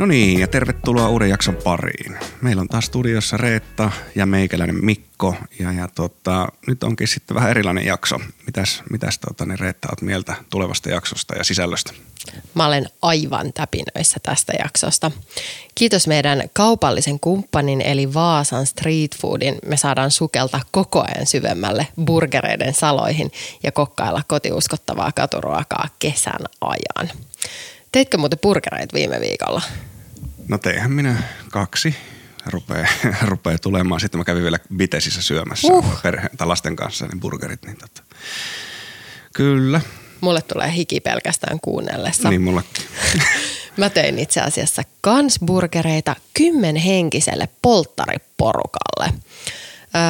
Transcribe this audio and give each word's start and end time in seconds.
No 0.00 0.06
niin, 0.06 0.40
ja 0.40 0.48
tervetuloa 0.48 1.08
uuden 1.08 1.28
jakson 1.28 1.56
pariin. 1.64 2.18
Meillä 2.42 2.60
on 2.60 2.68
taas 2.68 2.84
studiossa 2.84 3.36
Reetta 3.36 3.90
ja 4.14 4.26
meikäläinen 4.26 4.84
Mikko. 4.84 5.34
Ja, 5.58 5.72
ja 5.72 5.88
tota, 5.88 6.48
nyt 6.66 6.82
onkin 6.82 7.08
sitten 7.08 7.34
vähän 7.34 7.50
erilainen 7.50 7.86
jakso. 7.86 8.20
Mitäs, 8.46 8.82
mitäs 8.90 9.18
tota, 9.18 9.46
niin 9.46 9.58
Reetta 9.58 9.88
oot 9.90 10.02
mieltä 10.02 10.34
tulevasta 10.50 10.90
jaksosta 10.90 11.34
ja 11.34 11.44
sisällöstä? 11.44 11.92
Mä 12.54 12.66
olen 12.66 12.86
aivan 13.02 13.52
täpinöissä 13.52 14.20
tästä 14.22 14.52
jaksosta. 14.58 15.10
Kiitos 15.74 16.06
meidän 16.06 16.42
kaupallisen 16.52 17.20
kumppanin 17.20 17.80
eli 17.80 18.14
Vaasan 18.14 18.66
Street 18.66 19.16
Foodin. 19.16 19.58
Me 19.66 19.76
saadaan 19.76 20.10
sukelta 20.10 20.60
koko 20.70 21.00
ajan 21.00 21.26
syvemmälle 21.26 21.86
burgereiden 22.04 22.74
saloihin 22.74 23.32
ja 23.62 23.72
kokkailla 23.72 24.22
kotiuskottavaa 24.28 25.12
katuruokaa 25.12 25.88
kesän 25.98 26.40
ajan. 26.60 27.10
Teitkö 27.92 28.18
muuten 28.18 28.38
burgereita 28.38 28.94
viime 28.94 29.20
viikolla? 29.20 29.62
No 30.48 30.58
teihän 30.58 30.90
minä 30.90 31.22
kaksi 31.50 31.96
rupeaa, 32.46 32.86
rupeaa 33.22 33.58
tulemaan. 33.58 34.00
Sitten 34.00 34.18
mä 34.18 34.24
kävin 34.24 34.42
vielä 34.42 34.58
Bitesissä 34.76 35.22
syömässä 35.22 35.72
uh. 35.72 36.02
perheen 36.02 36.36
tai 36.36 36.46
lasten 36.46 36.76
kanssa 36.76 37.06
niin 37.06 37.20
burgerit. 37.20 37.62
Niin 37.62 37.76
tota. 37.76 38.02
Kyllä. 39.34 39.80
Mulle 40.20 40.42
tulee 40.42 40.72
hiki 40.74 41.00
pelkästään 41.00 41.58
kuunnellessa. 41.62 42.30
Niin 42.30 42.42
mullakin. 42.42 42.84
Mä 43.76 43.90
tein 43.90 44.18
itse 44.18 44.40
asiassa 44.40 44.82
kansburgereita 45.00 46.16
kymmenhenkiselle 46.34 47.48
polttariporukalle. 47.62 49.12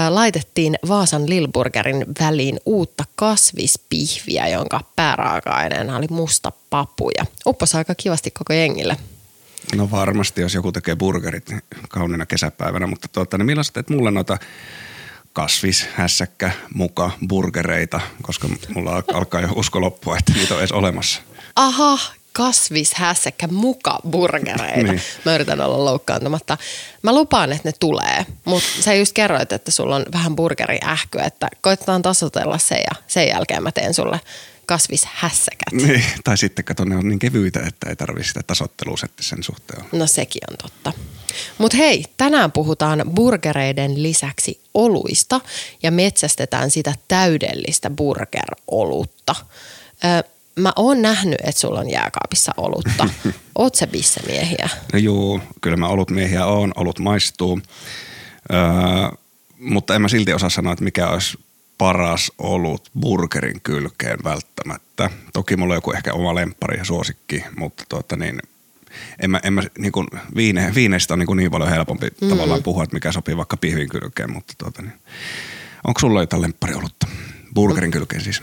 Laitettiin 0.09 0.77
Vaasan 0.89 1.31
Lilburgerin 1.31 2.07
väliin 2.21 2.61
uutta 2.67 3.05
kasvispihviä, 3.17 4.49
jonka 4.49 4.81
pääraaka-aineena 4.97 5.97
oli 5.97 6.07
musta 6.11 6.53
papu 6.71 7.11
ja 7.19 7.27
upposi 7.47 7.77
aika 7.77 7.95
kivasti 7.95 8.31
koko 8.31 8.53
jengille. 8.53 8.97
No 9.77 9.91
varmasti, 9.91 10.41
jos 10.41 10.55
joku 10.55 10.73
tekee 10.73 10.97
burgerit 10.97 11.51
kauniina 11.89 12.27
kesäpäivänä, 12.27 12.87
mutta 12.87 13.09
tuota, 13.09 13.39
niin 13.39 13.47
milloin 13.47 13.65
sä 13.65 13.73
teet 13.73 13.91
mulle 13.91 14.11
noita 14.11 14.39
kasvis, 15.33 15.87
hässäkkä, 15.95 16.51
muka, 16.75 17.11
burgereita, 17.29 18.01
koska 18.23 18.49
mulla 18.75 19.03
alkaa 19.15 19.41
jo 19.41 19.49
usko 19.57 19.81
loppua, 19.81 20.17
että 20.19 20.33
niitä 20.33 20.55
on 20.55 20.61
edes 20.61 20.73
olemassa. 20.73 21.21
Aha, 21.57 21.99
kasvishässäkkä 22.33 23.47
muka 23.47 23.99
burgereita. 24.11 24.93
niin. 24.93 25.03
Mä 25.25 25.35
yritän 25.35 25.61
olla 25.61 25.85
loukkaantumatta. 25.85 26.59
Mä 27.03 27.15
lupaan, 27.15 27.53
että 27.53 27.69
ne 27.69 27.73
tulee, 27.81 28.27
mutta 28.45 28.69
sä 28.81 28.95
just 28.95 29.13
kerroit, 29.13 29.53
että 29.53 29.71
sulla 29.71 29.97
on 29.97 30.07
vähän 30.13 30.37
burgeriähkyä, 30.37 31.25
että 31.25 31.49
koitetaan 31.61 32.03
tasotella 32.03 32.59
se 32.59 32.75
ja 32.75 33.03
sen 33.07 33.29
jälkeen 33.29 33.63
mä 33.63 33.73
teen 33.73 33.95
sulle 33.95 34.21
kasvishässäkät. 34.67 35.73
Niin, 35.73 36.05
tai 36.25 36.39
sitten 36.39 36.65
kato, 36.65 36.85
ne 36.85 36.97
on 36.97 37.09
niin 37.09 37.19
kevyitä, 37.19 37.61
että 37.67 37.89
ei 37.89 37.97
tarvitse 37.97 38.29
sitä 38.29 38.41
tasottelua 38.47 38.97
sen 39.21 39.43
suhteen. 39.43 39.85
No 39.93 40.07
sekin 40.07 40.43
on 40.51 40.57
totta. 40.57 40.93
Mutta 41.59 41.77
hei, 41.77 42.05
tänään 42.17 42.53
puhutaan 42.53 43.03
burgereiden 43.15 44.03
lisäksi 44.03 44.61
oluista 44.75 45.41
ja 45.83 45.91
metsästetään 45.91 46.71
sitä 46.71 46.95
täydellistä 47.09 47.91
burgerolutta. 47.91 49.35
Öö, 50.05 50.23
mä 50.57 50.73
oon 50.77 51.03
nähnyt, 51.03 51.39
että 51.45 51.61
sulla 51.61 51.81
on 51.81 51.91
jääkaapissa 51.91 52.53
olutta. 52.57 53.09
Oot 53.59 53.75
se 53.75 53.87
bissemiehiä? 53.87 54.69
No 54.93 54.99
juu, 54.99 55.41
kyllä 55.61 55.77
mä 55.77 55.89
olutmiehiä 55.89 56.47
oon, 56.47 56.73
olut 56.77 56.99
maistuu. 56.99 57.61
Öö, 58.53 58.59
mutta 59.59 59.95
en 59.95 60.03
mä 60.03 60.09
silti 60.09 60.33
osaa 60.33 60.51
sanoa, 60.51 60.73
että 60.73 60.85
mikä 60.85 61.09
olisi 61.09 61.39
paras 61.79 62.33
olut 62.39 62.91
burgerin 63.01 63.61
kylkeen 63.61 64.19
välttämättä. 64.25 65.11
Toki 65.33 65.57
mulla 65.57 65.75
on 65.75 65.77
joku 65.77 65.93
ehkä 65.93 66.13
oma 66.13 66.35
lemppari 66.35 66.79
ja 66.79 66.85
suosikki, 66.85 67.45
mutta 67.57 67.85
tuota 67.89 68.17
niin, 68.17 68.39
en 69.23 69.31
mä, 69.31 69.41
en 69.43 69.53
mä 69.53 69.63
niin 69.79 69.93
kuin 69.93 70.07
viine, 70.37 70.73
viineistä 70.75 71.15
on 71.15 71.19
niin, 71.19 71.27
kuin 71.27 71.37
niin 71.37 71.51
paljon 71.51 71.71
helpompi 71.71 72.09
mm. 72.21 72.29
tavallaan 72.29 72.63
puhua, 72.63 72.85
että 72.85 72.97
mikä 72.97 73.13
sopii 73.13 73.37
vaikka 73.37 73.57
pihvin 73.57 73.89
kylkeen, 73.89 74.33
mutta 74.33 74.55
tuota 74.59 74.83
niin. 74.83 74.95
Onko 75.87 76.01
sulla 76.01 76.23
jotain 76.23 76.43
lemppariolutta? 76.43 77.07
Burgerin 77.55 77.91
kylkeen 77.91 78.23
siis. 78.23 78.43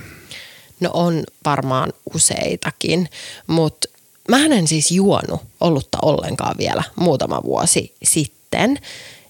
No 0.80 0.90
on 0.94 1.24
varmaan 1.46 1.94
useitakin, 2.14 3.10
mutta 3.48 3.88
mä 4.30 4.46
en 4.46 4.68
siis 4.68 4.92
juonut 4.92 5.42
olutta 5.60 5.98
ollenkaan 6.02 6.56
vielä 6.58 6.84
muutama 6.96 7.44
vuosi 7.44 7.96
sitten. 8.04 8.78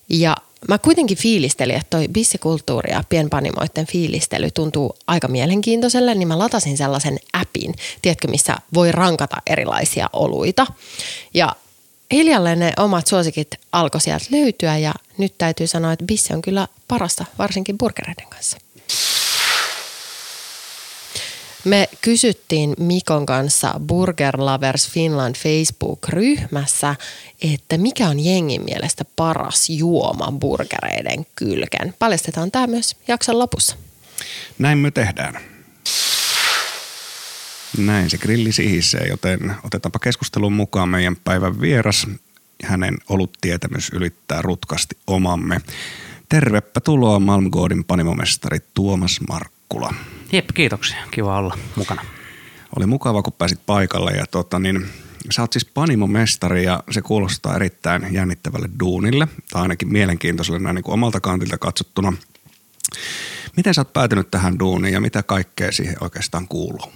Ja 0.09 0.35
mä 0.67 0.77
kuitenkin 0.77 1.17
fiilistelin, 1.17 1.75
että 1.75 1.97
toi 1.97 2.07
bissikulttuuri 2.07 2.91
ja 2.91 3.03
pienpanimoiden 3.09 3.87
fiilistely 3.87 4.51
tuntuu 4.51 4.95
aika 5.07 5.27
mielenkiintoiselle, 5.27 6.15
niin 6.15 6.27
mä 6.27 6.39
latasin 6.39 6.77
sellaisen 6.77 7.19
appin, 7.33 7.73
tiedätkö, 8.01 8.27
missä 8.27 8.55
voi 8.73 8.91
rankata 8.91 9.37
erilaisia 9.47 10.09
oluita. 10.13 10.67
Ja 11.33 11.55
hiljalleen 12.11 12.59
ne 12.59 12.73
omat 12.77 13.07
suosikit 13.07 13.47
alkoi 13.71 14.01
sieltä 14.01 14.25
löytyä 14.31 14.77
ja 14.77 14.93
nyt 15.17 15.33
täytyy 15.37 15.67
sanoa, 15.67 15.91
että 15.91 16.05
bissi 16.05 16.33
on 16.33 16.41
kyllä 16.41 16.67
parasta, 16.87 17.25
varsinkin 17.39 17.77
burgereiden 17.77 18.27
kanssa. 18.29 18.57
Me 21.67 21.89
kysyttiin 22.01 22.73
Mikon 22.79 23.25
kanssa 23.25 23.73
Burger 23.87 24.33
Lovers 24.37 24.89
Finland 24.89 25.35
Facebook-ryhmässä, 25.35 26.95
että 27.41 27.77
mikä 27.77 28.09
on 28.09 28.19
jengin 28.19 28.63
mielestä 28.63 29.05
paras 29.15 29.69
juoma 29.69 30.31
burgereiden 30.31 31.25
kylken. 31.35 31.93
Paljastetaan 31.99 32.51
tämä 32.51 32.67
myös 32.67 32.95
jakson 33.07 33.39
lopussa. 33.39 33.75
Näin 34.59 34.77
me 34.77 34.91
tehdään. 34.91 35.39
Näin 37.77 38.09
se 38.09 38.17
grilli 38.17 38.51
sihisee, 38.51 39.07
joten 39.07 39.55
otetaanpa 39.63 39.99
keskustelun 39.99 40.53
mukaan 40.53 40.89
meidän 40.89 41.15
päivän 41.15 41.61
vieras. 41.61 42.07
Hänen 42.63 42.97
oluttietämys 43.09 43.89
ylittää 43.93 44.41
rutkasti 44.41 44.97
omamme. 45.07 45.61
Tervepä 46.29 46.79
tuloa 46.79 47.19
Malmgoodin 47.19 47.83
panimomestari 47.83 48.59
Tuomas 48.73 49.19
Markkula. 49.29 49.93
Jep, 50.31 50.45
kiitoksia. 50.53 50.97
Kiva 51.11 51.37
olla 51.37 51.57
mukana. 51.75 52.01
Oli 52.77 52.85
mukava, 52.85 53.23
kun 53.23 53.33
pääsit 53.33 53.59
paikalle 53.65 54.11
ja 54.11 54.25
tota, 54.31 54.59
niin, 54.59 54.85
sä 55.29 55.41
oot 55.41 55.53
siis 55.53 55.65
panimomestari 55.65 56.63
ja 56.63 56.83
se 56.91 57.01
kuulostaa 57.01 57.55
erittäin 57.55 58.13
jännittävälle 58.13 58.69
duunille 58.79 59.27
tai 59.51 59.61
ainakin 59.61 59.91
mielenkiintoiselle 59.91 60.59
näin 60.59 60.75
niin 60.75 60.83
kuin 60.83 60.93
omalta 60.93 61.19
kantilta 61.19 61.57
katsottuna. 61.57 62.13
Miten 63.57 63.73
sä 63.73 63.81
oot 63.81 63.93
päätynyt 63.93 64.31
tähän 64.31 64.59
duuniin 64.59 64.93
ja 64.93 65.01
mitä 65.01 65.23
kaikkea 65.23 65.71
siihen 65.71 65.95
oikeastaan 66.01 66.47
kuuluu? 66.47 66.91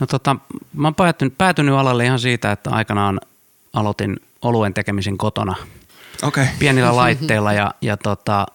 No 0.00 0.06
tota, 0.06 0.36
mä 0.72 0.86
oon 0.86 0.94
päätynyt, 0.94 1.38
päätynyt 1.38 1.74
alalle 1.74 2.04
ihan 2.04 2.18
siitä, 2.18 2.52
että 2.52 2.70
aikanaan 2.70 3.20
aloitin 3.72 4.16
oluen 4.42 4.74
tekemisen 4.74 5.18
kotona 5.18 5.56
okay. 6.22 6.46
pienillä 6.58 6.96
laitteilla 6.96 7.52
ja, 7.52 7.74
ja 7.80 7.96
tota, 7.96 8.46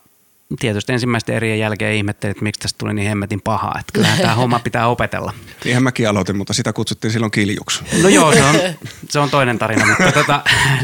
tietysti 0.59 0.93
ensimmäisten 0.93 1.35
erien 1.35 1.59
jälkeen 1.59 1.95
ihmettelin, 1.95 2.31
että 2.31 2.43
miksi 2.43 2.59
tästä 2.59 2.77
tuli 2.77 2.93
niin 2.93 3.07
hemmetin 3.07 3.41
pahaa. 3.41 3.75
Että 3.79 3.93
kyllähän 3.93 4.19
tämä 4.19 4.35
homma 4.35 4.59
pitää 4.59 4.87
opetella. 4.87 5.33
Niinhän 5.65 5.83
mäkin 5.83 6.09
aloitin, 6.09 6.37
mutta 6.37 6.53
sitä 6.53 6.73
kutsuttiin 6.73 7.11
silloin 7.11 7.31
kiljuksi. 7.31 7.83
No 8.01 8.09
joo, 8.09 8.33
se 8.33 8.43
on, 8.43 8.55
se 9.09 9.19
on 9.19 9.29
toinen 9.29 9.59
tarina, 9.59 9.85
mutta 9.85 10.11
tota, 10.21 10.41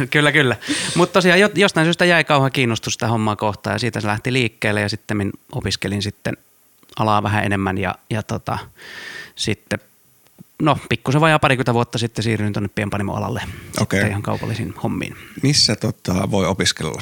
kyllä 0.10 0.32
kyllä. 0.32 0.56
Mutta 0.96 1.14
tosiaan 1.14 1.40
jostain 1.56 1.86
syystä 1.86 2.06
jäi 2.06 2.24
kauhean 2.24 2.52
kiinnostus 2.52 2.94
sitä 2.94 3.08
hommaa 3.08 3.36
kohtaan 3.36 3.74
ja 3.76 3.80
siitä 3.80 4.02
se 4.02 4.08
lähti 4.08 4.34
liikkeelle 4.34 4.82
ja 4.82 4.90
sitten 4.90 5.32
opiskelin 5.52 6.02
sitten 6.02 6.38
alaa 7.00 7.24
vähän 7.24 7.46
enemmän 7.46 7.78
ja, 7.78 7.96
ja 8.10 8.24
tota, 8.24 8.58
sitten 9.36 9.80
no 10.60 10.78
pikkusen 10.90 11.22
vajaa 11.22 11.40
parikymmentä 11.40 11.74
vuotta 11.74 11.98
sitten 11.98 12.24
siirryin 12.24 12.54
tuonne 12.54 12.70
pienpanimoalalle 12.76 13.42
okay. 13.82 14.08
ihan 14.08 14.22
kaupallisiin 14.22 14.74
hommiin. 14.84 15.16
Missä 15.44 15.76
tota, 15.76 16.32
voi 16.32 16.46
opiskella? 16.46 17.02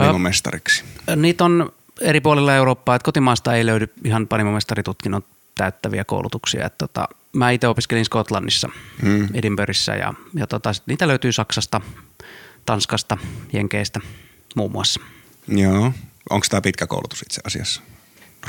Panimomestariksi? 0.00 0.84
Niitä 1.16 1.44
on 1.44 1.72
eri 2.00 2.20
puolilla 2.20 2.54
Eurooppaa, 2.54 2.96
että 2.96 3.04
kotimaasta 3.04 3.54
ei 3.54 3.66
löydy 3.66 3.92
ihan 4.04 4.28
panimomestaritutkinnon 4.28 5.22
täyttäviä 5.54 6.04
koulutuksia. 6.04 6.66
Että 6.66 6.86
tota, 6.86 7.08
mä 7.32 7.50
itse 7.50 7.68
opiskelin 7.68 8.04
Skotlannissa, 8.04 8.68
hmm. 9.02 9.28
Edinburghissa 9.34 9.94
ja, 9.94 10.14
ja 10.34 10.46
tota, 10.46 10.72
niitä 10.86 11.08
löytyy 11.08 11.32
Saksasta, 11.32 11.80
Tanskasta, 12.66 13.16
Jenkeistä 13.52 14.00
muun 14.54 14.72
muassa. 14.72 15.00
Joo. 15.48 15.92
Onko 16.30 16.46
tämä 16.50 16.60
pitkä 16.60 16.86
koulutus 16.86 17.22
itse 17.22 17.40
asiassa? 17.44 17.82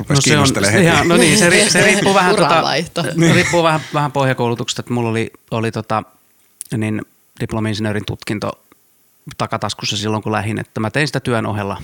no 0.09 0.21
se 0.21 0.37
on, 0.37 0.47
ihan, 0.83 1.07
no 1.07 1.17
niin, 1.17 1.37
se, 1.37 1.69
se 1.69 1.81
riippuu 1.81 2.13
vähän, 2.13 2.35
tota, 2.35 2.63
riippuu 3.33 3.63
vähän, 3.63 3.81
vähän 3.93 4.11
pohjakoulutuksesta. 4.11 4.79
Että 4.79 4.93
mulla 4.93 5.09
oli, 5.09 5.31
oli 5.51 5.71
tota, 5.71 6.03
niin 6.77 7.01
diplomi-insinöörin 7.39 8.05
tutkinto 8.05 8.64
takataskussa 9.37 9.97
silloin, 9.97 10.23
kun 10.23 10.31
lähdin, 10.31 10.59
että 10.59 10.79
mä 10.79 10.91
tein 10.91 11.07
sitä 11.07 11.19
työn 11.19 11.45
ohella 11.45 11.81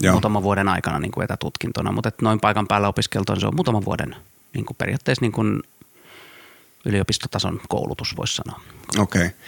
Joo. 0.00 0.12
muutaman 0.12 0.42
vuoden 0.42 0.68
aikana 0.68 0.98
niin 0.98 1.12
kuin 1.12 1.24
etätutkintona, 1.24 1.92
mutta 1.92 2.08
että 2.08 2.24
noin 2.24 2.40
paikan 2.40 2.66
päällä 2.66 2.88
opiskeltu 2.88 3.40
se 3.40 3.46
on 3.46 3.54
muutaman 3.54 3.84
vuoden 3.84 4.16
niin 4.54 4.66
kuin 4.66 4.76
periaatteessa 4.76 5.22
niin 5.22 5.32
kuin 5.32 5.62
yliopistotason 6.84 7.60
koulutus, 7.68 8.16
voisi 8.16 8.34
sanoa. 8.34 8.60
Okei. 8.98 9.26
Okay. 9.26 9.38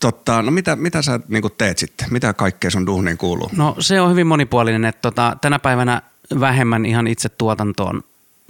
Totta, 0.00 0.42
no 0.42 0.50
mitä, 0.50 0.76
mitä 0.76 1.02
sä 1.02 1.20
niin 1.28 1.42
kuin 1.42 1.54
teet 1.58 1.78
sitten? 1.78 2.08
Mitä 2.10 2.32
kaikkea 2.32 2.70
sun 2.70 2.86
duhniin 2.86 3.18
kuuluu? 3.18 3.50
No 3.56 3.76
se 3.78 4.00
on 4.00 4.10
hyvin 4.10 4.26
monipuolinen, 4.26 4.84
että 4.84 5.02
tota, 5.02 5.36
tänä 5.40 5.58
päivänä 5.58 6.02
vähemmän 6.40 6.86
ihan 6.86 7.06
itse 7.06 7.28
tuotantoon 7.28 8.02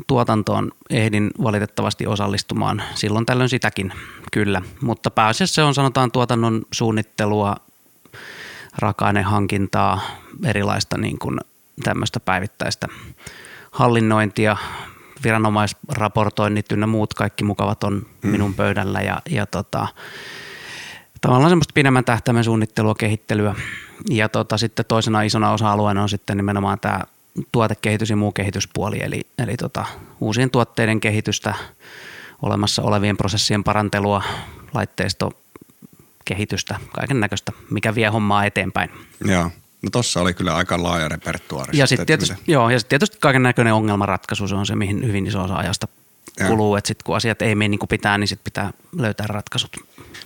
tuotantoon 0.07 0.73
ehdin 0.91 1.31
valitettavasti 1.43 2.07
osallistumaan. 2.07 2.83
Silloin 2.95 3.27
tällöin 3.27 3.49
sitäkin 3.49 3.93
kyllä, 4.33 4.63
mutta 4.81 5.11
pääasiassa 5.11 5.55
se 5.55 5.63
on 5.63 5.75
sanotaan 5.75 6.13
tuotannon 6.13 6.63
suunnittelua, 6.73 7.57
raaka-ainehankintaa, 8.79 10.01
erilaista 10.45 10.99
niin 10.99 11.19
kuin 11.19 11.41
tämmöistä 11.85 12.21
päivittäistä 12.21 12.89
hallinnointia, 13.71 14.57
viranomaisraportoinnit 15.25 16.73
ynnä 16.73 16.87
muut 16.87 17.15
kaikki 17.15 17.45
mukavat 17.45 17.85
on 17.85 18.07
mm. 18.23 18.31
minun 18.31 18.55
pöydällä 18.55 19.01
ja, 19.01 19.23
ja 19.31 19.47
tota, 19.47 19.89
tavallaan 21.21 21.51
semmoista 21.51 21.73
pidemmän 21.75 22.05
tähtäimen 22.05 22.45
suunnittelua, 22.45 22.95
kehittelyä. 22.95 23.55
Ja 24.11 24.29
tota, 24.29 24.59
sitten 24.59 24.85
toisena 24.89 25.23
isona 25.23 25.53
osa-alueena 25.53 26.03
on 26.03 26.09
sitten 26.09 26.37
nimenomaan 26.37 26.81
tämä 26.81 27.01
tuotekehitys 27.53 28.11
ja 28.11 28.17
muu 28.17 28.33
kehityspuoli, 28.33 28.99
eli, 29.03 29.21
eli 29.39 29.57
tota, 29.57 29.87
uusien 30.21 30.51
tuotteiden 30.51 31.01
kehitystä, 31.01 31.55
olemassa 32.43 32.83
olevien 32.83 33.17
prosessien 33.17 33.65
parantelua, 33.65 34.23
laitteisto, 34.75 35.31
kehitystä, 36.25 36.81
kaiken 36.95 37.21
näköistä, 37.21 37.53
mikä 37.71 37.95
vie 37.95 38.09
hommaa 38.09 38.45
eteenpäin. 38.45 38.91
Joo. 39.25 39.51
No 39.83 39.91
tossa 39.93 40.21
oli 40.21 40.35
kyllä 40.35 40.57
aika 40.57 40.83
laaja 40.83 41.09
repertuaari. 41.09 41.79
Ja 41.79 41.87
sitten 41.87 42.07
tietysti, 42.07 42.35
joo, 42.47 42.71
ja 42.71 42.79
sit 42.79 42.89
tietysti 42.89 43.17
kaiken 43.21 43.43
näköinen 43.43 43.75
ongelmanratkaisu, 43.75 44.49
se 44.49 44.55
on 44.55 44.67
se, 44.67 44.77
mihin 44.77 45.07
hyvin 45.07 45.27
iso 45.27 45.43
osa 45.43 45.57
ajasta 45.57 45.89
kuluu, 46.49 46.77
että 46.77 46.89
sitten 46.89 47.05
kun 47.05 47.17
asiat 47.17 47.43
ei 47.43 47.55
mene 47.55 47.69
niin 47.69 47.79
kuin 47.79 47.89
pitää, 47.89 48.19
niin 48.19 48.29
sitten 48.29 48.45
pitää 48.45 48.73
löytää 48.97 49.27
ratkaisut. 49.27 49.77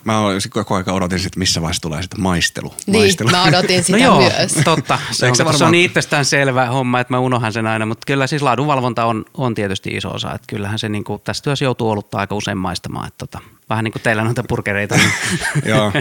Mä 0.04 0.22
koko 0.50 0.75
ajan 0.75 0.90
odotin, 0.90 1.19
että 1.26 1.38
missä 1.38 1.60
vaiheessa 1.60 1.82
tulee 1.82 2.02
sitten 2.02 2.20
maistelu. 2.20 2.75
Niin, 2.87 3.02
maistelu. 3.02 3.31
mä 3.31 3.44
odotin 3.44 3.84
sitä 3.84 3.98
no 3.98 4.04
joo, 4.04 4.20
myös. 4.20 4.52
totta. 4.64 4.98
Se 5.10 5.28
on, 5.28 5.37
se, 5.37 5.44
varmaan... 5.44 5.58
se 5.58 5.64
on 5.64 5.72
niin 5.72 5.84
itsestään 5.84 6.25
selvä 6.25 6.66
homma, 6.66 7.00
että 7.00 7.14
mä 7.14 7.19
unohan 7.19 7.52
sen 7.52 7.66
aina, 7.66 7.87
mutta 7.87 8.06
kyllä 8.06 8.26
siis 8.26 8.43
laadunvalvonta 8.43 9.04
on, 9.04 9.25
on 9.34 9.54
tietysti 9.54 9.90
iso 9.90 10.10
osa. 10.10 10.34
Että 10.34 10.46
kyllähän 10.46 10.78
se 10.78 10.88
niin 10.88 11.04
kuin, 11.04 11.22
tässä 11.25 11.43
työssä 11.43 11.64
joutuu 11.64 11.90
olutta 11.90 12.19
aika 12.19 12.34
usein 12.34 12.58
maistamaan. 12.58 13.06
Että 13.06 13.26
tota, 13.26 13.40
vähän 13.70 13.84
niin 13.84 13.92
kuin 13.92 14.02
teillä 14.02 14.24
noita 14.24 14.44
purkereita. 14.48 14.98
Joo, 15.64 15.92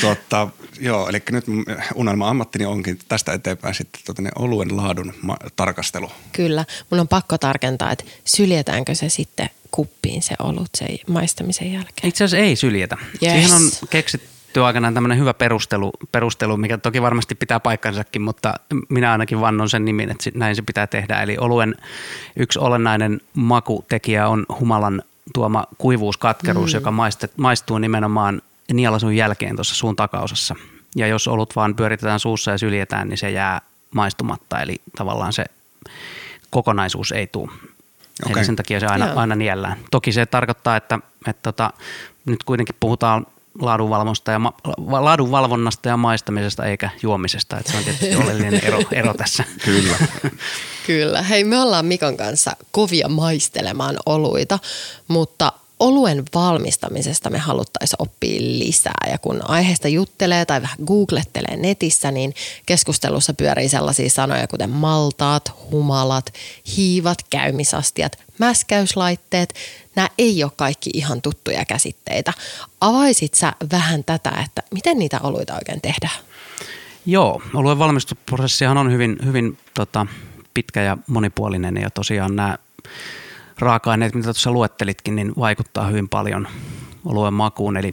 totta, 0.00 0.48
joo, 0.80 1.08
eli 1.08 1.22
nyt 1.30 1.44
unelma 1.94 2.28
ammattini 2.28 2.66
onkin 2.66 2.98
tästä 3.08 3.32
eteenpäin 3.32 3.74
sitten 3.74 4.00
tota, 4.06 4.22
ne 4.22 4.30
oluen 4.38 4.76
laadun 4.76 5.12
ma- 5.22 5.36
tarkastelu. 5.56 6.10
Kyllä, 6.32 6.64
mun 6.90 7.00
on 7.00 7.08
pakko 7.08 7.38
tarkentaa, 7.38 7.92
että 7.92 8.04
syljetäänkö 8.24 8.94
se 8.94 9.08
sitten 9.08 9.50
kuppiin 9.70 10.22
se 10.22 10.34
olut 10.38 10.68
sen 10.74 10.98
maistamisen 11.08 11.72
jälkeen? 11.72 12.08
Itse 12.08 12.24
asiassa 12.24 12.44
ei 12.46 12.56
syljetä. 12.56 12.96
Yes. 13.22 13.32
Siihen 13.32 13.52
on 13.52 13.88
keksitty 13.90 14.64
aikanaan 14.64 14.94
tämmöinen 14.94 15.18
hyvä 15.18 15.34
perustelu, 15.34 15.92
perustelu, 16.12 16.56
mikä 16.56 16.78
toki 16.78 17.02
varmasti 17.02 17.34
pitää 17.34 17.60
paikkansakin, 17.60 18.22
mutta 18.22 18.54
minä 18.88 19.12
ainakin 19.12 19.40
vannon 19.40 19.68
sen 19.68 19.84
nimin, 19.84 20.10
että 20.10 20.30
näin 20.34 20.56
se 20.56 20.62
pitää 20.62 20.86
tehdä. 20.86 21.22
Eli 21.22 21.36
oluen 21.38 21.74
yksi 22.36 22.58
olennainen 22.58 23.20
makutekijä 23.34 24.28
on 24.28 24.46
humalan 24.60 25.02
tuoma 25.34 25.64
kuivuuskatkeruus, 25.78 26.72
mm. 26.72 26.76
joka 26.76 26.90
maistet, 26.90 27.38
maistuu 27.38 27.78
nimenomaan 27.78 28.42
nielasun 28.72 29.16
jälkeen 29.16 29.56
tuossa 29.56 29.74
suun 29.74 29.96
takaosassa. 29.96 30.56
Ja 30.96 31.06
jos 31.06 31.28
olut 31.28 31.56
vaan 31.56 31.74
pyöritetään 31.74 32.20
suussa 32.20 32.50
ja 32.50 32.58
syljetään, 32.58 33.08
niin 33.08 33.18
se 33.18 33.30
jää 33.30 33.60
maistumatta, 33.94 34.60
eli 34.60 34.76
tavallaan 34.96 35.32
se 35.32 35.44
kokonaisuus 36.50 37.12
ei 37.12 37.26
tule. 37.26 37.50
Okay. 38.24 38.32
Eli 38.36 38.44
sen 38.44 38.56
takia 38.56 38.80
se 38.80 38.86
aina, 38.86 39.12
aina 39.16 39.34
niellään. 39.34 39.78
Toki 39.90 40.12
se 40.12 40.26
tarkoittaa, 40.26 40.76
että, 40.76 40.98
että 41.26 41.42
tota, 41.42 41.72
nyt 42.26 42.44
kuitenkin 42.44 42.76
puhutaan 42.80 43.26
laadunvalvonnasta 43.60 44.30
ja, 44.30 44.38
ma- 44.38 44.54
laadunvalvonnasta 44.86 45.88
ja 45.88 45.96
maistamisesta 45.96 46.64
eikä 46.64 46.90
juomisesta. 47.02 47.58
Että 47.58 47.72
se 47.72 47.78
on 47.78 47.84
tietysti 47.84 48.16
oleellinen 48.16 48.60
ero, 48.64 48.78
ero 48.92 49.14
tässä. 49.14 49.44
Kyllä. 49.64 49.96
Kyllä. 50.86 51.22
Hei, 51.22 51.44
me 51.44 51.58
ollaan 51.58 51.86
Mikon 51.86 52.16
kanssa 52.16 52.56
kovia 52.70 53.08
maistelemaan 53.08 53.96
oluita, 54.06 54.58
mutta 55.08 55.52
oluen 55.84 56.24
valmistamisesta 56.34 57.30
me 57.30 57.38
haluttaisiin 57.38 58.02
oppia 58.02 58.40
lisää. 58.40 59.06
Ja 59.10 59.18
kun 59.18 59.50
aiheesta 59.50 59.88
juttelee 59.88 60.44
tai 60.44 60.62
vähän 60.62 60.78
googlettelee 60.86 61.56
netissä, 61.56 62.10
niin 62.10 62.34
keskustelussa 62.66 63.34
pyörii 63.34 63.68
sellaisia 63.68 64.10
sanoja 64.10 64.46
kuten 64.46 64.70
maltaat, 64.70 65.52
humalat, 65.70 66.32
hiivat, 66.76 67.18
käymisastiat, 67.30 68.18
mäskäyslaitteet. 68.38 69.54
Nämä 69.96 70.08
ei 70.18 70.44
ole 70.44 70.52
kaikki 70.56 70.90
ihan 70.94 71.22
tuttuja 71.22 71.64
käsitteitä. 71.64 72.32
Avaisit 72.80 73.34
sä 73.34 73.52
vähän 73.72 74.04
tätä, 74.04 74.30
että 74.44 74.62
miten 74.74 74.98
niitä 74.98 75.20
oluita 75.22 75.54
oikein 75.54 75.80
tehdään? 75.80 76.18
Joo, 77.06 77.42
oluen 77.54 77.78
valmistusprosessihan 77.78 78.78
on 78.78 78.92
hyvin, 78.92 79.18
hyvin 79.24 79.58
tota, 79.74 80.06
pitkä 80.54 80.82
ja 80.82 80.98
monipuolinen 81.06 81.76
ja 81.76 81.90
tosiaan 81.90 82.36
nämä 82.36 82.58
raaka-aineet, 83.58 84.14
mitä 84.14 84.24
tuossa 84.24 84.52
luettelitkin, 84.52 85.16
niin 85.16 85.32
vaikuttaa 85.38 85.86
hyvin 85.86 86.08
paljon 86.08 86.48
oluen 87.04 87.34
makuun. 87.34 87.76
Eli 87.76 87.92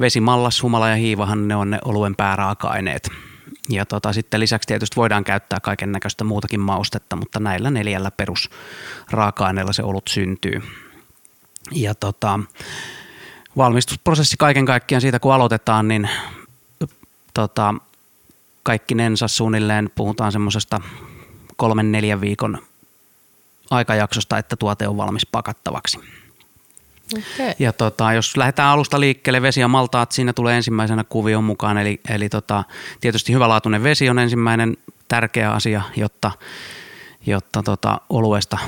vesi, 0.00 0.20
mallas, 0.20 0.62
humala 0.62 0.88
ja 0.88 0.96
hiivahan 0.96 1.48
ne 1.48 1.56
on 1.56 1.70
ne 1.70 1.78
oluen 1.84 2.16
pääraaka-aineet. 2.16 3.08
Ja 3.68 3.86
tota, 3.86 4.12
sitten 4.12 4.40
lisäksi 4.40 4.66
tietysti 4.66 4.96
voidaan 4.96 5.24
käyttää 5.24 5.60
kaiken 5.60 5.92
näköistä 5.92 6.24
muutakin 6.24 6.60
maustetta, 6.60 7.16
mutta 7.16 7.40
näillä 7.40 7.70
neljällä 7.70 8.10
perusraaka-aineella 8.10 9.72
se 9.72 9.82
olut 9.82 10.08
syntyy. 10.08 10.62
Ja 11.72 11.94
tota, 11.94 12.40
valmistusprosessi 13.56 14.36
kaiken 14.38 14.66
kaikkiaan 14.66 15.00
siitä, 15.00 15.20
kun 15.20 15.34
aloitetaan, 15.34 15.88
niin 15.88 16.08
tota, 17.34 17.74
kaikki 18.62 18.94
nensa 18.94 19.28
suunnilleen 19.28 19.90
puhutaan 19.94 20.32
semmoisesta 20.32 20.80
kolmen 21.56 21.92
neljän 21.92 22.20
viikon 22.20 22.58
aikajaksosta, 23.72 24.38
että 24.38 24.56
tuote 24.56 24.88
on 24.88 24.96
valmis 24.96 25.26
pakattavaksi. 25.26 25.98
Okay. 27.12 27.54
Ja 27.58 27.72
tota, 27.72 28.12
jos 28.12 28.36
lähdetään 28.36 28.68
alusta 28.68 29.00
liikkeelle, 29.00 29.42
vesi 29.42 29.60
ja 29.60 29.68
maltaat, 29.68 30.12
siinä 30.12 30.32
tulee 30.32 30.56
ensimmäisenä 30.56 31.04
kuvion 31.04 31.44
mukaan. 31.44 31.78
Eli, 31.78 32.00
eli 32.08 32.28
tota, 32.28 32.64
tietysti 33.00 33.32
hyvälaatuinen 33.32 33.82
vesi 33.82 34.10
on 34.10 34.18
ensimmäinen 34.18 34.76
tärkeä 35.08 35.52
asia, 35.52 35.82
jotta, 35.96 36.30
jotta 37.26 37.62
tota, 37.62 38.00
oluesta 38.10 38.58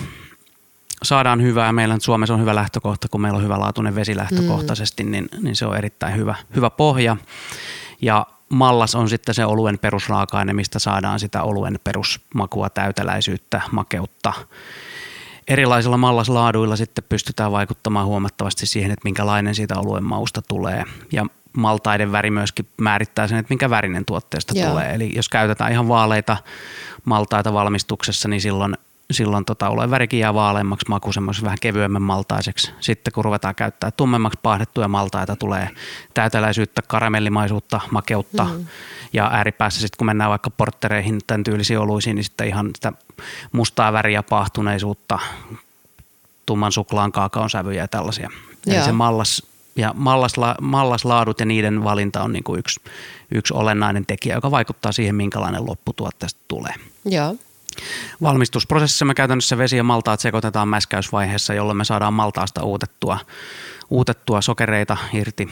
saadaan 1.02 1.42
hyvää. 1.42 1.72
Meillä 1.72 1.96
Suomessa 2.00 2.34
on 2.34 2.40
hyvä 2.40 2.54
lähtökohta, 2.54 3.08
kun 3.08 3.20
meillä 3.20 3.36
on 3.36 3.44
hyvälaatuinen 3.44 3.94
vesi 3.94 4.16
lähtökohtaisesti, 4.16 5.04
mm. 5.04 5.10
niin, 5.10 5.28
niin 5.40 5.56
se 5.56 5.66
on 5.66 5.76
erittäin 5.76 6.16
hyvä, 6.16 6.34
hyvä 6.56 6.70
pohja. 6.70 7.16
Ja 8.02 8.26
mallas 8.48 8.94
on 8.94 9.08
sitten 9.08 9.34
se 9.34 9.44
oluen 9.44 9.78
perusraaka-aine, 9.78 10.52
mistä 10.52 10.78
saadaan 10.78 11.20
sitä 11.20 11.42
oluen 11.42 11.78
perusmakua, 11.84 12.70
täyteläisyyttä, 12.70 13.60
makeutta 13.70 14.32
erilaisilla 15.48 15.96
mallaslaaduilla 15.96 16.76
sitten 16.76 17.04
pystytään 17.08 17.52
vaikuttamaan 17.52 18.06
huomattavasti 18.06 18.66
siihen, 18.66 18.90
että 18.90 19.04
minkälainen 19.04 19.54
siitä 19.54 19.78
oluen 19.78 20.04
mausta 20.04 20.42
tulee. 20.42 20.84
Ja 21.12 21.26
maltaiden 21.56 22.12
väri 22.12 22.30
myöskin 22.30 22.68
määrittää 22.80 23.28
sen, 23.28 23.38
että 23.38 23.50
minkä 23.50 23.70
värinen 23.70 24.04
tuotteesta 24.04 24.58
Joo. 24.58 24.70
tulee. 24.70 24.94
Eli 24.94 25.12
jos 25.16 25.28
käytetään 25.28 25.72
ihan 25.72 25.88
vaaleita 25.88 26.36
maltaita 27.04 27.52
valmistuksessa, 27.52 28.28
niin 28.28 28.40
silloin, 28.40 28.76
silloin 29.10 29.44
tota, 29.44 29.68
olen 29.68 29.90
värikin 29.90 30.20
jää 30.20 30.34
vaaleammaksi 30.34 30.86
maku 30.88 31.10
vähän 31.42 31.58
kevyemmän 31.60 32.02
maltaiseksi. 32.02 32.72
Sitten 32.80 33.12
kun 33.12 33.24
ruvetaan 33.24 33.54
käyttää 33.54 33.90
tummemmaksi 33.90 34.38
paahdettuja 34.42 34.88
maltaita, 34.88 35.36
tulee 35.36 35.68
täyteläisyyttä, 36.14 36.82
karamellimaisuutta, 36.82 37.80
makeutta. 37.90 38.44
Mm 38.44 38.66
ja 39.14 39.30
ääripäässä 39.32 39.80
sitten 39.80 39.98
kun 39.98 40.06
mennään 40.06 40.30
vaikka 40.30 40.50
porttereihin, 40.50 41.20
tämän 41.26 41.44
tyylisiin 41.44 41.78
oluisiin, 41.78 42.16
niin 42.16 42.24
sitten 42.24 42.48
ihan 42.48 42.70
sitä 42.74 42.92
mustaa 43.52 43.92
väriä, 43.92 44.22
paahtuneisuutta, 44.22 45.18
tumman 46.46 46.72
suklaan 46.72 47.12
kaakaon 47.12 47.50
sävyjä 47.50 47.82
ja 47.82 47.88
tällaisia. 47.88 48.30
Joo. 48.66 48.76
Eli 48.76 48.84
se 48.84 48.92
mallas, 48.92 49.42
ja 49.76 49.94
mallasla, 49.96 50.54
mallaslaadut 50.60 51.40
ja 51.40 51.46
niiden 51.46 51.84
valinta 51.84 52.22
on 52.22 52.32
niin 52.32 52.44
kuin 52.44 52.58
yksi, 52.58 52.80
yksi 53.30 53.54
olennainen 53.54 54.06
tekijä, 54.06 54.34
joka 54.34 54.50
vaikuttaa 54.50 54.92
siihen, 54.92 55.14
minkälainen 55.14 55.66
lopputuotteesta 55.66 56.40
tulee. 56.48 56.74
Joo. 57.04 57.36
Valmistusprosessissa 58.22 59.04
me 59.04 59.14
käytännössä 59.14 59.58
vesi 59.58 59.76
ja 59.76 59.84
maltaat 59.84 60.20
sekoitetaan 60.20 60.68
mäskäysvaiheessa, 60.68 61.54
jolloin 61.54 61.76
me 61.76 61.84
saadaan 61.84 62.14
maltaasta 62.14 62.62
uutettua, 62.64 63.18
uutettua 63.90 64.40
sokereita 64.40 64.96
irti 65.12 65.48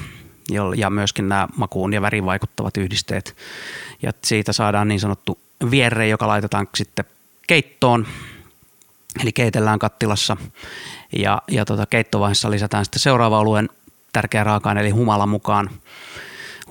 ja 0.76 0.90
myöskin 0.90 1.28
nämä 1.28 1.48
makuun 1.56 1.92
ja 1.92 2.02
väriin 2.02 2.26
vaikuttavat 2.26 2.76
yhdisteet. 2.76 3.36
Ja 4.02 4.12
siitä 4.24 4.52
saadaan 4.52 4.88
niin 4.88 5.00
sanottu 5.00 5.38
vierre, 5.70 6.08
joka 6.08 6.28
laitetaan 6.28 6.68
sitten 6.74 7.04
keittoon, 7.46 8.06
eli 9.22 9.32
keitellään 9.32 9.78
kattilassa 9.78 10.36
ja, 11.16 11.42
ja 11.50 11.64
tota 11.64 11.86
keittovaiheessa 11.86 12.50
lisätään 12.50 12.84
sitten 12.84 13.00
seuraava 13.00 13.38
alueen 13.38 13.68
tärkeä 14.12 14.44
raaka 14.44 14.72
eli 14.72 14.90
humala 14.90 15.26
mukaan. 15.26 15.70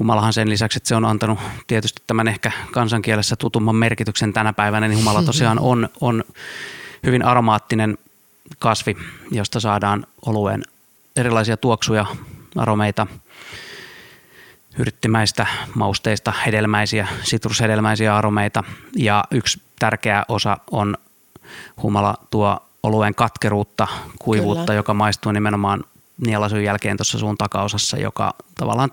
Humalahan 0.02 0.34
sen 0.34 0.50
lisäksi, 0.50 0.78
että 0.78 0.88
se 0.88 0.96
on 0.96 1.06
antanut 1.06 1.40
tietysti 1.68 2.04
tämän 2.08 2.28
ehkä 2.28 2.52
kansankielessä 2.72 3.36
tutumman 3.36 3.76
merkityksen 3.76 4.34
tänä 4.34 4.54
päivänä, 4.54 4.88
niin 4.88 4.98
humala 4.98 5.24
tosiaan 5.24 5.60
on, 5.72 5.90
on 6.02 6.24
hyvin 7.06 7.26
aromaattinen 7.26 7.98
kasvi, 8.60 8.98
josta 9.32 9.60
saadaan 9.60 10.06
olueen 10.26 10.64
erilaisia 11.16 11.58
tuoksuja, 11.58 12.06
aromeita– 12.56 13.08
hyrttimäistä 14.78 15.48
mausteista, 15.76 16.34
hedelmäisiä, 16.46 17.08
sitrushedelmäisiä 17.24 18.16
aromeita. 18.16 18.64
Ja 18.96 19.24
yksi 19.32 19.62
tärkeä 19.80 20.26
osa 20.28 20.58
on 20.72 20.98
humala 21.84 22.16
tuo 22.32 22.60
oluen 22.84 23.16
katkeruutta, 23.16 23.88
kuivuutta, 24.20 24.66
Kyllä. 24.66 24.80
joka 24.80 24.94
maistuu 24.94 25.32
nimenomaan 25.32 25.84
nielasun 26.26 26.64
jälkeen 26.64 26.98
tuossa 26.98 27.20
suun 27.20 27.38
takaosassa, 27.38 27.98
joka 27.98 28.34
tavallaan 28.56 28.92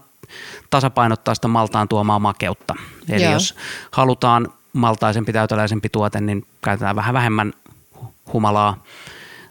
tasapainottaa 0.71 1.35
sitä 1.35 1.49
maltaan 1.49 1.89
tuomaa 1.89 2.19
makeutta. 2.19 2.75
Eli 3.09 3.23
Joo. 3.23 3.33
jos 3.33 3.55
halutaan 3.91 4.53
maltaisempi, 4.73 5.33
täyteläisempi 5.33 5.89
tuote, 5.89 6.21
niin 6.21 6.47
käytetään 6.63 6.97
vähän 6.97 7.15
vähemmän 7.15 7.53
humalaa 8.33 8.85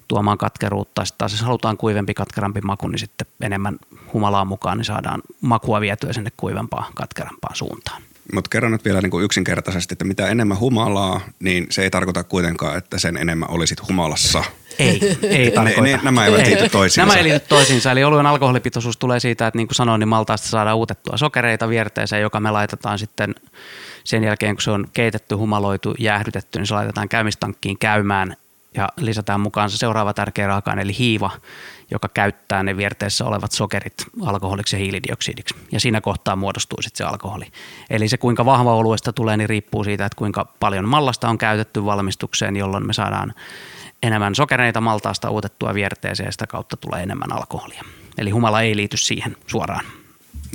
tuomaan 0.08 0.38
katkeruutta. 0.38 1.06
Sitten 1.06 1.18
taas 1.18 1.32
jos 1.32 1.42
halutaan 1.42 1.78
kuivempi, 1.78 2.14
katkerampi 2.14 2.62
maku, 2.62 2.88
niin 2.88 3.00
sitten 3.00 3.28
enemmän 3.42 3.78
humalaa 4.14 4.46
mukaan, 4.46 4.78
niin 4.78 4.86
saadaan 4.86 5.22
makua 5.42 5.82
vietyä 5.82 6.14
sinne 6.14 6.32
kuivempaan, 6.38 6.94
katkerampaan 6.96 7.56
suuntaan. 7.56 8.02
Mutta 8.34 8.50
kerron 8.50 8.72
nyt 8.72 8.86
vielä 8.86 9.02
niin 9.02 9.12
kuin 9.12 9.26
yksinkertaisesti, 9.26 9.94
että 9.94 10.06
mitä 10.06 10.28
enemmän 10.28 10.60
humalaa, 10.60 11.22
niin 11.40 11.68
se 11.70 11.84
ei 11.84 11.90
tarkoita 11.90 12.24
kuitenkaan, 12.24 12.78
että 12.78 13.00
sen 13.00 13.18
enemmän 13.18 13.50
olisit 13.50 13.88
humalassa. 13.88 14.44
Ei, 14.80 15.18
ei 15.30 15.52
tarkoita. 15.52 15.82
Ne, 15.82 15.92
ne, 15.92 16.00
nämä 16.04 16.26
eivät 16.26 16.40
ei. 16.40 16.46
liity 16.46 16.70
toisiinsa. 16.70 17.02
Nämä 17.02 17.18
ei 17.18 17.24
liity 17.24 17.46
toisiinsa. 17.50 17.92
Eli 17.92 18.04
oluen 18.04 18.26
alkoholipitoisuus 18.26 18.98
tulee 18.98 19.20
siitä, 19.20 19.48
että 19.48 19.58
niin 19.58 19.68
kuin 19.68 19.76
sanoin, 19.76 20.00
niin 20.00 20.08
maltaasta 20.08 20.48
saadaan 20.48 20.78
uutettua 20.78 21.18
sokereita 21.18 21.70
vierteeseen, 21.70 22.22
joka 22.22 22.40
me 22.40 22.52
laitetaan 22.52 23.00
sitten 23.00 23.36
sen 24.04 24.24
jälkeen, 24.24 24.56
kun 24.56 24.62
se 24.62 24.72
on 24.72 24.88
keitetty, 24.94 25.36
humaloitu, 25.36 25.96
jäähdytetty, 26.00 26.60
niin 26.60 26.68
se 26.68 26.74
laitetaan 26.74 27.10
käymistankkiin 27.10 27.78
käymään 27.78 28.36
ja 28.74 28.90
lisätään 28.98 29.40
mukaan 29.40 29.70
se 29.70 29.78
seuraava 29.78 30.14
tärkeä 30.14 30.48
raaka 30.48 30.74
eli 30.74 30.98
hiiva, 30.98 31.32
joka 31.92 32.10
käyttää 32.10 32.64
ne 32.64 32.78
vierteessä 32.78 33.26
olevat 33.26 33.52
sokerit 33.52 33.94
alkoholiksi 34.26 34.76
ja 34.76 34.80
hiilidioksidiksi. 34.80 35.56
Ja 35.72 35.80
siinä 35.80 36.02
kohtaa 36.02 36.36
muodostuu 36.36 36.82
sitten 36.82 36.98
se 36.98 37.04
alkoholi. 37.04 37.46
Eli 37.90 38.08
se 38.08 38.18
kuinka 38.18 38.46
vahva 38.46 38.76
oluesta 38.76 39.14
tulee, 39.14 39.38
niin 39.38 39.50
riippuu 39.50 39.84
siitä, 39.84 40.06
että 40.06 40.18
kuinka 40.18 40.46
paljon 40.60 40.88
mallasta 40.88 41.30
on 41.30 41.38
käytetty 41.38 41.86
valmistukseen, 41.86 42.56
jolloin 42.56 42.88
me 42.88 42.94
saadaan 42.94 43.34
enemmän 44.04 44.36
sokereita 44.36 44.82
maltaasta 44.82 45.30
uutettua 45.30 45.74
vierteeseen 45.74 46.28
ja 46.28 46.32
sitä 46.32 46.48
kautta 46.48 46.78
tulee 46.78 47.04
enemmän 47.04 47.34
alkoholia. 47.34 47.84
Eli 48.18 48.30
humala 48.30 48.62
ei 48.62 48.76
liity 48.76 48.98
siihen 48.98 49.38
suoraan. 49.48 49.86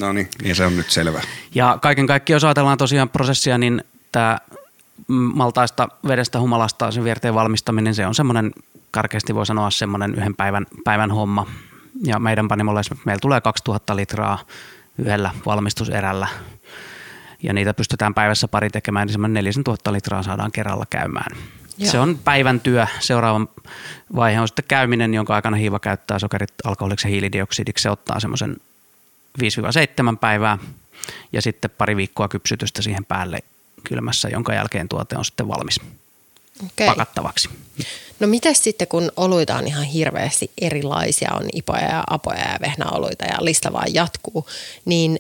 No 0.01 0.13
niin, 0.13 0.29
niin 0.43 0.57
se 0.57 0.67
on 0.67 0.77
nyt 0.77 0.91
selvä. 0.91 1.21
Ja 1.55 1.79
kaiken 1.83 2.07
kaikkiaan, 2.07 2.37
jos 2.37 2.45
ajatellaan 2.45 2.79
tosiaan 2.79 3.09
prosessia, 3.09 3.59
niin 3.59 3.85
tämä 4.13 4.39
maltaista 5.09 5.89
vedestä 6.09 6.41
humalasta 6.41 6.91
sen 6.91 7.05
vierteen 7.05 7.35
valmistaminen, 7.35 7.95
se 7.95 8.07
on 8.07 8.15
semmoinen, 8.15 8.53
karkeasti 8.91 9.35
voi 9.35 9.47
sanoa 9.47 9.71
semmoinen 9.71 10.15
yhden 10.15 10.35
päivän, 10.35 10.67
päivän 10.85 11.11
homma. 11.11 11.47
Ja 12.05 12.19
meidän 12.19 12.49
panimolle 12.49 12.81
meillä 13.05 13.21
tulee 13.21 13.41
2000 13.41 13.97
litraa 13.97 14.39
yhdellä 14.99 15.31
valmistuserällä 15.47 16.29
ja 17.43 17.53
niitä 17.53 17.75
pystytään 17.75 18.15
päivässä 18.15 18.49
pari 18.49 18.71
tekemään, 18.71 19.07
niin 19.07 19.13
semmoinen 19.13 19.35
4000 19.35 19.93
litraa 19.93 20.23
saadaan 20.23 20.53
kerralla 20.53 20.85
käymään. 20.91 21.37
Joo. 21.79 21.91
Se 21.91 21.99
on 21.99 22.19
päivän 22.25 22.61
työ. 22.61 22.87
Seuraava 23.01 23.47
vaihe 24.17 24.41
on 24.41 24.49
sitten 24.49 24.65
käyminen, 24.69 25.15
jonka 25.15 25.35
aikana 25.35 25.57
hiiva 25.57 25.79
käyttää 25.79 26.19
sokerit 26.19 26.53
alkoholiksi 26.65 27.09
ja 27.09 27.11
hiilidioksidiksi. 27.11 27.83
Se 27.83 27.91
ottaa 27.91 28.21
semmoisen 28.21 28.57
5-7 29.39 29.45
päivää 30.21 30.59
ja 31.33 31.43
sitten 31.43 31.71
pari 31.71 31.97
viikkoa 31.97 32.29
kypsytystä 32.29 32.83
siihen 32.83 33.05
päälle 33.05 33.39
kylmässä, 33.85 34.29
jonka 34.29 34.55
jälkeen 34.55 34.89
tuote 34.89 35.17
on 35.17 35.25
sitten 35.25 35.49
valmis 35.49 35.81
okay. 36.67 36.87
pakattavaksi. 36.87 37.49
No 38.21 38.27
miten 38.27 38.55
sitten, 38.55 38.89
kun 38.89 39.13
oluita 39.17 39.57
on 39.57 39.67
ihan 39.67 39.85
hirveästi 39.85 40.51
erilaisia, 40.61 41.31
on 41.35 41.49
ipoja 41.53 41.85
ja 41.85 42.05
apoja 42.11 42.53
ja 42.53 42.59
vehnäoluita 42.61 43.25
ja 43.25 43.45
lista 43.45 43.73
vaan 43.73 43.95
jatkuu, 43.95 44.47
niin 44.85 45.19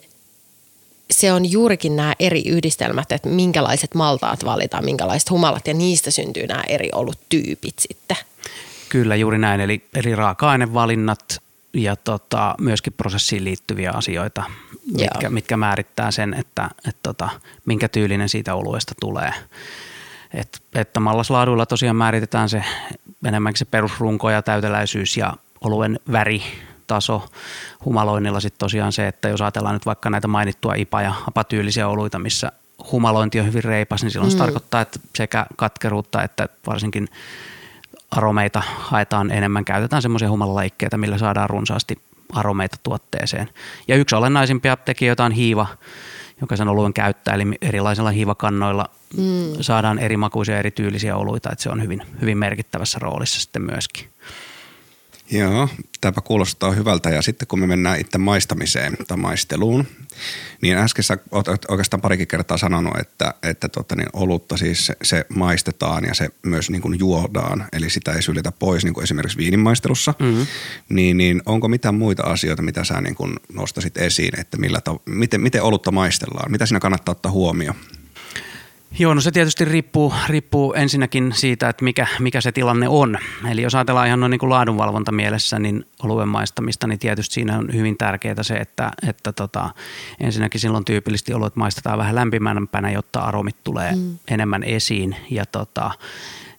se 1.12 1.33
on 1.33 1.50
juurikin 1.50 1.97
nämä 1.97 2.14
eri 2.19 2.42
yhdistelmät, 2.49 3.12
että 3.12 3.28
minkälaiset 3.28 3.95
maltaat 3.95 4.45
valitaan, 4.45 4.85
minkälaiset 4.85 5.31
humalat 5.31 5.66
ja 5.69 5.75
niistä 5.75 6.11
syntyy 6.11 6.47
nämä 6.47 6.62
eri 6.69 6.88
olutyypit 6.92 7.78
sitten. 7.78 8.16
Kyllä, 8.88 9.16
juuri 9.16 9.38
näin. 9.38 9.61
Eli, 9.61 9.85
eli 9.95 10.14
raaka-ainevalinnat 10.14 11.42
ja 11.75 11.97
tota, 11.97 12.54
myöskin 12.61 12.92
prosessiin 12.92 13.45
liittyviä 13.45 13.90
asioita, 13.90 14.45
mitkä, 14.97 15.31
mitkä 15.31 15.57
määrittää 15.57 16.11
sen, 16.11 16.35
että 16.35 16.71
et 16.88 16.97
tota, 17.02 17.28
minkä 17.64 17.88
tyylinen 17.88 18.28
siitä 18.28 18.54
oluesta 18.54 18.95
tulee. 19.00 19.33
Et, 20.35 20.62
että 20.75 21.00
mallaslaaduilla 21.00 21.66
tosiaan 21.66 21.97
määritetään 21.97 22.49
se 22.49 22.64
enemmänkin 23.25 23.59
se 23.59 23.64
perusrunko 23.64 24.31
ja 24.31 24.42
täyteläisyys 24.42 25.16
ja 25.16 25.33
oluen 25.61 26.00
väri, 26.12 26.42
taso. 26.87 27.29
Humaloinnilla 27.85 28.41
sitten 28.41 28.59
tosiaan 28.59 28.93
se, 28.93 29.09
että 29.09 29.29
jos 29.29 29.41
ajatellaan 29.41 29.75
nyt 29.75 29.87
vaikka 29.87 30.11
näitä 30.11 30.29
mainittua 30.29 30.75
IPA- 30.75 31.03
ja 31.03 31.15
apatyylisiä 31.29 31.89
oluita, 31.89 32.19
missä 32.19 32.53
humalointi 32.93 33.41
on 33.41 33.47
hyvin 33.47 33.65
reipas, 33.65 34.03
niin 34.03 34.11
silloin 34.11 34.29
mm. 34.29 34.33
se 34.33 34.39
tarkoittaa, 34.39 34.81
että 34.81 35.01
sekä 35.17 35.47
katkeruutta 35.57 36.23
että 36.23 36.49
varsinkin 36.67 37.09
aromeita 38.11 38.62
haetaan 38.79 39.31
enemmän. 39.31 39.65
Käytetään 39.65 40.03
semmoisia 40.03 40.31
humalalaikkeita, 40.31 40.99
millä 40.99 41.19
saadaan 41.19 41.51
runsaasti 41.51 41.99
aromeita 42.33 42.77
tuotteeseen. 42.83 43.49
Ja 43.89 43.97
yksi 43.97 44.15
olennaisimpia 44.15 44.77
tekijöitä 44.77 45.25
on 45.25 45.33
hiiva, 45.33 45.67
joka 46.41 46.57
sen 46.57 46.69
oluen 46.69 46.93
käyttää, 46.93 47.35
eli 47.35 47.45
erilaisilla 47.62 48.11
hiivakannoilla 48.11 48.91
mm. 49.17 49.53
saadaan 49.61 49.99
eri 49.99 50.17
makuisia, 50.17 50.59
erityylisiä 50.59 51.17
oluita, 51.17 51.51
että 51.53 51.62
se 51.62 51.71
on 51.71 51.83
hyvin, 51.83 52.03
hyvin 52.21 52.39
merkittävässä 52.39 52.99
roolissa 52.99 53.41
sitten 53.41 53.62
myöskin. 53.62 54.12
Joo, 55.33 55.69
tämäpä 56.01 56.21
kuulostaa 56.21 56.71
hyvältä. 56.71 57.11
Ja 57.11 57.23
sitten 57.23 57.49
kun 57.49 57.61
me 57.61 57.67
mennään 57.67 58.01
itse 58.01 58.19
maistamiseen 58.19 58.97
tai 59.09 59.17
maisteluun, 59.17 59.87
niin 60.62 60.77
äsken 60.79 61.05
sä 61.05 61.19
oot 61.31 61.49
oikeastaan 61.69 62.01
parikin 62.01 62.29
kertaa 62.29 62.57
sanonut, 62.57 62.99
että, 63.01 63.35
että 63.43 63.69
tota 63.69 63.97
niin, 63.97 64.09
olutta 64.12 64.57
siis 64.57 64.87
se, 64.87 64.97
se 65.03 65.27
maistetaan 65.35 66.05
ja 66.05 66.15
se 66.15 66.29
myös 66.47 66.71
niin 66.71 66.83
kuin 66.83 66.99
juodaan, 66.99 67.65
eli 67.73 67.91
sitä 67.91 68.12
ei 68.12 68.23
syljetä 68.23 68.53
pois 68.53 68.85
niin 68.85 68.95
kuin 68.95 69.05
esimerkiksi 69.05 69.39
viininmaistelussa. 69.39 70.15
Mm-hmm. 70.19 70.47
Niin, 70.89 71.17
niin 71.17 71.43
onko 71.47 71.69
mitään 71.69 71.95
muita 71.95 72.23
asioita, 72.23 72.62
mitä 72.62 72.85
sä 72.85 73.01
niin 73.01 73.15
kuin 73.15 73.35
nostasit 73.53 73.97
esiin, 73.97 74.41
että 74.41 74.57
millä 74.57 74.81
ta- 74.81 75.01
miten, 75.07 75.41
miten 75.41 75.62
olutta 75.62 75.91
maistellaan? 75.91 76.53
Mitä 76.53 76.67
siinä 76.67 76.81
kannattaa 76.81 77.12
ottaa 77.12 77.33
huomioon? 77.33 77.77
Joo, 78.99 79.15
no 79.15 79.21
se 79.21 79.31
tietysti 79.31 79.65
riippuu, 79.65 80.15
riippuu 80.29 80.73
ensinnäkin 80.73 81.33
siitä, 81.35 81.69
että 81.69 81.85
mikä, 81.85 82.07
mikä 82.19 82.41
se 82.41 82.53
tilanne 82.53 82.89
on. 82.89 83.19
Eli 83.51 83.63
jos 83.63 83.75
ajatellaan 83.75 84.07
ihan 84.07 84.21
noin 84.21 84.31
niin 84.31 84.39
kuin 84.39 84.51
laadunvalvonta 84.51 85.13
mielessä, 85.13 85.59
niin 85.59 85.87
oluen 86.03 86.29
maistamista, 86.29 86.87
niin 86.87 86.99
tietysti 86.99 87.35
siinä 87.35 87.59
on 87.59 87.73
hyvin 87.73 87.99
tärkeää 87.99 88.43
se, 88.43 88.55
että, 88.55 88.91
että 89.09 89.33
tota, 89.33 89.71
ensinnäkin 90.21 90.61
silloin 90.61 90.85
tyypillisesti 90.85 91.35
oluet 91.35 91.57
maistetaan 91.57 91.99
vähän 91.99 92.15
lämpimämpänä, 92.15 92.91
jotta 92.91 93.21
aromit 93.21 93.57
tulee 93.65 93.95
mm. 93.95 94.19
enemmän 94.29 94.63
esiin. 94.63 95.17
Ja 95.31 95.47
tota, 95.47 95.91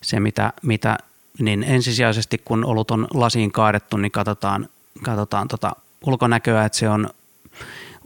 se, 0.01 0.19
mitä, 0.19 0.53
mitä 0.61 0.97
niin 1.39 1.63
ensisijaisesti 1.63 2.41
kun 2.45 2.65
olut 2.65 2.91
on 2.91 3.07
lasiin 3.13 3.51
kaadettu, 3.51 3.97
niin 3.97 4.11
katsotaan, 4.11 4.69
katsotaan 5.03 5.47
tota 5.47 5.75
ulkonäköä, 6.05 6.65
että 6.65 6.77
se 6.77 6.89
on 6.89 7.09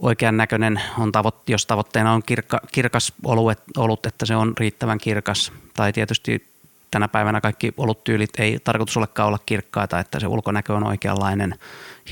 oikean 0.00 0.36
näköinen, 0.36 0.80
on 0.98 1.12
tavo- 1.12 1.42
jos 1.46 1.66
tavoitteena 1.66 2.12
on 2.12 2.22
kirkka, 2.26 2.60
kirkas 2.72 3.12
olut, 3.24 3.58
olut, 3.76 4.06
että 4.06 4.26
se 4.26 4.36
on 4.36 4.52
riittävän 4.58 4.98
kirkas. 4.98 5.52
Tai 5.74 5.92
tietysti 5.92 6.48
tänä 6.90 7.08
päivänä 7.08 7.40
kaikki 7.40 7.74
oluttyylit 7.76 8.30
ei 8.38 8.58
tarkoitus 8.64 8.96
olekaan 8.96 9.28
olla 9.28 9.38
kirkkaita, 9.46 9.98
että 9.98 10.20
se 10.20 10.26
ulkonäkö 10.26 10.74
on 10.74 10.86
oikeanlainen, 10.86 11.54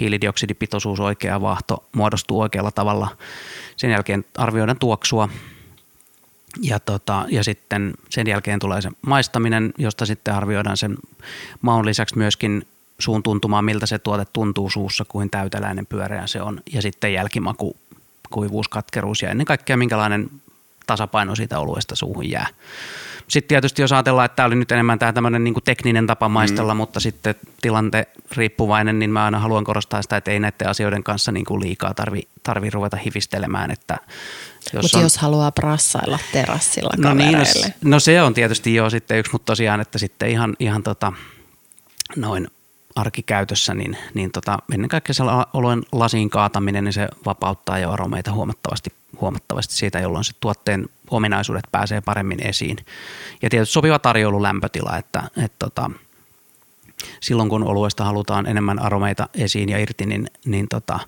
hiilidioksidipitoisuus 0.01 1.01
oikea 1.01 1.41
vaahto 1.41 1.85
muodostuu 1.93 2.41
oikealla 2.41 2.71
tavalla. 2.71 3.09
Sen 3.77 3.91
jälkeen 3.91 4.25
arvioidaan 4.37 4.79
tuoksua 4.79 5.29
ja, 6.63 6.81
tota, 6.81 7.25
ja 7.29 7.45
sitten 7.45 7.95
sen 8.11 8.27
jälkeen 8.27 8.59
tulee 8.59 8.83
se 8.83 8.91
maistaminen, 9.07 9.75
josta 9.79 10.07
sitten 10.07 10.35
arvioidaan 10.35 10.77
sen 10.77 10.97
maun 11.61 11.87
lisäksi 11.87 12.19
myöskin 12.19 12.67
suun 12.99 13.23
tuntumaan, 13.23 13.65
miltä 13.65 13.87
se 13.87 13.99
tuote 13.99 14.25
tuntuu 14.33 14.71
suussa, 14.71 15.05
kuin 15.09 15.31
täyteläinen 15.31 15.87
pyöreä 15.87 16.27
se 16.27 16.43
on. 16.43 16.61
Ja 16.73 16.83
sitten 16.83 17.13
jälkimaku, 17.13 17.77
kuivuus, 18.31 18.69
katkeruus 18.69 19.23
ja 19.23 19.31
ennen 19.31 19.47
kaikkea 19.47 19.77
minkälainen 19.77 20.31
tasapaino 20.87 21.35
siitä 21.35 21.59
oluesta 21.59 21.97
suuhun 21.97 22.31
jää. 22.31 22.47
Sitten 23.29 23.49
tietysti 23.49 23.83
jos 23.83 23.93
ajatellaan, 23.93 24.27
että 24.27 24.37
tämä 24.37 24.47
oli 24.47 24.55
nyt 24.55 24.73
enemmän 24.73 24.99
tämä 24.99 25.13
tämmöinen 25.13 25.45
niin 25.45 25.55
tekninen 25.65 26.07
tapa 26.07 26.29
maistella, 26.29 26.75
mm. 26.75 26.79
mutta 26.79 27.01
sitten 27.01 27.35
tilante 27.63 28.09
riippuvainen, 28.37 28.99
niin 28.99 29.11
mä 29.11 29.25
aina 29.25 29.39
haluan 29.39 29.65
korostaa 29.65 30.03
sitä, 30.03 30.17
että 30.17 30.31
ei 30.31 30.41
näiden 30.41 30.69
asioiden 30.69 31.03
kanssa 31.03 31.33
niin 31.33 31.47
kuin 31.47 31.61
liikaa 31.61 31.95
tarvi, 31.95 32.29
tarvi 32.43 32.71
ruveta 32.71 32.97
hivistelemään. 32.97 33.71
Että 33.71 33.99
jos 34.73 34.83
mutta 34.83 34.99
on... 34.99 35.05
jos 35.05 35.19
haluaa 35.19 35.53
prassailla 35.53 36.19
terassilla 36.33 36.91
no, 36.97 37.15
niin, 37.15 37.33
no, 37.33 37.45
no, 37.85 38.01
se 38.01 38.23
on 38.23 38.35
tietysti 38.35 38.75
jo 38.75 38.91
sitten 38.91 39.19
yksi, 39.19 39.33
mutta 39.33 39.53
tosiaan, 39.53 39.81
että 39.81 39.99
sitten 39.99 40.31
ihan, 40.31 40.57
ihan 40.61 40.83
tota, 40.83 41.13
noin 42.17 42.49
arkikäytössä, 42.97 43.75
niin, 43.75 43.97
niin 44.15 44.33
tota, 44.33 44.59
ennen 44.75 44.89
kaikkea 44.89 45.15
se 45.15 45.23
oluen 45.53 45.83
lasiin 45.93 46.31
kaataminen, 46.31 46.85
niin 46.85 46.93
se 46.93 47.09
vapauttaa 47.27 47.79
jo 47.79 47.91
aromeita 47.91 48.33
huomattavasti, 48.33 48.91
huomattavasti 49.21 49.75
siitä, 49.75 49.99
jolloin 49.99 50.25
se 50.25 50.33
tuotteen 50.41 50.89
ominaisuudet 51.11 51.65
pääsee 51.73 52.01
paremmin 52.01 52.47
esiin. 52.47 52.77
Ja 53.43 53.51
tietysti 53.51 53.73
sopiva 53.73 53.99
tarjoululämpötila, 53.99 54.97
että, 54.97 55.23
että 55.45 55.57
tota, 55.59 55.91
silloin 57.21 57.49
kun 57.49 57.65
oluesta 57.65 58.05
halutaan 58.05 58.47
enemmän 58.47 58.79
aromeita 58.79 59.29
esiin 59.35 59.69
ja 59.69 59.79
irti, 59.79 60.07
niin, 60.07 60.31
niin 60.45 60.69
tota, 60.69 61.01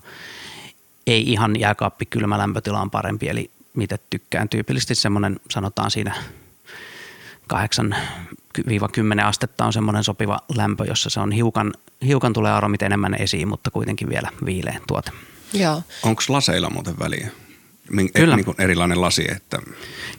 ei 1.07 1.31
ihan 1.31 1.59
jääkaappi 1.59 2.05
kylmä 2.05 2.37
lämpötila 2.37 2.81
on 2.81 2.91
parempi, 2.91 3.29
eli 3.29 3.51
mitä 3.73 3.97
tykkään 4.09 4.49
tyypillisesti 4.49 4.95
semmoinen 4.95 5.39
sanotaan 5.49 5.91
siinä 5.91 6.15
8-10 7.53 7.95
5-10 8.61 9.25
astetta 9.25 9.65
on 9.65 9.73
semmoinen 9.73 10.03
sopiva 10.03 10.39
lämpö, 10.55 10.85
jossa 10.85 11.09
se 11.09 11.19
on 11.19 11.31
hiukan, 11.31 11.73
hiukan 12.05 12.33
tulee 12.33 12.51
aromit 12.51 12.81
enemmän 12.81 13.13
esiin, 13.13 13.47
mutta 13.47 13.71
kuitenkin 13.71 14.09
vielä 14.09 14.29
viileä 14.45 14.79
tuote. 14.87 15.11
Joo. 15.53 15.83
Onko 16.03 16.21
laseilla 16.29 16.69
muuten 16.69 16.99
väliä? 16.99 17.29
Min, 17.91 18.13
Kyllä. 18.13 18.35
Niin 18.35 18.45
kuin 18.45 18.61
erilainen 18.61 19.01
lasi. 19.01 19.31
Että... 19.31 19.59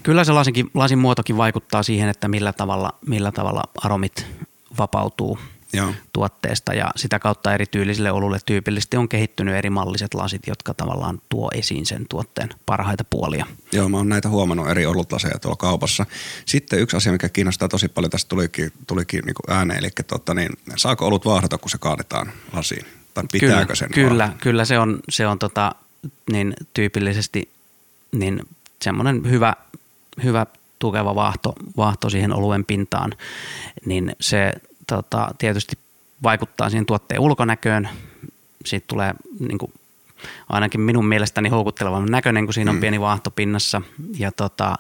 Kyllä 0.03 0.25
se 0.25 0.33
lasinkin, 0.33 0.71
lasin 0.75 0.99
muotokin 0.99 1.37
vaikuttaa 1.37 1.83
siihen, 1.83 2.09
että 2.09 2.29
millä 2.29 2.53
tavalla, 2.53 2.93
millä 3.07 3.33
tavalla 3.33 3.63
aromit 3.83 4.27
vapautuu 4.79 5.39
Joo. 5.73 5.95
tuotteesta 6.13 6.75
ja 6.75 6.91
sitä 6.97 7.19
kautta 7.19 7.55
eri 7.55 7.67
tyylisille 7.67 8.13
olulle 8.13 8.39
tyypillisesti 8.47 8.97
on 8.97 9.09
kehittynyt 9.09 9.55
eri 9.55 9.71
malliset 9.71 10.15
lasit, 10.15 10.47
jotka 10.47 10.75
tavallaan 10.75 11.23
tuo 11.29 11.51
esiin 11.55 11.87
sen 11.87 12.07
tuotteen 12.09 12.49
parhaita 12.67 13.05
puolia. 13.05 13.47
Joo, 13.73 13.89
mä 13.89 13.97
oon 13.97 14.09
näitä 14.09 14.29
huomannut 14.29 14.69
eri 14.69 14.87
olutlaseja 14.87 15.39
tuolla 15.39 15.57
kaupassa. 15.57 16.07
Sitten 16.47 16.79
yksi 16.79 16.97
asia, 16.97 17.13
mikä 17.13 17.29
kiinnostaa 17.29 17.69
tosi 17.69 17.89
paljon, 17.89 18.11
tästä 18.11 18.29
tulikin, 18.29 18.73
tulikin 18.87 19.25
niin 19.25 19.35
ääneen, 19.49 19.79
eli 19.79 19.91
tota, 20.07 20.35
niin, 20.35 20.51
saako 20.77 21.07
olut 21.07 21.25
vaahdata, 21.25 21.59
kun 21.59 21.71
se 21.71 21.79
kaadetaan 21.79 22.33
lasiin? 22.53 22.87
Tai 23.15 23.25
pitääkö 23.33 23.63
kyllä, 23.63 23.75
sen 23.75 23.91
Kyllä, 23.91 24.19
vaahdata? 24.19 24.43
kyllä 24.43 24.65
se 24.65 24.79
on, 24.79 25.01
se 25.09 25.27
on 25.27 25.39
tota, 25.39 25.75
niin 26.33 26.55
tyypillisesti 26.75 27.51
niin 28.13 28.41
semmoinen 28.83 29.31
hyvä, 29.31 29.55
hyvä 30.23 30.47
tukeva 30.79 31.15
vaahto, 31.15 31.55
vaahto 31.77 32.11
siihen 32.11 32.33
oluen 32.33 32.65
pintaan, 32.65 33.13
niin 33.87 34.13
se 34.21 34.53
tota, 34.97 35.35
tietysti 35.39 35.79
vaikuttaa 36.23 36.71
siihen 36.71 36.87
tuotteen 36.87 37.21
ulkonäköön. 37.21 37.89
Siitä 38.65 38.85
tulee 38.87 39.15
niin 39.39 39.59
kuin, 39.59 39.73
ainakin 40.49 40.81
minun 40.81 41.07
mielestäni 41.07 41.49
houkuttelevan 41.49 42.07
näköinen, 42.07 42.45
kun 42.45 42.55
siinä 42.55 42.71
on 42.71 42.77
mm. 42.77 42.81
pieni 42.81 43.01
vaahto 43.01 43.31
pinnassa. 43.31 43.83
Ja 44.19 44.33
tota, 44.33 44.75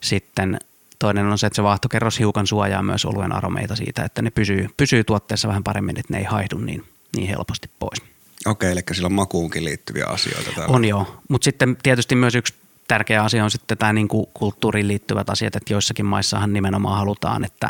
sitten 0.00 0.58
toinen 0.98 1.26
on 1.26 1.38
se, 1.38 1.46
että 1.46 1.56
se 1.56 1.62
vaahtokerros 1.62 2.18
hiukan 2.18 2.46
suojaa 2.46 2.82
myös 2.82 3.04
oluen 3.04 3.32
aromeita 3.32 3.76
siitä, 3.76 4.04
että 4.04 4.22
ne 4.22 4.30
pysyy, 4.30 4.68
pysyy 4.76 5.04
tuotteessa 5.04 5.48
vähän 5.48 5.64
paremmin, 5.64 5.98
että 5.98 6.12
ne 6.12 6.18
ei 6.18 6.24
haihdu 6.24 6.58
niin, 6.58 6.84
niin 7.16 7.28
helposti 7.28 7.70
pois. 7.78 8.02
Okei, 8.46 8.72
eli 8.72 8.80
sillä 8.92 9.06
on 9.06 9.12
makuunkin 9.12 9.64
liittyviä 9.64 10.06
asioita 10.06 10.50
täällä. 10.54 10.74
On 10.74 10.84
joo, 10.84 11.20
mutta 11.28 11.44
sitten 11.44 11.76
tietysti 11.82 12.14
myös 12.14 12.34
yksi 12.34 12.54
tärkeä 12.88 13.22
asia 13.22 13.44
on 13.44 13.50
sitten 13.50 13.78
tämä 13.78 13.92
niin 13.92 14.08
kuin 14.08 14.26
kulttuuriin 14.34 14.88
liittyvät 14.88 15.30
asiat, 15.30 15.56
että 15.56 15.72
joissakin 15.72 16.06
maissahan 16.06 16.52
nimenomaan 16.52 16.98
halutaan, 16.98 17.44
että 17.44 17.68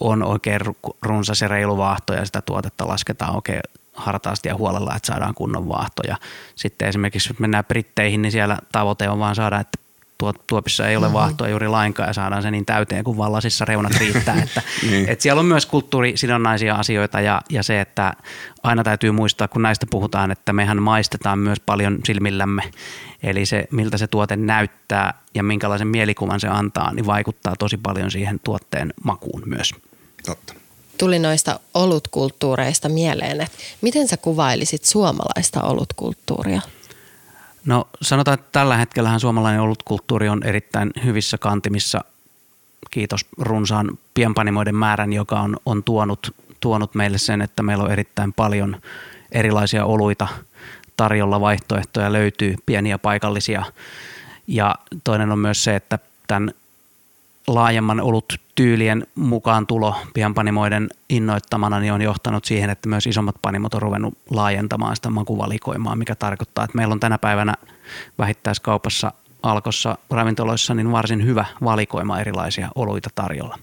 on 0.00 0.22
oikein 0.22 0.60
runsas 1.02 1.40
ja 1.40 1.48
reilu 1.48 1.76
vaahto 1.76 2.14
ja 2.14 2.24
sitä 2.24 2.42
tuotetta 2.42 2.88
lasketaan 2.88 3.34
oikein 3.34 3.60
hartaasti 3.94 4.48
ja 4.48 4.56
huolella, 4.56 4.96
että 4.96 5.06
saadaan 5.06 5.34
kunnon 5.34 5.68
vaahto. 5.68 6.02
Ja 6.08 6.16
sitten 6.54 6.88
esimerkiksi 6.88 7.30
jos 7.30 7.38
mennään 7.38 7.64
Britteihin, 7.64 8.22
niin 8.22 8.32
siellä 8.32 8.58
tavoite 8.72 9.08
on 9.08 9.18
vaan 9.18 9.34
saada, 9.34 9.60
että 9.60 9.81
tuopissa 10.46 10.88
ei 10.88 10.96
ole 10.96 11.06
mm-hmm. 11.06 11.14
vaahtoa 11.14 11.48
juuri 11.48 11.68
lainkaan 11.68 12.08
ja 12.08 12.12
saadaan 12.12 12.42
se 12.42 12.50
niin 12.50 12.66
täyteen, 12.66 13.04
kun 13.04 13.16
vallasissa 13.16 13.64
reunat 13.64 13.92
riittää. 13.98 14.42
Että, 14.42 14.62
niin. 14.90 15.08
että 15.08 15.22
siellä 15.22 15.40
on 15.40 15.46
myös 15.46 15.66
kulttuurisidonnaisia 15.66 16.74
asioita 16.74 17.20
ja, 17.20 17.42
ja 17.50 17.62
se, 17.62 17.80
että 17.80 18.14
aina 18.62 18.84
täytyy 18.84 19.10
muistaa, 19.10 19.48
kun 19.48 19.62
näistä 19.62 19.86
puhutaan, 19.90 20.30
että 20.30 20.52
mehän 20.52 20.82
maistetaan 20.82 21.38
myös 21.38 21.60
paljon 21.60 21.98
silmillämme. 22.04 22.62
Eli 23.22 23.46
se, 23.46 23.64
miltä 23.70 23.98
se 23.98 24.06
tuote 24.06 24.36
näyttää 24.36 25.14
ja 25.34 25.42
minkälaisen 25.42 25.88
mielikuvan 25.88 26.40
se 26.40 26.48
antaa, 26.48 26.94
niin 26.94 27.06
vaikuttaa 27.06 27.56
tosi 27.58 27.76
paljon 27.76 28.10
siihen 28.10 28.40
tuotteen 28.44 28.94
makuun 29.04 29.42
myös. 29.46 29.74
Totta 30.26 30.54
tuli 30.98 31.18
noista 31.18 31.60
olutkulttuureista 31.74 32.88
mieleen, 32.88 33.40
että 33.40 33.58
miten 33.80 34.08
sä 34.08 34.16
kuvailisit 34.16 34.84
suomalaista 34.84 35.62
olutkulttuuria? 35.62 36.60
No 37.66 37.88
sanotaan, 38.02 38.34
että 38.34 38.48
tällä 38.52 38.76
hetkellähän 38.76 39.20
suomalainen 39.20 39.60
olutkulttuuri 39.60 40.28
on 40.28 40.42
erittäin 40.42 40.90
hyvissä 41.04 41.38
kantimissa. 41.38 42.04
Kiitos 42.90 43.26
runsaan 43.38 43.98
pienpanimoiden 44.14 44.74
määrän, 44.74 45.12
joka 45.12 45.40
on, 45.40 45.56
on 45.66 45.84
tuonut, 45.84 46.34
tuonut 46.60 46.94
meille 46.94 47.18
sen, 47.18 47.42
että 47.42 47.62
meillä 47.62 47.84
on 47.84 47.92
erittäin 47.92 48.32
paljon 48.32 48.76
erilaisia 49.32 49.84
oluita 49.84 50.28
tarjolla, 50.96 51.40
vaihtoehtoja 51.40 52.12
löytyy, 52.12 52.54
pieniä 52.66 52.98
paikallisia. 52.98 53.64
Ja 54.46 54.74
toinen 55.04 55.32
on 55.32 55.38
myös 55.38 55.64
se, 55.64 55.76
että 55.76 55.98
tämän 56.26 56.52
laajemman 57.46 58.00
olut 58.00 58.40
tyylien 58.54 59.06
mukaan 59.14 59.66
tulo 59.66 59.96
pienpanimoiden 60.14 60.88
innoittamana 61.08 61.80
niin 61.80 61.92
on 61.92 62.02
johtanut 62.02 62.44
siihen, 62.44 62.70
että 62.70 62.88
myös 62.88 63.06
isommat 63.06 63.36
panimot 63.42 63.74
on 63.74 63.82
ruvennut 63.82 64.18
laajentamaan 64.30 64.96
sitä 64.96 65.10
makuvalikoimaa, 65.10 65.96
mikä 65.96 66.14
tarkoittaa, 66.14 66.64
että 66.64 66.76
meillä 66.76 66.92
on 66.92 67.00
tänä 67.00 67.18
päivänä 67.18 67.54
vähittäiskaupassa 68.18 69.12
alkossa 69.42 69.98
ravintoloissa 70.10 70.74
niin 70.74 70.92
varsin 70.92 71.24
hyvä 71.24 71.44
valikoima 71.64 72.20
erilaisia 72.20 72.68
oluita 72.74 73.10
tarjolla. 73.14 73.58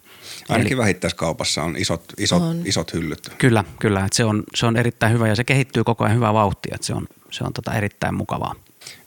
Ainakin 0.49 0.73
Eli, 0.73 0.81
vähittäiskaupassa 0.81 1.63
on 1.63 1.75
isot, 1.77 2.03
isot, 2.17 2.41
on. 2.41 2.61
isot 2.65 2.93
hyllyt. 2.93 3.31
Kyllä, 3.37 3.63
kyllä. 3.79 3.99
Että 3.99 4.15
se, 4.15 4.25
on, 4.25 4.43
se 4.55 4.65
on 4.65 4.77
erittäin 4.77 5.13
hyvä 5.13 5.27
ja 5.27 5.35
se 5.35 5.43
kehittyy 5.43 5.83
koko 5.83 6.03
ajan 6.03 6.15
hyvää 6.15 6.33
vauhtia. 6.33 6.75
Että 6.75 6.87
se 6.87 6.93
on, 6.93 7.07
se 7.31 7.43
on 7.43 7.53
tota 7.53 7.73
erittäin 7.73 8.15
mukavaa. 8.15 8.55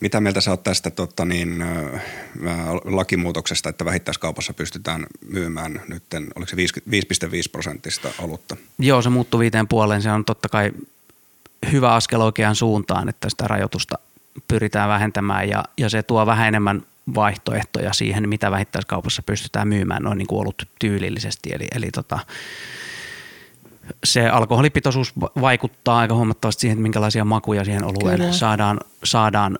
Mitä 0.02 0.20
mieltä 0.20 0.40
sä 0.40 0.50
oot 0.50 0.62
tästä 0.62 0.90
tota, 0.90 1.24
niin, 1.24 1.64
lakimuutoksesta, 2.84 3.68
että 3.68 3.84
vähittäiskaupassa 3.84 4.54
pystytään 4.54 5.06
myymään 5.28 5.82
nyt, 5.88 6.02
oliko 6.34 6.50
se 6.50 6.56
5,5 6.56 6.62
prosenttista 7.52 8.08
olutta? 8.18 8.56
Joo, 8.78 9.02
se 9.02 9.08
muuttuu 9.08 9.40
viiteen 9.40 9.68
puoleen. 9.68 10.02
Se 10.02 10.10
on 10.12 10.24
totta 10.24 10.48
kai 10.48 10.72
hyvä 11.72 11.94
askel 11.94 12.20
oikeaan 12.20 12.54
suuntaan, 12.54 13.08
että 13.08 13.30
sitä 13.30 13.48
rajoitusta 13.48 13.98
pyritään 14.48 14.88
vähentämään 14.88 15.48
ja, 15.48 15.64
ja 15.78 15.88
se 15.88 16.02
tuo 16.02 16.26
vähän 16.26 16.48
enemmän 16.48 16.82
vaihtoehtoja 17.14 17.92
siihen, 17.92 18.28
mitä 18.28 18.50
vähittäiskaupassa 18.50 19.22
pystytään 19.22 19.68
myymään 19.68 20.02
noin 20.02 20.18
niin 20.18 20.28
kuin 20.28 20.40
ollut 20.40 20.62
tyylillisesti. 20.78 21.50
Eli, 21.52 21.66
eli 21.74 21.90
tota, 21.90 22.18
se 24.04 24.28
alkoholipitoisuus 24.28 25.12
vaikuttaa 25.40 25.98
aika 25.98 26.14
huomattavasti 26.14 26.60
siihen, 26.60 26.74
että 26.76 26.82
minkälaisia 26.82 27.24
makuja 27.24 27.64
siihen 27.64 27.84
olueen 27.84 28.34
saadaan, 28.34 28.80
saadaan 29.04 29.58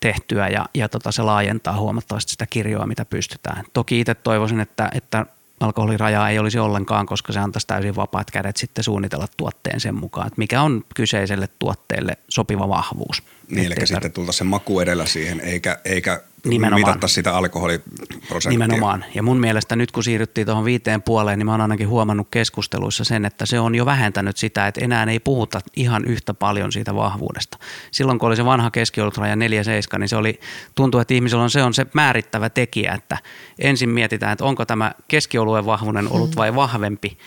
tehtyä 0.00 0.48
ja, 0.48 0.66
ja 0.74 0.88
tota, 0.88 1.12
se 1.12 1.22
laajentaa 1.22 1.76
huomattavasti 1.76 2.32
sitä 2.32 2.46
kirjoa, 2.46 2.86
mitä 2.86 3.04
pystytään. 3.04 3.64
Toki 3.72 4.00
itse 4.00 4.14
toivoisin, 4.14 4.60
että, 4.60 4.90
että 4.94 5.26
alkoholirajaa 5.60 6.30
ei 6.30 6.38
olisi 6.38 6.58
ollenkaan, 6.58 7.06
koska 7.06 7.32
se 7.32 7.40
antaisi 7.40 7.66
täysin 7.66 7.96
vapaat 7.96 8.30
kädet 8.30 8.56
sitten 8.56 8.84
suunnitella 8.84 9.26
tuotteen 9.36 9.80
sen 9.80 9.94
mukaan, 9.94 10.26
että 10.26 10.38
mikä 10.38 10.62
on 10.62 10.84
kyseiselle 10.94 11.48
tuotteelle 11.58 12.18
sopiva 12.28 12.68
vahvuus. 12.68 13.22
Niin, 13.48 13.66
eli 13.66 13.86
sitten 13.86 14.12
tultaisiin 14.12 14.38
se 14.38 14.44
maku 14.44 14.80
edellä 14.80 15.06
siihen, 15.06 15.40
eikä, 15.40 15.78
eikä 15.84 16.20
Nimenomaan. 16.46 16.80
mitatta 16.80 17.08
sitä 17.08 17.36
alkoholiprosenttia. 17.36 18.50
Nimenomaan. 18.50 19.04
Ja 19.14 19.22
mun 19.22 19.40
mielestä 19.40 19.76
nyt 19.76 19.92
kun 19.92 20.04
siirryttiin 20.04 20.46
tuohon 20.46 20.64
viiteen 20.64 21.02
puoleen, 21.02 21.38
niin 21.38 21.46
mä 21.46 21.52
oon 21.52 21.60
ainakin 21.60 21.88
huomannut 21.88 22.28
keskusteluissa 22.30 23.04
sen, 23.04 23.24
että 23.24 23.46
se 23.46 23.60
on 23.60 23.74
jo 23.74 23.86
vähentänyt 23.86 24.36
sitä, 24.36 24.66
että 24.66 24.84
enää 24.84 25.04
ei 25.04 25.20
puhuta 25.20 25.60
ihan 25.76 26.04
yhtä 26.04 26.34
paljon 26.34 26.72
siitä 26.72 26.94
vahvuudesta. 26.94 27.58
Silloin 27.90 28.18
kun 28.18 28.26
oli 28.26 28.36
se 28.36 28.44
vanha 28.44 28.70
keskiolutraja 28.70 29.34
4,7, 29.34 29.98
niin 29.98 30.08
se 30.08 30.16
oli, 30.16 30.40
tuntuu, 30.74 31.00
että 31.00 31.14
ihmisellä 31.14 31.42
on 31.42 31.50
se 31.50 31.62
on 31.62 31.74
se 31.74 31.86
määrittävä 31.94 32.50
tekijä, 32.50 32.92
että 32.92 33.18
ensin 33.58 33.88
mietitään, 33.88 34.32
että 34.32 34.44
onko 34.44 34.64
tämä 34.64 34.92
keskioluen 35.08 35.66
vahvuinen 35.66 36.12
ollut 36.12 36.36
vai 36.36 36.54
vahvempi 36.54 37.18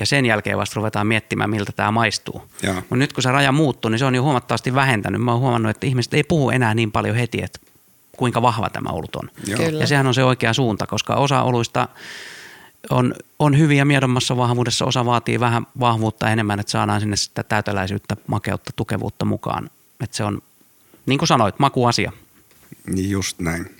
ja 0.00 0.06
sen 0.06 0.26
jälkeen 0.26 0.58
vasta 0.58 0.74
ruvetaan 0.76 1.06
miettimään, 1.06 1.50
miltä 1.50 1.72
tämä 1.72 1.90
maistuu. 1.90 2.42
Mutta 2.74 2.96
nyt 2.96 3.12
kun 3.12 3.22
se 3.22 3.32
raja 3.32 3.52
muuttuu, 3.52 3.88
niin 3.88 3.98
se 3.98 4.04
on 4.04 4.14
jo 4.14 4.22
huomattavasti 4.22 4.74
vähentänyt. 4.74 5.20
Mä 5.20 5.32
oon 5.32 5.40
huomannut, 5.40 5.70
että 5.70 5.86
ihmiset 5.86 6.14
ei 6.14 6.24
puhu 6.24 6.50
enää 6.50 6.74
niin 6.74 6.92
paljon 6.92 7.16
heti, 7.16 7.42
että 7.42 7.58
kuinka 8.20 8.42
vahva 8.42 8.70
tämä 8.70 8.88
olut 8.88 9.16
on. 9.16 9.30
Ja 9.78 9.86
sehän 9.86 10.06
on 10.06 10.14
se 10.14 10.24
oikea 10.24 10.52
suunta, 10.52 10.86
koska 10.86 11.14
osa 11.14 11.42
oluista 11.42 11.88
on, 12.90 13.14
on 13.38 13.58
hyviä 13.58 13.84
miedommassa 13.84 14.36
vahvuudessa, 14.36 14.84
osa 14.84 15.04
vaatii 15.04 15.40
vähän 15.40 15.66
vahvuutta 15.80 16.30
enemmän, 16.30 16.60
että 16.60 16.72
saadaan 16.72 17.00
sinne 17.00 17.16
sitä 17.16 17.42
täyteläisyyttä, 17.42 18.16
makeutta, 18.26 18.70
tukevuutta 18.76 19.24
mukaan. 19.24 19.70
Että 20.00 20.16
se 20.16 20.24
on, 20.24 20.42
niin 21.06 21.18
kuin 21.18 21.28
sanoit, 21.28 21.58
makuasia. 21.58 22.12
Just 22.96 23.38
näin. 23.38 23.76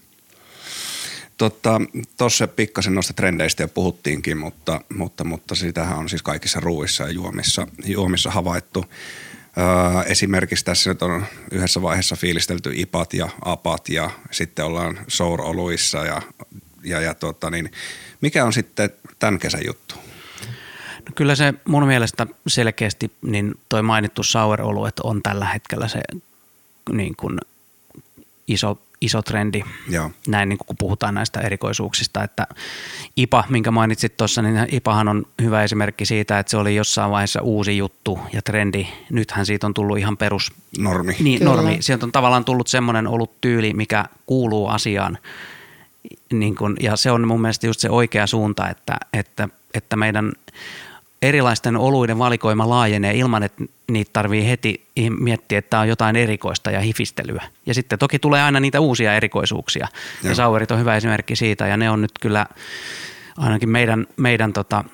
Tuossa 2.16 2.48
pikkasen 2.48 2.94
noista 2.94 3.12
trendeistä 3.12 3.62
jo 3.62 3.68
puhuttiinkin, 3.68 4.38
mutta, 4.38 4.80
mutta, 4.96 5.24
mutta 5.24 5.54
sitähän 5.54 5.98
on 5.98 6.08
siis 6.08 6.22
kaikissa 6.22 6.60
ruuissa 6.60 7.04
ja 7.04 7.10
juomissa, 7.10 7.66
juomissa 7.86 8.30
havaittu. 8.30 8.84
Esimerkiksi 10.06 10.64
tässä 10.64 10.90
nyt 10.90 11.02
on 11.02 11.26
yhdessä 11.50 11.82
vaiheessa 11.82 12.16
fiilistelty 12.16 12.72
ipat 12.74 13.14
ja 13.14 13.28
apat 13.44 13.88
ja 13.88 14.10
sitten 14.30 14.64
ollaan 14.64 14.98
souroluissa 15.08 15.98
ja, 15.98 16.22
ja, 16.84 17.00
ja 17.00 17.14
tota 17.14 17.50
niin, 17.50 17.72
mikä 18.20 18.44
on 18.44 18.52
sitten 18.52 18.90
tämän 19.18 19.38
kesän 19.38 19.66
juttu? 19.66 19.94
No 20.98 21.12
kyllä 21.14 21.34
se 21.34 21.54
mun 21.64 21.86
mielestä 21.86 22.26
selkeästi 22.46 23.10
niin 23.22 23.54
toi 23.68 23.82
mainittu 23.82 24.22
sour 24.22 24.60
on 25.02 25.22
tällä 25.22 25.44
hetkellä 25.44 25.88
se 25.88 26.00
niin 26.92 27.16
kuin 27.16 27.38
iso 28.48 28.78
iso 29.00 29.22
trendi. 29.22 29.62
Joo. 29.88 30.10
Näin 30.26 30.48
niin 30.48 30.58
kun 30.58 30.76
puhutaan 30.76 31.14
näistä 31.14 31.40
erikoisuuksista, 31.40 32.22
että 32.24 32.46
IPA, 33.16 33.44
minkä 33.48 33.70
mainitsit 33.70 34.16
tuossa, 34.16 34.42
niin 34.42 34.66
IPAhan 34.72 35.08
on 35.08 35.26
hyvä 35.42 35.62
esimerkki 35.62 36.06
siitä, 36.06 36.38
että 36.38 36.50
se 36.50 36.56
oli 36.56 36.76
jossain 36.76 37.10
vaiheessa 37.10 37.42
uusi 37.42 37.76
juttu 37.78 38.18
ja 38.32 38.42
trendi. 38.42 38.86
Nythän 39.10 39.46
siitä 39.46 39.66
on 39.66 39.74
tullut 39.74 39.98
ihan 39.98 40.16
perus... 40.16 40.52
Normi. 40.78 41.16
Niin, 41.20 41.44
normi. 41.44 41.76
Sieltä 41.80 42.06
on 42.06 42.12
tavallaan 42.12 42.44
tullut 42.44 42.68
semmoinen 42.68 43.06
ollut 43.06 43.40
tyyli, 43.40 43.72
mikä 43.72 44.04
kuuluu 44.26 44.68
asiaan. 44.68 45.18
Niin 46.32 46.56
kun, 46.56 46.76
ja 46.80 46.96
se 46.96 47.10
on 47.10 47.28
mun 47.28 47.40
mielestä 47.40 47.66
just 47.66 47.80
se 47.80 47.90
oikea 47.90 48.26
suunta, 48.26 48.68
että, 48.68 48.96
että 49.12 49.48
että 49.74 49.96
meidän 49.96 50.32
erilaisten 51.22 51.76
oluiden 51.76 52.18
valikoima 52.18 52.68
laajenee 52.68 53.14
ilman, 53.14 53.42
että 53.42 53.64
niitä 53.90 54.10
tarvii 54.12 54.48
heti 54.48 54.86
miettiä, 55.18 55.58
että 55.58 55.70
tämä 55.70 55.80
on 55.80 55.88
jotain 55.88 56.16
erikoista 56.16 56.70
ja 56.70 56.80
hifistelyä. 56.80 57.42
Ja 57.66 57.74
sitten 57.74 57.98
toki 57.98 58.18
tulee 58.18 58.42
aina 58.42 58.60
niitä 58.60 58.80
uusia 58.80 59.14
erikoisuuksia. 59.14 59.88
Joo. 60.22 60.30
Ja 60.30 60.34
sauerit 60.34 60.70
on 60.70 60.78
hyvä 60.78 60.96
esimerkki 60.96 61.36
siitä 61.36 61.66
ja 61.66 61.76
ne 61.76 61.90
on 61.90 62.02
nyt 62.02 62.12
kyllä 62.20 62.46
ainakin 63.36 63.68
meidän, 63.68 64.06
meidän 64.16 64.52
tota, 64.52 64.84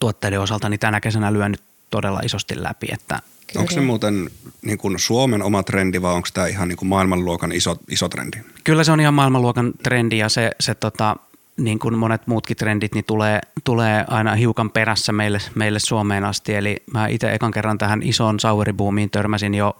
tuotteiden 0.00 0.40
osalta 0.40 0.68
niin 0.68 0.80
tänä 0.80 1.00
kesänä 1.00 1.32
lyönyt 1.32 1.60
todella 1.90 2.20
isosti 2.24 2.62
läpi. 2.62 2.86
Että 2.92 3.20
Kyllä. 3.46 3.60
Onko 3.60 3.72
se 3.72 3.80
muuten 3.80 4.30
niin 4.62 4.78
kuin 4.78 4.98
Suomen 4.98 5.42
oma 5.42 5.62
trendi 5.62 6.02
vai 6.02 6.12
onko 6.12 6.28
tämä 6.34 6.46
ihan 6.46 6.68
niin 6.68 6.76
kuin 6.76 6.88
maailmanluokan 6.88 7.52
iso, 7.52 7.76
iso 7.90 8.08
trendi? 8.08 8.36
Kyllä 8.64 8.84
se 8.84 8.92
on 8.92 9.00
ihan 9.00 9.14
maailmanluokan 9.14 9.72
trendi 9.82 10.18
ja 10.18 10.28
se, 10.28 10.50
se 10.60 10.74
tota, 10.74 11.16
niin 11.56 11.78
kuin 11.78 11.98
monet 11.98 12.26
muutkin 12.26 12.56
trendit, 12.56 12.94
niin 12.94 13.04
tulee, 13.04 13.40
tulee 13.64 14.04
aina 14.08 14.34
hiukan 14.34 14.70
perässä 14.70 15.12
meille, 15.12 15.38
meille 15.54 15.78
Suomeen 15.78 16.24
asti. 16.24 16.54
Eli 16.54 16.82
mä 16.92 17.06
itse 17.06 17.32
ekan 17.32 17.50
kerran 17.50 17.78
tähän 17.78 18.02
isoon 18.02 18.40
sauribuumiin 18.40 19.10
törmäsin 19.10 19.54
jo, 19.54 19.76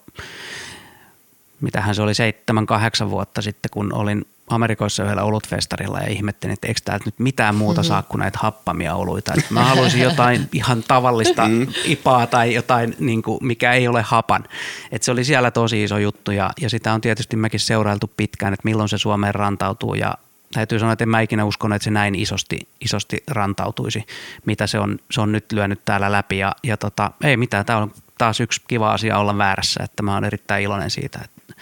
mitähän 1.60 1.94
se 1.94 2.02
oli, 2.02 2.14
seitsemän, 2.14 2.66
kahdeksan 2.66 3.10
vuotta 3.10 3.42
sitten, 3.42 3.70
kun 3.70 3.92
olin 3.92 4.26
Amerikoissa 4.48 5.04
yhdellä 5.04 5.22
olutfestarilla 5.22 5.98
ja 5.98 6.08
ihmettelin, 6.08 6.52
että 6.52 6.68
eikö 6.68 6.80
täältä 6.84 7.04
nyt 7.04 7.18
mitään 7.18 7.54
muuta 7.54 7.80
mm-hmm. 7.80 7.88
saa 7.88 8.02
kuin 8.02 8.18
näitä 8.18 8.38
happamia 8.42 8.94
oluita. 8.94 9.32
Että 9.38 9.54
mä 9.54 9.64
haluaisin 9.64 10.00
jotain 10.00 10.48
ihan 10.52 10.84
tavallista 10.88 11.48
mm. 11.48 11.66
ipaa 11.84 12.26
tai 12.26 12.54
jotain, 12.54 12.96
niin 12.98 13.22
kuin, 13.22 13.38
mikä 13.42 13.72
ei 13.72 13.88
ole 13.88 14.02
hapan. 14.02 14.44
Et 14.92 15.02
se 15.02 15.10
oli 15.10 15.24
siellä 15.24 15.50
tosi 15.50 15.82
iso 15.82 15.98
juttu 15.98 16.30
ja, 16.30 16.50
ja 16.60 16.70
sitä 16.70 16.92
on 16.92 17.00
tietysti 17.00 17.36
mekin 17.36 17.60
seurailtu 17.60 18.10
pitkään, 18.16 18.52
että 18.52 18.64
milloin 18.64 18.88
se 18.88 18.98
Suomeen 18.98 19.34
rantautuu 19.34 19.94
ja 19.94 20.14
täytyy 20.56 20.78
sanoa, 20.78 20.92
että 20.92 21.04
en 21.04 21.08
mä 21.08 21.20
ikinä 21.20 21.44
uskonut, 21.44 21.76
että 21.76 21.84
se 21.84 21.90
näin 21.90 22.14
isosti, 22.14 22.68
isosti 22.80 23.22
rantautuisi, 23.30 24.06
mitä 24.46 24.66
se 24.66 24.78
on, 24.78 24.98
se 25.10 25.20
on 25.20 25.32
nyt 25.32 25.52
lyönyt 25.52 25.80
täällä 25.84 26.12
läpi. 26.12 26.38
Ja, 26.38 26.52
ja 26.62 26.76
tota, 26.76 27.10
ei 27.24 27.36
mitään, 27.36 27.66
tämä 27.66 27.78
on 27.78 27.92
taas 28.18 28.40
yksi 28.40 28.62
kiva 28.68 28.92
asia 28.92 29.18
olla 29.18 29.38
väärässä, 29.38 29.84
että 29.84 30.02
mä 30.02 30.14
oon 30.14 30.24
erittäin 30.24 30.64
iloinen 30.64 30.90
siitä, 30.90 31.20
että 31.24 31.54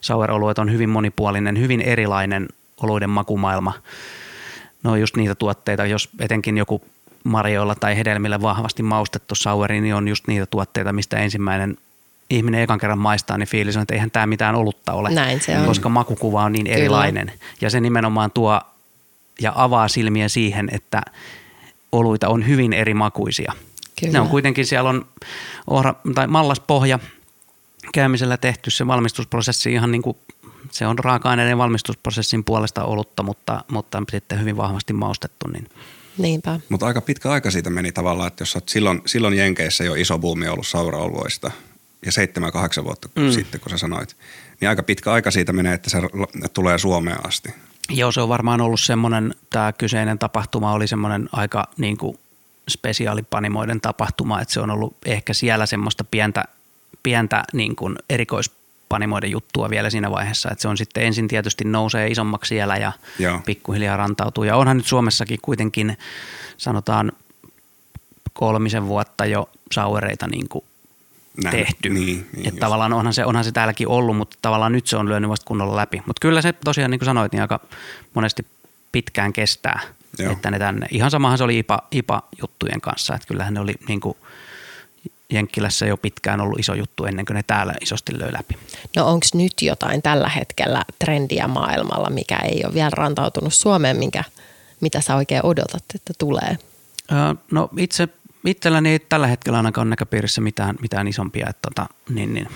sour-oluet 0.00 0.58
on 0.58 0.72
hyvin 0.72 0.88
monipuolinen, 0.88 1.60
hyvin 1.60 1.80
erilainen 1.80 2.48
oluiden 2.82 3.10
makumaailma. 3.10 3.72
No 4.82 4.96
just 4.96 5.16
niitä 5.16 5.34
tuotteita, 5.34 5.86
jos 5.86 6.08
etenkin 6.20 6.58
joku 6.58 6.82
marjoilla 7.24 7.74
tai 7.74 7.96
hedelmillä 7.96 8.42
vahvasti 8.42 8.82
maustettu 8.82 9.34
souri, 9.34 9.80
niin 9.80 9.94
on 9.94 10.08
just 10.08 10.26
niitä 10.26 10.46
tuotteita, 10.46 10.92
mistä 10.92 11.16
ensimmäinen 11.16 11.76
ihminen 12.30 12.60
ekan 12.60 12.78
kerran 12.78 12.98
maistaa, 12.98 13.38
niin 13.38 13.48
fiilis 13.48 13.76
on, 13.76 13.82
että 13.82 13.94
eihän 13.94 14.10
tämä 14.10 14.26
mitään 14.26 14.54
olutta 14.54 14.92
ole. 14.92 15.10
Näin 15.10 15.40
se 15.40 15.58
on. 15.58 15.66
Koska 15.66 15.88
makukuva 15.88 16.44
on 16.44 16.52
niin 16.52 16.66
Kyllä. 16.66 16.76
erilainen. 16.76 17.32
Ja 17.60 17.70
se 17.70 17.80
nimenomaan 17.80 18.30
tuo 18.30 18.60
ja 19.40 19.52
avaa 19.54 19.88
silmiä 19.88 20.28
siihen, 20.28 20.68
että 20.72 21.02
oluita 21.92 22.28
on 22.28 22.46
hyvin 22.46 22.72
eri 22.72 22.94
makuisia. 22.94 23.52
Kyllä. 24.00 24.12
Ne 24.12 24.20
on 24.20 24.28
kuitenkin, 24.28 24.66
siellä 24.66 24.90
on 24.90 25.06
ohra, 25.66 25.94
tai 26.14 26.26
mallaspohja 26.26 26.98
käymisellä 27.94 28.36
tehty 28.36 28.70
se 28.70 28.86
valmistusprosessi 28.86 29.72
ihan 29.72 29.92
niin 29.92 30.02
kuin, 30.02 30.16
se 30.70 30.86
on 30.86 30.98
raaka-aineiden 30.98 31.58
valmistusprosessin 31.58 32.44
puolesta 32.44 32.84
olutta, 32.84 33.22
mutta, 33.22 33.64
mutta 33.68 34.02
sitten 34.10 34.40
hyvin 34.40 34.56
vahvasti 34.56 34.92
maustettu. 34.92 35.48
Niin. 35.48 35.68
Niinpä. 36.18 36.60
Mutta 36.68 36.86
aika 36.86 37.00
pitkä 37.00 37.30
aika 37.30 37.50
siitä 37.50 37.70
meni 37.70 37.92
tavallaan, 37.92 38.28
että 38.28 38.42
jos 38.42 38.56
olet 38.56 38.68
silloin, 38.68 39.02
silloin 39.06 39.34
Jenkeissä 39.34 39.84
jo 39.84 39.94
iso 39.94 40.18
buumi 40.18 40.48
ollut 40.48 40.66
sauraoluista– 40.66 41.50
ja 42.06 42.12
seitsemän, 42.12 42.52
kahdeksan 42.52 42.84
vuotta 42.84 43.08
mm. 43.16 43.30
sitten, 43.30 43.60
kun 43.60 43.70
sä 43.70 43.78
sanoit, 43.78 44.16
niin 44.60 44.68
aika 44.68 44.82
pitkä 44.82 45.12
aika 45.12 45.30
siitä 45.30 45.52
menee, 45.52 45.74
että 45.74 45.90
se 45.90 45.98
tulee 46.52 46.78
Suomeen 46.78 47.26
asti. 47.26 47.54
Joo, 47.90 48.12
se 48.12 48.20
on 48.20 48.28
varmaan 48.28 48.60
ollut 48.60 48.80
semmoinen, 48.80 49.34
tämä 49.50 49.72
kyseinen 49.72 50.18
tapahtuma 50.18 50.72
oli 50.72 50.86
semmoinen 50.86 51.28
aika 51.32 51.68
niin 51.76 51.96
kuin 51.96 52.18
spesiaalipanimoiden 52.68 53.80
tapahtuma, 53.80 54.40
että 54.40 54.54
se 54.54 54.60
on 54.60 54.70
ollut 54.70 54.96
ehkä 55.04 55.34
siellä 55.34 55.66
semmoista 55.66 56.04
pientä, 56.04 56.44
pientä 57.02 57.42
niin 57.52 57.76
kuin 57.76 57.96
erikoispanimoiden 58.10 59.30
juttua 59.30 59.70
vielä 59.70 59.90
siinä 59.90 60.10
vaiheessa, 60.10 60.48
että 60.50 60.62
se 60.62 60.68
on 60.68 60.76
sitten 60.76 61.02
ensin 61.02 61.28
tietysti 61.28 61.64
nousee 61.64 62.08
isommaksi 62.08 62.48
siellä 62.48 62.76
ja 62.76 62.92
Joo. 63.18 63.40
pikkuhiljaa 63.46 63.96
rantautuu. 63.96 64.44
Ja 64.44 64.56
onhan 64.56 64.76
nyt 64.76 64.86
Suomessakin 64.86 65.38
kuitenkin 65.42 65.98
sanotaan 66.56 67.12
kolmisen 68.32 68.86
vuotta 68.86 69.26
jo 69.26 69.48
sauereita 69.72 70.26
niin 70.26 70.48
kuin 70.48 70.64
näin, 71.44 71.56
tehty. 71.56 71.88
Niin, 71.88 72.26
niin 72.36 72.48
että 72.48 72.60
tavallaan 72.60 72.92
onhan 72.92 73.14
se, 73.14 73.24
onhan 73.24 73.44
se 73.44 73.52
täälläkin 73.52 73.88
ollut, 73.88 74.16
mutta 74.16 74.36
tavallaan 74.42 74.72
nyt 74.72 74.86
se 74.86 74.96
on 74.96 75.08
lyönyt 75.08 75.30
vasta 75.30 75.46
kunnolla 75.46 75.76
läpi. 75.76 76.02
Mutta 76.06 76.20
kyllä 76.20 76.42
se 76.42 76.52
tosiaan, 76.52 76.90
niin 76.90 76.98
kuin 76.98 77.06
sanoit, 77.06 77.32
niin 77.32 77.42
aika 77.42 77.60
monesti 78.14 78.46
pitkään 78.92 79.32
kestää, 79.32 79.80
Joo. 80.18 80.32
että 80.32 80.50
ne 80.50 80.58
tänne. 80.58 80.86
Ihan 80.90 81.10
samahan 81.10 81.38
se 81.38 81.44
oli 81.44 81.58
IPA, 81.58 81.78
IPA-juttujen 81.90 82.80
kanssa, 82.80 83.14
että 83.14 83.28
kyllähän 83.28 83.54
ne 83.54 83.60
oli 83.60 83.74
niin 83.88 84.00
kuin 84.00 84.16
Jenkkilässä 85.30 85.86
jo 85.86 85.96
pitkään 85.96 86.40
ollut 86.40 86.58
iso 86.58 86.74
juttu 86.74 87.04
ennen 87.04 87.26
kuin 87.26 87.34
ne 87.34 87.42
täällä 87.42 87.74
isosti 87.80 88.18
löi 88.18 88.32
läpi. 88.32 88.54
No 88.96 89.06
onko 89.06 89.26
nyt 89.34 89.52
jotain 89.62 90.02
tällä 90.02 90.28
hetkellä 90.28 90.84
trendiä 90.98 91.48
maailmalla, 91.48 92.10
mikä 92.10 92.36
ei 92.36 92.62
ole 92.64 92.74
vielä 92.74 92.90
rantautunut 92.90 93.54
Suomeen, 93.54 93.96
minkä, 93.96 94.24
mitä 94.80 95.00
sä 95.00 95.16
oikein 95.16 95.46
odotat, 95.46 95.84
että 95.94 96.12
tulee? 96.18 96.58
no 97.50 97.68
itse 97.78 98.08
itselläni 98.46 98.90
ei 98.90 98.98
tällä 98.98 99.26
hetkellä 99.26 99.56
ainakaan 99.56 99.86
ole 99.86 99.90
näköpiirissä 99.90 100.40
mitään, 100.40 100.76
mitään 100.80 101.08
isompia. 101.08 101.46
Että 101.50 101.68
tota, 101.70 101.86
niin, 102.08 102.34
niin. 102.34 102.48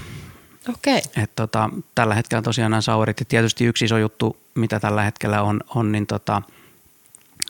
Okay. 0.68 1.00
Et 1.22 1.36
tota, 1.36 1.70
tällä 1.94 2.14
hetkellä 2.14 2.42
tosiaan 2.42 2.70
nämä 2.70 2.80
saurit. 2.80 3.20
Ja 3.20 3.26
tietysti 3.26 3.64
yksi 3.64 3.84
iso 3.84 3.98
juttu, 3.98 4.36
mitä 4.54 4.80
tällä 4.80 5.02
hetkellä 5.02 5.42
on, 5.42 5.60
on 5.74 5.92
niin 5.92 6.06
tota, 6.06 6.42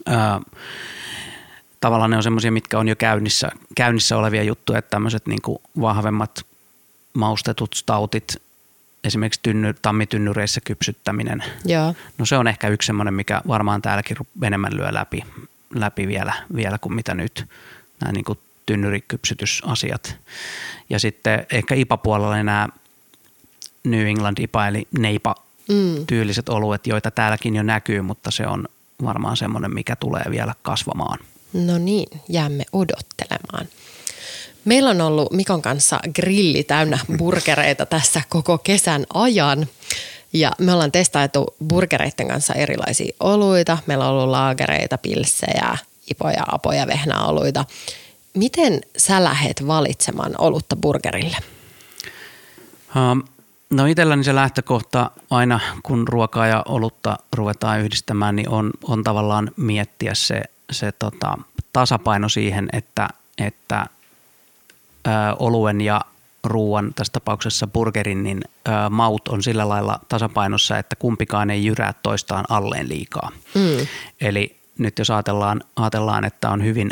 ää, 0.07 0.41
tavallaan 1.81 2.11
ne 2.11 2.17
on 2.17 2.23
semmoisia, 2.23 2.53
mitkä 2.53 2.79
on 2.79 2.89
jo 2.89 2.97
käynnissä, 2.97 3.51
käynnissä 3.75 4.17
olevia 4.17 4.43
juttuja, 4.43 4.79
että 4.79 4.91
tämmöiset 4.91 5.27
niin 5.27 5.41
vahvemmat 5.81 6.47
maustetut 7.15 7.75
stautit, 7.75 8.37
esimerkiksi 9.05 9.41
tynny, 9.43 9.75
tammitynnyreissä 9.83 10.61
kypsyttäminen. 10.65 11.45
Joo. 11.65 11.95
No 12.19 12.27
se 12.27 12.37
on 12.37 12.49
ehkä 12.49 12.69
yksi 12.69 12.87
semmoinen, 12.87 13.15
mikä 13.15 13.43
varmaan 13.49 13.83
täälläkin 13.83 14.17
enemmän 14.43 14.77
lyö 14.77 14.95
läpi, 14.95 15.25
läpi 15.75 16.09
vielä, 16.09 16.35
vielä 16.57 16.79
kuin 16.79 16.95
mitä 16.95 17.15
nyt 17.15 17.47
nämä 18.03 18.13
niin 18.13 18.25
kuin 18.25 18.39
tynnyrikypsytysasiat. 18.67 20.17
Ja 20.91 20.99
sitten 20.99 21.47
ehkä 21.51 21.75
IPA-puolella 21.75 22.43
nämä 22.43 22.69
New 23.85 24.07
England 24.07 24.39
IPA 24.39 24.69
eli 24.69 24.89
neipa 24.99 25.35
mm. 25.69 26.07
tyyliset 26.07 26.49
oluet, 26.49 26.87
joita 26.87 27.11
täälläkin 27.11 27.57
jo 27.57 27.63
näkyy, 27.63 28.03
mutta 28.03 28.31
se 28.31 28.47
on 28.47 28.69
varmaan 29.05 29.37
semmoinen, 29.37 29.75
mikä 29.75 29.97
tulee 29.97 30.25
vielä 30.31 30.55
kasvamaan. 30.63 31.19
No 31.53 31.79
niin, 31.79 32.21
jäämme 32.29 32.65
odottelemaan. 32.73 33.69
Meillä 34.65 34.91
on 34.91 35.01
ollut 35.01 35.33
Mikon 35.33 35.63
kanssa 35.63 36.01
grilli 36.15 36.63
täynnä 36.63 36.99
burgereita 37.19 37.87
tässä 37.87 38.23
koko 38.29 38.59
kesän 38.59 39.07
ajan. 39.15 39.67
Ja 40.33 40.53
me 40.59 40.73
ollaan 40.73 40.93
testailtu 40.93 41.55
burgereiden 41.69 42.29
kanssa 42.29 42.55
erilaisia 42.55 43.17
oluita. 43.21 43.79
Meillä 43.87 44.09
on 44.09 44.15
ollut 44.15 44.31
laagereita, 44.31 44.99
pilssejä, 44.99 45.79
ipoja, 46.11 46.43
apoja, 46.53 46.87
vehnäoluita. 46.87 47.65
Miten 48.35 48.81
sä 48.97 49.25
lähet 49.25 49.67
valitsemaan 49.67 50.35
olutta 50.39 50.77
burgerille? 50.77 51.37
Um, 52.97 53.23
no 53.71 53.87
itselläni 53.87 54.25
se 54.25 54.35
lähtökohta 54.35 55.11
aina, 55.31 55.61
kun 55.83 56.09
ruokaa 56.09 56.47
ja 56.47 56.63
olutta 56.69 57.19
ruvetaan 57.33 57.81
yhdistämään, 57.81 58.37
niin 58.37 58.49
on, 58.49 58.71
on 58.85 59.05
tavallaan 59.05 59.51
miettiä 59.57 60.15
se, 60.15 60.43
se 60.73 60.93
tota, 60.93 61.39
tasapaino 61.73 62.29
siihen, 62.29 62.69
että, 62.73 63.09
että 63.39 63.87
ö, 65.07 65.11
oluen 65.39 65.81
ja 65.81 66.01
ruoan, 66.45 66.93
tässä 66.95 67.13
tapauksessa 67.13 67.67
burgerin, 67.67 68.23
niin 68.23 68.41
ö, 68.69 68.71
maut 68.91 69.29
on 69.29 69.43
sillä 69.43 69.69
lailla 69.69 70.01
tasapainossa, 70.09 70.79
että 70.79 70.97
kumpikaan 70.97 71.51
ei 71.51 71.65
jyrää 71.65 71.95
toistaan 72.03 72.45
alleen 72.49 72.89
liikaa. 72.89 73.31
Mm. 73.55 73.87
Eli 74.21 74.62
nyt 74.83 74.99
jos 74.99 75.11
ajatellaan, 75.11 75.61
ajatellaan 75.77 76.25
että 76.25 76.51
on 76.51 76.65
hyvin 76.65 76.91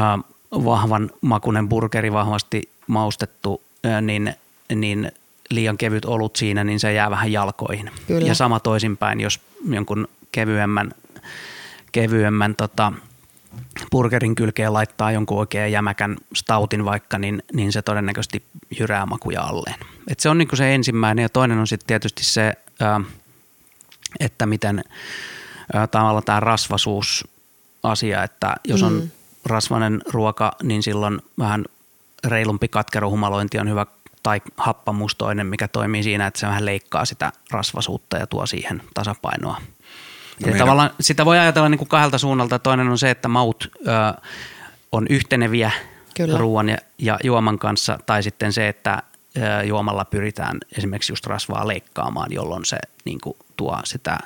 äh, 0.00 0.18
vahvan 0.52 1.10
makunen 1.20 1.68
burgeri, 1.68 2.12
vahvasti 2.12 2.70
maustettu, 2.86 3.62
äh, 3.86 4.02
niin, 4.02 4.34
niin 4.74 5.12
liian 5.50 5.78
kevyt 5.78 6.04
olut 6.04 6.36
siinä, 6.36 6.64
niin 6.64 6.80
se 6.80 6.92
jää 6.92 7.10
vähän 7.10 7.32
jalkoihin. 7.32 7.90
Kyllä. 8.06 8.28
Ja 8.28 8.34
sama 8.34 8.60
toisinpäin, 8.60 9.20
jos 9.20 9.40
jonkun 9.68 10.08
kevyemmän, 10.32 10.90
kevyemmän 11.92 12.56
tota, 12.56 12.92
burgerin 13.90 14.34
kylkeen 14.34 14.72
laittaa 14.72 15.12
jonkun 15.12 15.38
oikein 15.38 15.72
jämäkän 15.72 16.16
stautin 16.34 16.84
vaikka, 16.84 17.18
niin, 17.18 17.42
niin 17.52 17.72
se 17.72 17.82
todennäköisesti 17.82 18.42
jyrää 18.80 19.06
makuja 19.06 19.42
alleen. 19.42 19.80
Et 20.08 20.20
se 20.20 20.28
on 20.28 20.38
niin 20.38 20.48
se 20.54 20.74
ensimmäinen 20.74 21.22
ja 21.22 21.28
toinen 21.28 21.58
on 21.58 21.66
sitten 21.66 21.86
tietysti 21.86 22.24
se, 22.24 22.52
äh, 22.82 23.02
että 24.20 24.46
miten– 24.46 24.84
tavallaan 25.90 26.24
tämä 26.24 26.40
rasvasuusasia, 26.40 28.22
että 28.24 28.56
jos 28.64 28.82
on 28.82 28.92
mm. 28.92 29.10
rasvainen 29.46 30.02
ruoka, 30.12 30.52
niin 30.62 30.82
silloin 30.82 31.20
vähän 31.38 31.64
reilumpi 32.24 32.68
katkeruhumalointi 32.68 33.58
on 33.58 33.68
hyvä 33.68 33.86
tai 34.22 34.40
happamustoinen, 34.56 35.46
mikä 35.46 35.68
toimii 35.68 36.02
siinä, 36.02 36.26
että 36.26 36.40
se 36.40 36.46
vähän 36.46 36.64
leikkaa 36.64 37.04
sitä 37.04 37.32
rasvasuutta 37.50 38.16
ja 38.16 38.26
tuo 38.26 38.46
siihen 38.46 38.82
tasapainoa. 38.94 39.56
No 40.40 40.46
meidän... 40.46 40.58
tavallaan, 40.58 40.90
sitä 41.00 41.24
voi 41.24 41.38
ajatella 41.38 41.68
niin 41.68 41.78
kuin 41.78 41.88
kahdelta 41.88 42.18
suunnalta. 42.18 42.58
Toinen 42.58 42.88
on 42.88 42.98
se, 42.98 43.10
että 43.10 43.28
maut 43.28 43.70
ö, 43.86 44.22
on 44.92 45.06
yhteneviä 45.10 45.70
Kyllä. 46.16 46.38
ruoan 46.38 46.68
ja, 46.68 46.76
ja 46.98 47.18
juoman 47.24 47.58
kanssa, 47.58 47.98
tai 48.06 48.22
sitten 48.22 48.52
se, 48.52 48.68
että 48.68 49.02
ö, 49.36 49.64
juomalla 49.64 50.04
pyritään 50.04 50.58
esimerkiksi 50.78 51.12
just 51.12 51.26
rasvaa 51.26 51.68
leikkaamaan, 51.68 52.32
jolloin 52.32 52.64
se 52.64 52.78
niin 53.04 53.20
kuin, 53.20 53.36
tuo 53.56 53.80
sitä 53.84 54.18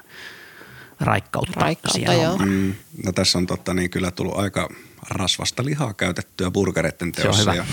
raikkautta, 1.00 1.60
raikkautta 1.60 2.12
joo. 2.12 2.38
Mm, 2.38 2.74
no 3.04 3.12
tässä 3.12 3.38
on 3.38 3.46
totta 3.46 3.74
niin 3.74 3.90
kyllä 3.90 4.10
tullut 4.10 4.38
aika 4.38 4.68
rasvasta 5.10 5.64
lihaa 5.64 5.94
käytettyä 5.94 6.50
burgereiden 6.50 7.12
teossa 7.12 7.54
ja 7.54 7.64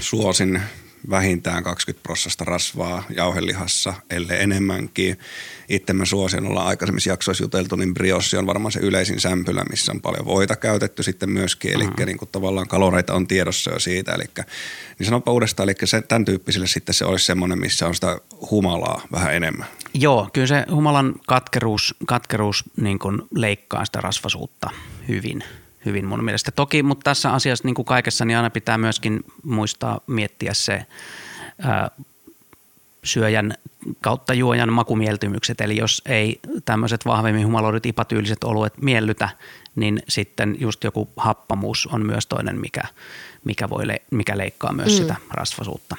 suosin 0.00 0.62
vähintään 1.10 1.62
20 1.62 2.02
prosenttia 2.02 2.44
rasvaa 2.44 3.04
jauhelihassa, 3.16 3.94
ellei 4.10 4.42
enemmänkin. 4.42 5.18
Itse 5.68 5.92
mä 5.92 6.04
suosin, 6.04 6.46
olla 6.46 6.64
aikaisemmissa 6.64 7.10
jaksoissa 7.10 7.44
juteltu, 7.44 7.76
niin 7.76 7.94
briossi 7.94 8.36
on 8.36 8.46
varmaan 8.46 8.72
se 8.72 8.80
yleisin 8.80 9.20
sämpylä, 9.20 9.64
missä 9.70 9.92
on 9.92 10.00
paljon 10.00 10.24
voita 10.24 10.56
käytetty 10.56 11.02
sitten 11.02 11.30
myöskin, 11.30 11.72
eli 11.72 11.84
mm-hmm. 11.84 12.06
niin 12.06 12.18
kuin 12.18 12.28
tavallaan 12.32 12.68
kaloreita 12.68 13.14
on 13.14 13.26
tiedossa 13.26 13.70
jo 13.70 13.78
siitä, 13.78 14.12
eli 14.12 14.24
niin 14.98 15.06
sanopa 15.06 15.32
uudestaan, 15.32 15.68
eli 15.68 15.76
se, 15.84 16.02
tämän 16.02 16.24
tyyppiselle 16.24 16.66
sitten 16.66 16.94
se 16.94 17.04
olisi 17.04 17.26
semmoinen, 17.26 17.58
missä 17.58 17.86
on 17.86 17.94
sitä 17.94 18.18
humalaa 18.50 19.02
vähän 19.12 19.34
enemmän. 19.34 19.66
Joo, 19.94 20.28
kyllä 20.32 20.46
se 20.46 20.64
humalan 20.70 21.14
katkeruus, 21.26 21.94
katkeruus 22.06 22.64
niin 22.76 22.98
leikkaa 23.34 23.84
sitä 23.84 24.00
rasvasuutta 24.00 24.70
hyvin– 25.08 25.44
hyvin 25.84 26.04
mun 26.06 26.24
mielestä. 26.24 26.50
Toki, 26.50 26.82
mutta 26.82 27.04
tässä 27.04 27.32
asiassa 27.32 27.64
niin 27.64 27.74
kuin 27.74 27.86
kaikessa, 27.86 28.24
niin 28.24 28.36
aina 28.36 28.50
pitää 28.50 28.78
myöskin 28.78 29.20
muistaa 29.42 30.00
miettiä 30.06 30.54
se 30.54 30.86
ää, 31.62 31.90
syöjän 33.04 33.54
kautta 34.00 34.34
juojan 34.34 34.72
makumieltymykset. 34.72 35.60
Eli 35.60 35.76
jos 35.76 36.02
ei 36.06 36.40
tämmöiset 36.64 37.06
vahvemmin 37.06 37.46
humaloidut 37.46 37.86
ipatyyliset 37.86 38.44
oluet 38.44 38.72
miellytä, 38.82 39.28
niin 39.76 40.02
sitten 40.08 40.56
just 40.58 40.84
joku 40.84 41.08
happamuus 41.16 41.88
on 41.92 42.06
myös 42.06 42.26
toinen, 42.26 42.60
mikä, 42.60 42.82
mikä, 43.44 43.70
voi 43.70 43.86
le- 43.86 44.02
mikä 44.10 44.38
leikkaa 44.38 44.72
myös 44.72 44.92
mm. 44.92 44.96
sitä 44.96 45.16
rasvasuutta. 45.30 45.96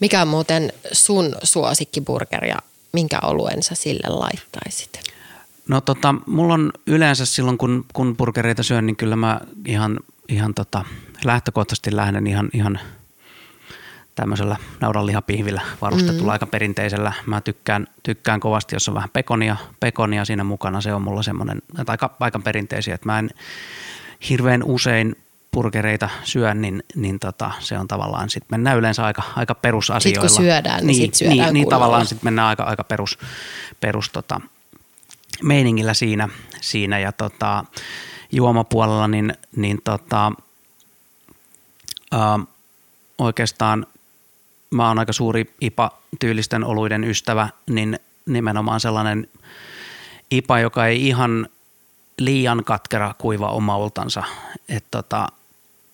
Mikä 0.00 0.22
on 0.22 0.28
muuten 0.28 0.72
sun 0.92 1.36
suosikkiburger 1.42 2.44
ja 2.44 2.56
minkä 2.92 3.18
oluen 3.22 3.62
sä 3.62 3.74
sille 3.74 4.08
laittaisit? 4.08 5.13
No 5.68 5.80
tota, 5.80 6.14
mulla 6.26 6.54
on 6.54 6.72
yleensä 6.86 7.26
silloin, 7.26 7.58
kun, 7.58 7.84
kun 7.92 8.16
burgereita 8.16 8.62
syön, 8.62 8.86
niin 8.86 8.96
kyllä 8.96 9.16
mä 9.16 9.40
ihan, 9.66 10.00
ihan 10.28 10.54
tota, 10.54 10.84
lähtökohtaisesti 11.24 11.96
lähden 11.96 12.26
ihan, 12.26 12.48
ihan 12.52 12.78
tämmöisellä 14.14 14.56
naudanlihapihvillä 14.80 15.60
varustetulla 15.80 16.30
mm. 16.30 16.32
aika 16.32 16.46
perinteisellä. 16.46 17.12
Mä 17.26 17.40
tykkään, 17.40 17.86
tykkään 18.02 18.40
kovasti, 18.40 18.76
jos 18.76 18.88
on 18.88 18.94
vähän 18.94 19.10
pekonia, 19.12 19.56
pekonia 19.80 20.24
siinä 20.24 20.44
mukana. 20.44 20.80
Se 20.80 20.94
on 20.94 21.02
mulla 21.02 21.22
semmoinen, 21.22 21.62
aika, 21.86 22.16
aika 22.20 22.38
perinteisiä, 22.38 22.94
että 22.94 23.06
mä 23.06 23.18
en 23.18 23.30
hirveän 24.28 24.62
usein 24.62 25.16
burgereita 25.52 26.08
syön, 26.22 26.60
niin, 26.60 26.82
niin 26.94 27.18
tota, 27.18 27.50
se 27.58 27.78
on 27.78 27.88
tavallaan, 27.88 28.30
sitten 28.30 28.48
mennään 28.50 28.78
yleensä 28.78 29.04
aika, 29.04 29.22
aika 29.36 29.54
perusasioilla. 29.54 30.28
Sitten 30.28 30.44
kun 30.44 30.52
syödään, 30.52 30.76
niin, 30.76 30.86
niin 30.86 30.96
sitten 30.96 31.18
syödään 31.18 31.38
Niin, 31.38 31.54
niin 31.54 31.68
tavallaan 31.68 32.06
sitten 32.06 32.26
mennään 32.26 32.48
aika, 32.48 32.62
aika 32.62 32.84
perus, 32.84 33.18
perus 33.80 34.10
tota, 34.10 34.40
meiningillä 35.42 35.94
siinä, 35.94 36.28
siinä 36.60 36.98
ja 36.98 37.12
tota, 37.12 37.64
juomapuolella, 38.32 39.08
niin, 39.08 39.34
niin 39.56 39.80
tota, 39.84 40.32
ää, 42.12 42.38
oikeastaan 43.18 43.86
mä 44.70 44.88
oon 44.88 44.98
aika 44.98 45.12
suuri 45.12 45.54
IPA-tyylisten 45.60 46.64
oluiden 46.64 47.04
ystävä, 47.04 47.48
niin 47.70 47.98
nimenomaan 48.26 48.80
sellainen 48.80 49.28
IPA, 50.30 50.58
joka 50.58 50.86
ei 50.86 51.06
ihan 51.06 51.48
liian 52.18 52.64
katkera 52.64 53.14
kuiva 53.18 53.48
omaultansa, 53.48 54.22
että 54.68 54.88
tota, 54.90 55.28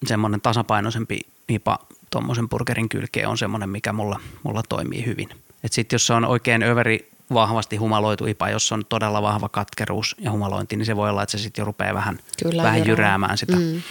semmoinen 0.07 0.41
tasapainoisempi 0.41 1.21
IPA 1.49 1.79
tuommoisen 2.11 2.49
burgerin 2.49 2.89
kylkeen 2.89 3.29
on 3.29 3.39
semmoinen, 3.39 3.69
mikä 3.69 3.93
mulla, 3.93 4.21
mulla 4.43 4.63
toimii 4.69 5.07
hyvin. 5.07 5.29
Sitten 5.67 5.95
jos 5.95 6.07
se 6.07 6.13
on 6.13 6.25
oikein 6.25 6.63
överi 6.63 7.11
vahvasti 7.35 7.77
humaloitu 7.77 8.27
IPA, 8.27 8.51
jos 8.51 8.73
on 8.73 8.85
todella 8.89 9.23
vahva 9.23 9.49
katkeruus 9.49 10.17
ja 10.19 10.31
humalointi, 10.31 10.77
niin 10.77 10.87
se 10.87 10.97
voi 10.97 11.11
olla, 11.11 11.23
että 11.23 11.31
se 11.31 11.39
sitten 11.39 11.63
jo 11.63 11.67
rupeaa 11.67 11.95
vähän, 11.95 12.19
Kyllä, 12.43 12.63
vähän 12.63 12.87
jyräämään 12.87 13.39
sitä 13.39 13.57
mm. 13.57 13.83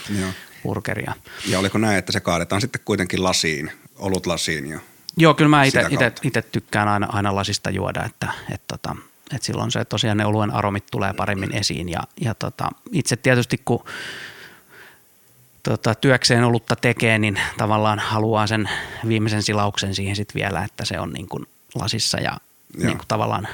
burgeria. 0.63 1.13
Ja 1.47 1.59
oliko 1.59 1.77
näin, 1.77 1.97
että 1.97 2.11
se 2.11 2.19
kaadetaan 2.19 2.61
sitten 2.61 2.81
kuitenkin 2.85 3.23
lasiin, 3.23 3.71
olut 3.95 4.25
lasiin 4.25 4.65
ja 4.65 4.79
Joo, 5.17 5.33
kyllä 5.33 5.49
mä 5.49 5.63
itse 6.23 6.41
tykkään 6.41 6.87
aina, 6.87 7.07
aina 7.11 7.35
lasista 7.35 7.69
juoda, 7.69 8.03
että, 8.05 8.33
että, 8.51 8.65
tota, 8.67 8.95
että 9.35 9.45
silloin 9.45 9.71
se 9.71 9.85
tosiaan 9.85 10.17
ne 10.17 10.25
oluen 10.25 10.51
aromit 10.51 10.85
tulee 10.91 11.13
paremmin 11.13 11.55
esiin 11.55 11.89
ja, 11.89 11.99
ja 12.21 12.33
tota, 12.33 12.69
itse 12.91 13.15
tietysti 13.15 13.61
kun 13.65 13.83
tota, 15.63 15.95
työkseen 15.95 16.43
olutta 16.43 16.75
tekee, 16.75 17.19
niin 17.19 17.39
tavallaan 17.57 17.99
haluaa 17.99 18.47
sen 18.47 18.69
viimeisen 19.07 19.43
silauksen 19.43 19.95
siihen 19.95 20.15
sitten 20.15 20.41
vielä, 20.41 20.63
että 20.63 20.85
se 20.85 20.99
on 20.99 21.13
niin 21.13 21.29
kuin 21.29 21.45
lasissa 21.75 22.19
ja 22.19 22.37
niin 22.77 22.97
kuin 22.97 23.07
tavallaan, 23.07 23.47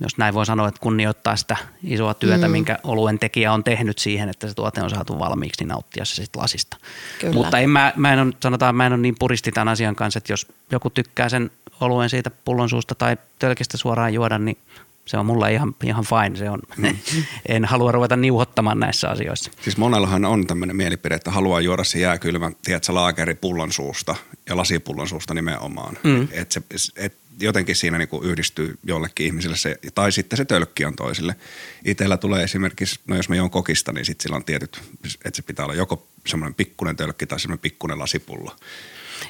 jos 0.00 0.18
näin 0.18 0.34
voi 0.34 0.46
sanoa, 0.46 0.68
että 0.68 0.80
kunnioittaa 0.80 1.36
sitä 1.36 1.56
isoa 1.84 2.14
työtä, 2.14 2.46
mm. 2.46 2.52
minkä 2.52 2.78
oluen 2.82 3.18
tekijä 3.18 3.52
on 3.52 3.64
tehnyt 3.64 3.98
siihen, 3.98 4.28
että 4.28 4.48
se 4.48 4.54
tuote 4.54 4.82
on 4.82 4.90
saatu 4.90 5.18
valmiiksi, 5.18 5.60
niin 5.60 5.68
nauttia 5.68 6.04
se 6.04 6.14
sitten 6.14 6.42
lasista. 6.42 6.76
Kyllä. 7.20 7.34
Mutta 7.34 7.58
en 7.58 7.70
mä, 7.70 7.92
mä 7.96 8.12
en 8.12 8.18
ole, 8.18 8.32
sanotaan, 8.42 8.74
mä 8.74 8.86
en 8.86 8.92
ole 8.92 9.00
niin 9.00 9.16
puristi 9.18 9.52
tämän 9.52 9.68
asian 9.68 9.96
kanssa, 9.96 10.18
että 10.18 10.32
jos 10.32 10.46
joku 10.70 10.90
tykkää 10.90 11.28
sen 11.28 11.50
oluen 11.80 12.10
siitä 12.10 12.30
pullon 12.44 12.68
suusta 12.68 12.94
tai 12.94 13.16
tölkistä 13.38 13.76
suoraan 13.76 14.14
juoda, 14.14 14.38
niin 14.38 14.58
se 15.04 15.16
on 15.16 15.26
mulla 15.26 15.48
ihan, 15.48 15.74
ihan 15.84 16.04
fine. 16.04 16.36
Se 16.36 16.50
on, 16.50 16.60
mm. 16.76 16.96
en 17.48 17.64
halua 17.64 17.92
ruveta 17.92 18.16
niuhottamaan 18.16 18.80
näissä 18.80 19.08
asioissa. 19.08 19.50
Siis 19.62 19.76
monellahan 19.76 20.24
on 20.24 20.46
tämmöinen 20.46 20.76
mielipide, 20.76 21.14
että 21.14 21.30
haluaa 21.30 21.60
juoda 21.60 21.84
se 21.84 21.98
jääkylmä, 21.98 22.50
tiedätkö, 22.64 22.94
laakeri 22.94 23.34
pullon 23.34 23.72
suusta 23.72 24.16
ja 24.48 24.56
lasipullon 24.56 25.08
suusta 25.08 25.34
nimenomaan. 25.34 25.98
Mm. 26.02 26.28
Et 26.32 26.52
se, 26.52 26.62
et 26.96 27.14
jotenkin 27.40 27.76
siinä 27.76 27.98
niin 27.98 28.08
kuin 28.08 28.24
yhdistyy 28.24 28.78
jollekin 28.84 29.26
ihmiselle 29.26 29.56
se, 29.56 29.78
tai 29.94 30.12
sitten 30.12 30.36
se 30.36 30.44
tölkki 30.44 30.84
on 30.84 30.96
toisille. 30.96 31.36
Itellä 31.84 32.16
tulee 32.16 32.44
esimerkiksi, 32.44 33.00
no 33.06 33.16
jos 33.16 33.28
me 33.28 33.36
juon 33.36 33.50
kokista, 33.50 33.92
niin 33.92 34.04
sitten 34.04 34.22
sillä 34.22 34.36
on 34.36 34.44
tietyt, 34.44 34.80
että 35.04 35.36
se 35.36 35.42
pitää 35.42 35.64
olla 35.64 35.74
joko 35.74 36.06
semmoinen 36.26 36.54
pikkunen 36.54 36.96
tölkki 36.96 37.26
tai 37.26 37.40
semmoinen 37.40 37.62
pikkunen 37.62 37.98
lasipullo. 37.98 38.56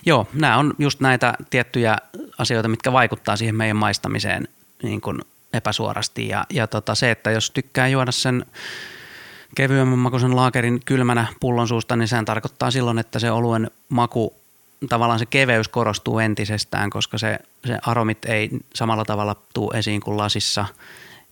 Joo, 0.07 0.29
nämä 0.33 0.59
on 0.59 0.75
just 0.79 1.01
näitä 1.01 1.35
tiettyjä 1.51 1.97
asioita, 2.39 2.69
mitkä 2.69 2.93
vaikuttaa 2.93 3.37
siihen 3.37 3.55
meidän 3.55 3.77
maistamiseen 3.77 4.49
niin 4.83 5.01
kuin 5.01 5.21
epäsuorasti. 5.53 6.29
Ja, 6.29 6.47
ja 6.51 6.67
tota 6.67 6.95
se, 6.95 7.11
että 7.11 7.31
jos 7.31 7.51
tykkää 7.51 7.89
juoda 7.89 8.13
sen 8.13 8.47
kevyemmän 9.55 9.99
makuisen 9.99 10.37
laakerin 10.37 10.81
kylmänä 10.85 11.27
pullon 11.41 11.69
suusta, 11.69 11.97
niin 11.97 12.09
sehän 12.09 12.25
tarkoittaa 12.25 12.71
silloin, 12.71 12.99
että 12.99 13.19
se 13.19 13.31
oluen 13.31 13.71
maku 13.89 14.35
tavallaan 14.89 15.19
se 15.19 15.27
keveys 15.27 15.69
korostuu 15.69 16.19
entisestään, 16.19 16.91
koska 16.91 17.19
se, 17.19 17.39
se 17.67 17.79
aromit 17.83 18.25
ei 18.25 18.51
samalla 18.75 19.05
tavalla 19.05 19.37
tuu 19.55 19.71
esiin 19.71 20.01
kuin 20.01 20.17
lasissa 20.17 20.67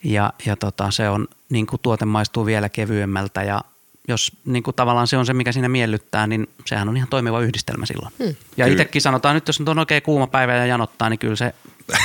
ja, 0.04 0.32
ja 0.46 0.56
tota, 0.56 0.90
se 0.90 1.08
on, 1.08 1.28
niin 1.48 1.66
kuin 1.66 1.80
tuote 1.82 2.04
maistuu 2.04 2.46
vielä 2.46 2.68
kevyemmältä 2.68 3.42
ja 3.42 3.60
jos 4.08 4.32
niin 4.44 4.62
kuin 4.62 4.74
tavallaan 4.76 5.06
se 5.06 5.16
on 5.16 5.26
se, 5.26 5.34
mikä 5.34 5.52
siinä 5.52 5.68
miellyttää, 5.68 6.26
niin 6.26 6.48
sehän 6.64 6.88
on 6.88 6.96
ihan 6.96 7.08
toimiva 7.08 7.40
yhdistelmä 7.40 7.86
silloin. 7.86 8.12
Hmm. 8.24 8.34
Ja 8.56 8.66
itsekin 8.66 9.02
sanotaan, 9.02 9.34
nyt 9.34 9.46
jos 9.46 9.60
on 9.60 9.78
oikein 9.78 10.02
kuuma 10.02 10.26
päivä 10.26 10.54
ja 10.54 10.66
janottaa, 10.66 11.10
niin 11.10 11.18
kyllä 11.18 11.36
se 11.36 11.54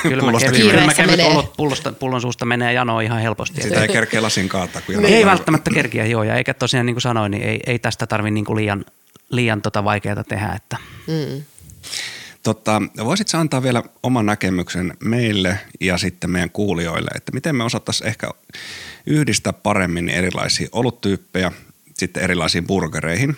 kylmä 0.02 0.40
kevyt, 0.40 0.72
kylmä 0.72 0.94
kevyt 0.94 1.20
olot 1.20 1.54
pullosta, 1.58 1.94
pullon 1.94 2.22
suusta 2.22 2.46
menee 2.46 2.74
janoon 2.74 3.04
ihan 3.04 3.22
helposti. 3.22 3.62
Sitä 3.62 3.82
ei 3.82 3.88
kerkeä 3.88 4.22
lasin 4.22 4.50
kaataa. 4.50 4.82
Kun 4.82 5.06
ei 5.06 5.26
välttämättä 5.26 5.72
kerkeä, 5.72 6.06
joo. 6.06 6.24
Ja 6.24 6.36
eikä 6.36 6.54
tosiaan 6.54 6.86
niin 6.86 6.94
kuin 6.94 7.02
sanoin, 7.02 7.32
niin 7.32 7.44
ei, 7.44 7.60
ei 7.68 7.80
tästä 7.80 8.08
tarvitse 8.08 8.34
niin 8.34 8.46
liian, 8.56 8.86
liian 9.30 9.62
tota 9.62 9.84
vaikeaa 9.84 10.24
tehdä. 10.24 10.54
Että. 10.56 10.78
Mm. 11.08 11.44
Totta, 12.44 12.82
voisitko 13.04 13.38
antaa 13.38 13.64
vielä 13.64 13.84
oman 14.04 14.26
näkemyksen 14.26 14.98
meille 15.00 15.60
ja 15.80 15.98
sitten 15.98 16.30
meidän 16.30 16.50
kuulijoille, 16.50 17.10
että 17.16 17.32
miten 17.32 17.56
me 17.56 17.64
osattaisiin 17.64 18.08
ehkä 18.08 18.30
yhdistää 19.06 19.54
paremmin 19.54 20.10
erilaisia 20.10 20.68
oluttyyppejä 20.72 21.52
sitten 21.94 22.24
erilaisiin 22.24 22.68
burgereihin. 22.68 23.38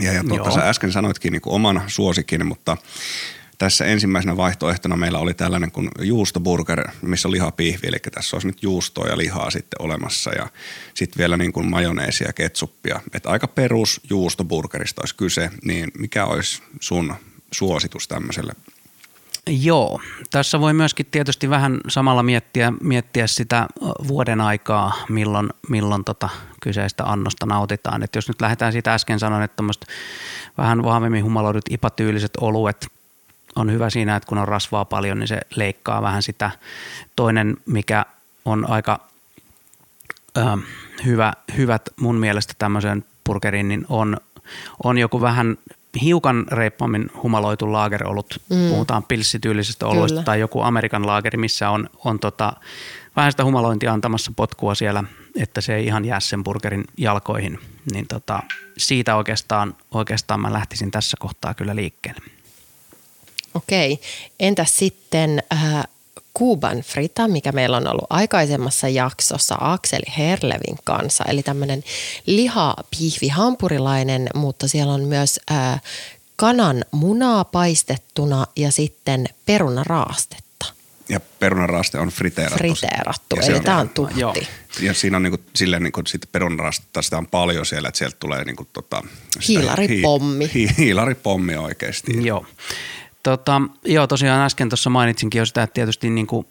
Ja, 0.00 0.12
ja 0.12 0.24
tuota, 0.24 0.50
sä 0.50 0.68
äsken 0.68 0.92
sanoitkin 0.92 1.32
niin 1.32 1.42
kuin 1.42 1.54
oman 1.54 1.82
suosikin, 1.86 2.46
mutta 2.46 2.76
tässä 3.58 3.84
ensimmäisenä 3.84 4.36
vaihtoehtona 4.36 4.96
meillä 4.96 5.18
oli 5.18 5.34
tällainen 5.34 5.70
kuin 5.70 5.88
juustoburger, 6.00 6.88
missä 7.02 7.28
on 7.28 7.32
lihapihvi, 7.32 7.86
eli 7.86 7.98
tässä 7.98 8.36
olisi 8.36 8.46
nyt 8.46 8.62
juustoa 8.62 9.06
ja 9.06 9.18
lihaa 9.18 9.50
sitten 9.50 9.82
olemassa 9.82 10.30
ja 10.30 10.48
sitten 10.94 11.18
vielä 11.18 11.36
niin 11.36 11.52
kuin 11.52 11.70
majoneesia 11.70 12.26
ja 12.26 12.32
ketsuppia. 12.32 13.00
Että 13.14 13.30
aika 13.30 13.48
perus 13.48 14.00
juustoburgerista 14.10 15.02
olisi 15.02 15.14
kyse, 15.14 15.50
niin 15.64 15.90
mikä 15.98 16.26
olisi 16.26 16.62
sun 16.80 17.14
suositus 17.52 18.08
tämmöiselle? 18.08 18.52
Joo, 19.46 20.00
tässä 20.30 20.60
voi 20.60 20.72
myöskin 20.72 21.06
tietysti 21.10 21.50
vähän 21.50 21.80
samalla 21.88 22.22
miettiä, 22.22 22.72
miettiä 22.80 23.26
sitä 23.26 23.66
vuoden 24.08 24.40
aikaa, 24.40 25.04
milloin, 25.08 25.48
milloin 25.68 26.04
tota 26.04 26.28
kyseistä 26.62 27.04
annosta 27.04 27.46
nautitaan. 27.46 28.02
Et 28.02 28.14
jos 28.14 28.28
nyt 28.28 28.40
lähdetään 28.40 28.72
siitä 28.72 28.94
äsken 28.94 29.18
sanoin, 29.18 29.42
että 29.42 29.62
vähän 30.58 30.82
vahvemmin 30.82 31.24
humaloidut 31.24 31.64
ipatyyliset 31.70 32.30
oluet 32.40 32.86
on 33.56 33.72
hyvä 33.72 33.90
siinä, 33.90 34.16
että 34.16 34.26
kun 34.26 34.38
on 34.38 34.48
rasvaa 34.48 34.84
paljon, 34.84 35.18
niin 35.18 35.28
se 35.28 35.40
leikkaa 35.56 36.02
vähän 36.02 36.22
sitä. 36.22 36.50
Toinen, 37.16 37.56
mikä 37.66 38.06
on 38.44 38.70
aika 38.70 39.00
äh, 40.38 40.58
hyvä, 41.04 41.32
hyvät 41.56 41.82
mun 42.00 42.16
mielestä 42.16 42.54
tämmöisen 42.58 43.04
burgerin, 43.24 43.68
niin 43.68 43.86
on, 43.88 44.16
on 44.84 44.98
joku 44.98 45.20
vähän 45.20 45.56
hiukan 46.00 46.46
reippaammin 46.52 47.10
humaloitu 47.22 47.72
laagerolut, 47.72 48.42
mm. 48.50 48.68
puhutaan 48.68 49.02
pilssityylisestä 49.02 49.86
oluista, 49.86 50.14
Kyllä. 50.14 50.24
tai 50.24 50.40
joku 50.40 50.60
Amerikan 50.60 51.06
laageri, 51.06 51.38
missä 51.38 51.70
on, 51.70 51.90
on 52.04 52.18
tota, 52.18 52.52
vähän 53.16 53.32
sitä 53.32 53.44
humalointia 53.44 53.92
antamassa 53.92 54.32
potkua 54.36 54.74
siellä, 54.74 55.04
että 55.36 55.60
se 55.60 55.74
ei 55.74 55.86
ihan 55.86 56.04
jää 56.04 56.20
sen 56.20 56.44
burgerin 56.44 56.84
jalkoihin, 56.98 57.58
niin 57.92 58.06
tota, 58.06 58.42
siitä 58.78 59.16
oikeastaan, 59.16 59.74
oikeastaan 59.90 60.40
mä 60.40 60.52
lähtisin 60.52 60.90
tässä 60.90 61.16
kohtaa 61.20 61.54
kyllä 61.54 61.76
liikkeelle. 61.76 62.20
Okei, 63.54 64.00
entäs 64.40 64.76
sitten 64.76 65.42
äh, 65.52 65.84
Kuuban 66.34 66.78
frita, 66.78 67.28
mikä 67.28 67.52
meillä 67.52 67.76
on 67.76 67.88
ollut 67.88 68.06
aikaisemmassa 68.10 68.88
jaksossa 68.88 69.56
Akseli 69.60 70.12
Herlevin 70.18 70.78
kanssa, 70.84 71.24
eli 71.24 71.42
tämmöinen 71.42 71.84
lihapiihvi 72.26 73.28
hampurilainen, 73.28 74.28
mutta 74.34 74.68
siellä 74.68 74.92
on 74.92 75.04
myös 75.04 75.40
äh, 75.50 75.82
kanan 76.36 76.84
munaa 76.90 77.44
paistettuna 77.44 78.46
ja 78.56 78.72
sitten 78.72 79.28
perunaraastetta. 79.46 80.66
Ja 81.08 81.20
perunaraaste 81.20 81.98
on 81.98 82.08
friteerattu. 82.08 82.58
Friteerattu, 82.58 83.36
eli 83.36 83.60
tämä 83.60 83.78
on 83.78 83.88
tuhti. 83.88 84.20
Joo. 84.20 84.34
Ja 84.80 84.94
siinä 84.94 85.16
on 85.16 85.22
niinku, 85.22 85.38
silleen 85.56 85.82
niinku, 85.82 86.02
sit 86.06 86.32
perunaraastetta, 86.32 87.02
sitä 87.02 87.18
on 87.18 87.26
paljon 87.26 87.66
siellä, 87.66 87.88
että 87.88 87.98
sieltä 87.98 88.16
tulee 88.20 88.44
niinku, 88.44 88.66
tota, 88.72 89.02
hiilaripommi. 89.48 90.50
Hi, 90.54 90.68
hi, 90.68 90.74
hiilaripommi 90.78 91.56
oikeasti. 91.56 92.12
Joo. 92.26 92.46
Tota, 93.22 93.62
joo, 93.84 94.06
tosiaan 94.06 94.40
äsken 94.40 94.68
tuossa 94.68 94.90
mainitsinkin 94.90 95.38
jo 95.38 95.46
sitä, 95.46 95.62
että 95.62 95.74
tietysti 95.74 96.10
niin 96.10 96.26
kuin 96.26 96.46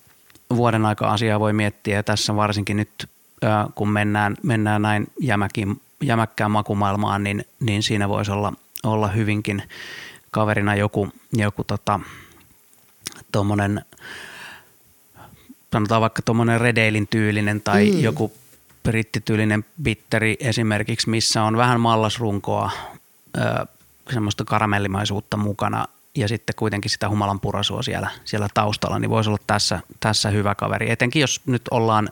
vuoden 0.56 0.86
aika 0.86 1.08
asiaa 1.08 1.40
voi 1.40 1.54
miettiä 1.54 1.96
ja 1.96 2.04
tässä 2.04 2.36
varsinkin 2.36 2.78
nyt, 2.78 3.10
kun 3.76 3.90
mennään, 3.90 4.38
mennään 4.44 4.82
näin 4.82 5.08
jämäkin, 5.20 5.82
jämäkkään 6.02 6.52
makumaailmaan, 6.52 7.24
niin, 7.24 7.46
niin 7.60 7.84
siinä 7.84 8.10
voisi 8.10 8.32
olla, 8.32 8.54
olla 8.84 9.08
hyvinkin 9.08 9.64
kaverina 10.32 10.76
joku, 10.76 11.10
joku 11.34 11.64
tota, 11.64 12.00
tommonen, 13.32 13.86
sanotaan 15.74 16.02
vaikka 16.02 16.22
tuommoinen 16.22 16.62
redeilin 16.62 17.08
tyylinen 17.08 17.62
tai 17.62 17.92
mm. 17.92 18.00
joku 18.00 18.34
brittityylinen 18.84 19.66
bitteri 19.84 20.38
esimerkiksi, 20.40 21.10
missä 21.10 21.44
on 21.44 21.58
vähän 21.58 21.82
mallasrunkoa, 21.82 22.72
ö, 23.38 23.66
semmoista 24.14 24.46
karamellimaisuutta 24.46 25.38
mukana– 25.38 25.86
ja 26.16 26.28
sitten 26.28 26.56
kuitenkin 26.56 26.92
sitä 26.92 27.10
humalan 27.10 27.40
purasua 27.40 27.84
siellä, 27.84 28.10
siellä 28.26 28.48
taustalla, 28.54 29.00
niin 29.00 29.10
voisi 29.10 29.30
olla 29.30 29.40
tässä, 29.48 29.80
tässä 30.00 30.30
hyvä 30.30 30.56
kaveri. 30.56 30.92
Etenkin 30.92 31.20
jos 31.20 31.42
nyt 31.46 31.62
ollaan 31.72 32.10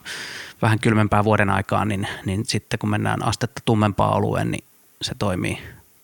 vähän 0.61 0.79
kylmempää 0.79 1.23
vuoden 1.23 1.49
aikaa, 1.49 1.85
niin, 1.85 2.07
niin 2.25 2.45
sitten 2.45 2.79
kun 2.79 2.89
mennään 2.89 3.25
astetta 3.25 3.61
tummempaa 3.65 4.15
olueen, 4.15 4.51
niin 4.51 4.63
se 5.01 5.15
toimii, 5.19 5.57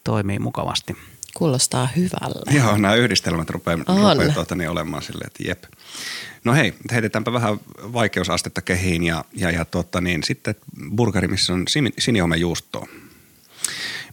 toimii 0.04 0.40
mukavasti. 0.40 0.98
Kuulostaa 1.34 1.88
hyvälle. 1.96 2.54
Joo, 2.58 2.78
nämä 2.78 2.96
yhdistelmät 2.96 3.50
rupeaa, 3.50 3.78
rupeaa 3.78 4.34
tuota, 4.34 4.56
niin 4.56 4.70
olemaan 4.70 5.04
silleen, 5.04 5.28
että 5.28 5.44
jep. 5.48 5.64
No 6.44 6.54
hei, 6.54 6.74
heitetäänpä 6.92 7.34
vähän 7.34 7.60
vaikeusastetta 7.94 8.62
kehiin 8.62 9.04
ja, 9.04 9.26
ja, 9.34 9.52
ja 9.52 9.66
tuota, 9.66 10.02
niin, 10.02 10.24
sitten 10.24 10.56
burgeri, 10.96 11.28
missä 11.28 11.54
on 11.54 11.66
juustoa. 12.40 12.88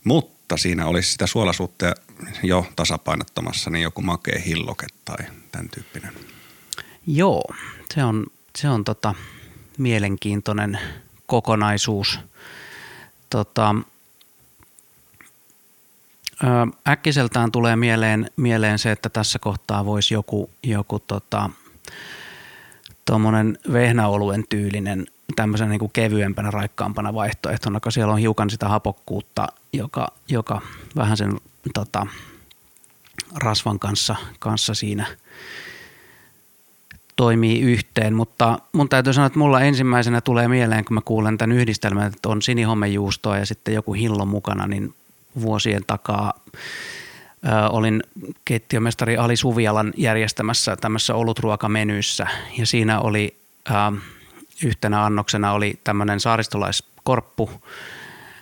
Mutta 0.04 0.56
siinä 0.56 0.86
olisi 0.86 1.12
sitä 1.12 1.26
suolasuutta 1.26 1.94
jo 2.42 2.66
tasapainottamassa, 2.76 3.70
niin 3.70 3.82
joku 3.82 4.02
makea 4.02 4.38
hilloke 4.46 4.86
tai 5.04 5.26
tämän 5.52 5.68
tyyppinen. 5.68 6.12
Joo, 7.06 7.44
se 7.94 8.04
on, 8.04 8.26
se 8.58 8.68
on 8.68 8.84
tota, 8.84 9.14
mielenkiintoinen 9.78 10.78
kokonaisuus. 11.26 12.20
Tota, 13.30 13.74
äkkiseltään 16.88 17.52
tulee 17.52 17.76
mieleen, 17.76 18.30
mieleen 18.36 18.78
se, 18.78 18.92
että 18.92 19.08
tässä 19.08 19.38
kohtaa 19.38 19.84
voisi 19.84 20.14
joku, 20.14 20.50
joku 20.62 20.98
tota, 20.98 21.50
vehnäoluen 23.72 24.44
tyylinen 24.48 25.06
tämmöisen 25.36 25.70
niin 25.70 25.78
kuin 25.78 25.92
kevyempänä, 25.92 26.50
raikkaampana 26.50 27.14
vaihtoehtona, 27.14 27.80
koska 27.80 27.90
siellä 27.90 28.12
on 28.12 28.18
hiukan 28.18 28.50
sitä 28.50 28.68
hapokkuutta, 28.68 29.46
joka, 29.72 30.08
joka 30.28 30.60
vähän 30.96 31.16
sen 31.16 31.40
tota, 31.74 32.06
rasvan 33.34 33.78
kanssa, 33.78 34.16
kanssa 34.38 34.74
siinä 34.74 35.06
toimii 37.16 37.60
yhteen, 37.60 38.14
mutta 38.14 38.58
mun 38.72 38.88
täytyy 38.88 39.12
sanoa, 39.12 39.26
että 39.26 39.38
mulla 39.38 39.60
ensimmäisenä 39.60 40.20
tulee 40.20 40.48
mieleen, 40.48 40.84
kun 40.84 40.94
mä 40.94 41.00
kuulen 41.04 41.38
tämän 41.38 41.56
yhdistelmän, 41.56 42.06
että 42.06 42.28
on 42.28 42.42
sinihomejuustoa 42.42 43.38
ja 43.38 43.46
sitten 43.46 43.74
joku 43.74 43.92
hillo 43.92 44.26
mukana, 44.26 44.66
niin 44.66 44.94
vuosien 45.40 45.84
takaa 45.86 46.34
ö, 47.44 47.68
olin 47.70 48.02
keittiömestari 48.44 49.16
Ali 49.16 49.36
Suvialan 49.36 49.92
järjestämässä 49.96 50.76
tämmöisessä 50.76 51.14
olutruokamenyssä 51.14 52.26
ja 52.58 52.66
siinä 52.66 53.00
oli 53.00 53.36
ö, 53.70 53.72
yhtenä 54.64 55.04
annoksena 55.04 55.52
oli 55.52 55.80
tämmöinen 55.84 56.20
saaristolaiskorppu, 56.20 57.50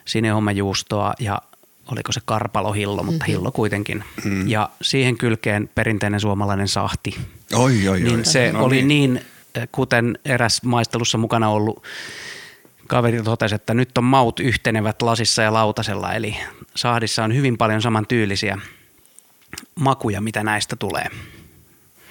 sinihomejuustoa 0.04 1.12
ja 1.18 1.42
oliko 1.92 2.12
se 2.12 2.20
karpalohillo, 2.24 3.02
mutta 3.02 3.24
mm-hmm. 3.24 3.32
hillo 3.32 3.52
kuitenkin. 3.52 4.04
Mm. 4.24 4.48
Ja 4.48 4.70
siihen 4.82 5.18
kylkeen 5.18 5.70
perinteinen 5.74 6.20
suomalainen 6.20 6.68
sahti. 6.68 7.16
Oi, 7.54 7.88
oi, 7.88 8.00
niin 8.00 8.18
oi. 8.18 8.24
se 8.24 8.52
no 8.52 8.64
oli 8.64 8.82
niin. 8.82 9.14
niin, 9.14 9.24
kuten 9.72 10.18
eräs 10.24 10.62
maistelussa 10.62 11.18
mukana 11.18 11.48
ollut 11.48 11.82
kaveri 12.86 13.22
totesi, 13.22 13.54
että 13.54 13.74
nyt 13.74 13.98
on 13.98 14.04
maut 14.04 14.40
yhtenevät 14.40 15.02
lasissa 15.02 15.42
ja 15.42 15.52
lautasella. 15.52 16.12
Eli 16.12 16.36
sahdissa 16.74 17.24
on 17.24 17.34
hyvin 17.34 17.58
paljon 17.58 17.82
samantyylisiä 17.82 18.58
makuja, 19.74 20.20
mitä 20.20 20.42
näistä 20.42 20.76
tulee. 20.76 21.06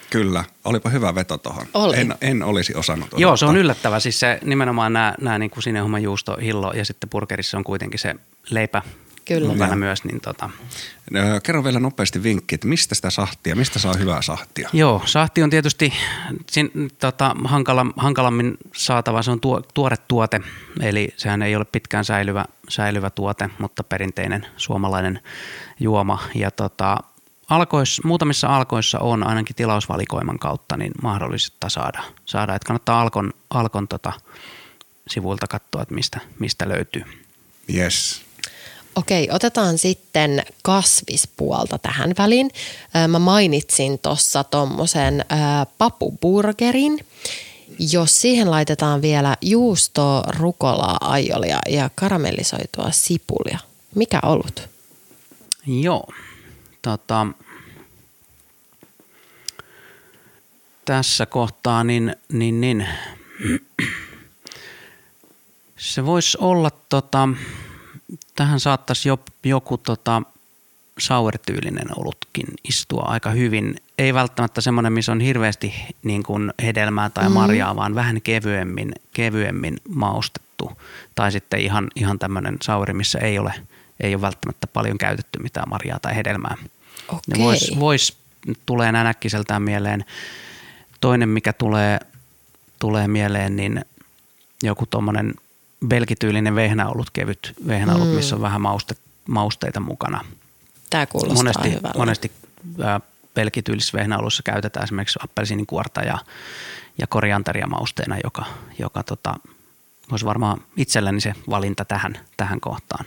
Kyllä, 0.10 0.44
olipa 0.64 0.90
hyvä 0.90 1.16
veto 1.16 1.38
tuohon. 1.38 1.66
Oli. 1.74 1.98
En, 1.98 2.16
en 2.22 2.44
olisi 2.44 2.76
osannut 2.76 3.08
odottaa. 3.08 3.22
Joo, 3.22 3.38
se 3.38 3.46
on 3.46 3.58
yllättävä. 3.58 4.00
Siis 4.00 4.20
se 4.20 4.40
nimenomaan 4.44 4.94
nämä, 4.94 5.16
nämä 5.22 5.40
niin 5.40 5.52
kuin 5.52 6.04
juusto, 6.04 6.38
hillo 6.42 6.74
ja 6.74 6.86
sitten 6.86 7.10
burgerissa 7.10 7.58
on 7.58 7.64
kuitenkin 7.64 8.00
se 8.00 8.16
leipä 8.50 8.82
Kyllä. 9.26 9.48
mukana 9.48 9.76
myös. 9.76 10.04
Niin 10.04 10.22
tota. 10.22 10.50
Kerro 11.44 11.64
vielä 11.64 11.80
nopeasti 11.80 12.24
vinkki, 12.24 12.56
että 12.56 12.68
mistä 12.68 12.96
sitä 12.96 13.10
sahtia, 13.10 13.56
mistä 13.56 13.80
saa 13.80 13.94
hyvää 13.94 14.22
sahtia? 14.22 14.70
Joo, 14.74 15.02
sahti 15.06 15.44
on 15.44 15.50
tietysti 15.50 15.94
sin, 16.52 16.72
tota, 17.00 17.36
hankala, 17.44 17.86
hankalammin 17.98 18.58
saatava, 18.76 19.22
se 19.22 19.32
on 19.32 19.40
tuo, 19.40 19.62
tuore 19.74 19.96
tuote, 20.08 20.42
eli 20.82 21.14
sehän 21.18 21.42
ei 21.42 21.56
ole 21.56 21.66
pitkään 21.66 22.06
säilyvä, 22.06 22.46
säilyvä 22.70 23.10
tuote, 23.10 23.50
mutta 23.60 23.84
perinteinen 23.84 24.46
suomalainen 24.58 25.20
juoma. 25.80 26.24
Ja 26.36 26.52
tota, 26.52 26.98
alkois, 27.50 28.02
muutamissa 28.04 28.56
alkoissa 28.56 29.00
on 29.00 29.28
ainakin 29.28 29.56
tilausvalikoiman 29.56 30.40
kautta 30.40 30.78
niin 30.78 30.92
mahdollista 31.02 31.70
saada. 31.70 32.04
saada. 32.26 32.56
Että 32.56 32.68
kannattaa 32.68 33.02
Alkon, 33.02 33.34
Alkon 33.50 33.88
tota, 33.88 34.14
sivuilta 35.08 35.48
katsoa, 35.48 35.82
että 35.82 35.96
mistä, 35.96 36.20
mistä 36.40 36.70
löytyy. 36.70 37.04
Yes. 37.76 38.22
Okei, 38.96 39.30
otetaan 39.32 39.78
sitten 39.78 40.44
kasvispuolta 40.62 41.78
tähän 41.78 42.14
väliin. 42.18 42.52
Mä 43.08 43.20
mainitsin 43.20 44.00
tuossa 44.00 44.44
tuommoisen 44.44 45.26
papuburgerin. 45.78 47.06
Jos 47.92 48.22
siihen 48.22 48.52
laitetaan 48.52 49.02
vielä 49.02 49.38
juustoa, 49.42 50.24
rukolaa, 50.40 50.98
aiolia 51.02 51.60
ja 51.70 51.90
karamellisoitua 51.96 52.92
sipulia, 52.92 53.60
mikä 53.96 54.20
olut? 54.24 54.70
Joo, 55.68 56.04
tota, 56.82 57.28
tässä 60.86 61.26
kohtaa 61.26 61.84
niin, 61.84 62.16
niin, 62.32 62.62
niin 62.62 62.88
se 65.78 66.06
voisi 66.06 66.38
olla 66.42 66.72
tota, 66.90 67.30
tähän 68.36 68.60
saattaisi 68.60 69.10
jo, 69.10 69.20
joku 69.44 69.78
tota, 69.78 70.22
sour-tyylinen 71.00 71.88
olutkin 71.96 72.46
istua 72.70 73.04
aika 73.08 73.30
hyvin. 73.30 73.76
Ei 73.98 74.14
välttämättä 74.14 74.62
semmoinen, 74.62 74.94
missä 74.94 75.12
on 75.12 75.20
hirveästi 75.20 75.74
niin 76.04 76.24
kuin 76.24 76.54
hedelmää 76.64 77.10
tai 77.10 77.30
mm. 77.30 77.34
marjaa, 77.34 77.76
vaan 77.76 77.96
vähän 77.96 78.22
kevyemmin, 78.22 78.92
kevyemmin 79.14 79.78
maustettu. 79.90 80.72
Tai 81.16 81.32
sitten 81.32 81.60
ihan, 81.60 81.88
ihan 81.96 82.20
tämmöinen 82.20 82.58
sauri, 82.62 82.94
missä 82.94 83.20
ei 83.20 83.40
ole, 83.40 83.54
ei 84.00 84.16
ole 84.16 84.22
välttämättä 84.22 84.68
paljon 84.68 84.98
käytetty 84.98 85.40
mitään 85.40 85.70
marjaa 85.70 86.00
tai 86.00 86.16
hedelmää. 86.16 86.56
Okay. 87.08 87.44
Vois, 87.44 87.72
vois, 87.80 88.18
tulee 88.66 88.92
näin 88.92 89.08
äkkiseltään 89.08 89.62
mieleen. 89.62 90.06
Toinen, 91.02 91.30
mikä 91.30 91.54
tulee, 91.54 92.00
tulee 92.80 93.08
mieleen, 93.08 93.56
niin 93.56 93.86
joku 94.64 94.86
tuommoinen– 94.86 95.34
belgityylinen 95.88 96.56
vehnäolut, 96.56 97.10
kevyt 97.10 97.54
vehnäolut, 97.68 98.08
mm. 98.08 98.14
missä 98.14 98.36
on 98.36 98.42
vähän 98.42 98.62
mauste, 98.62 98.96
mausteita 99.28 99.80
mukana. 99.80 100.26
Tämä 100.90 101.06
kuulostaa 101.06 101.36
monesti, 101.38 101.70
hyvältä. 101.70 101.98
Monesti 101.98 102.32
äh, 102.84 103.02
belgityylisissä 103.36 103.98
vehnäolussa 103.98 104.44
käytetään 104.44 104.84
esimerkiksi 104.84 105.20
appelsiinikuorta 105.24 106.02
ja, 106.02 106.18
ja 106.98 107.08
korianteria 107.08 107.68
mausteena, 107.68 108.18
joka, 108.24 108.46
joka 108.80 109.04
tota, 109.04 109.36
olisi 110.12 110.26
varmaan 110.26 110.62
itselleni 110.78 111.22
se 111.22 111.34
valinta 111.50 111.86
tähän, 111.86 112.20
tähän 112.38 112.60
kohtaan. 112.60 113.06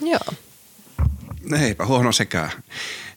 Joo. 0.00 0.34
Eipä 1.60 1.86
huono 1.86 2.12
sekään. 2.12 2.50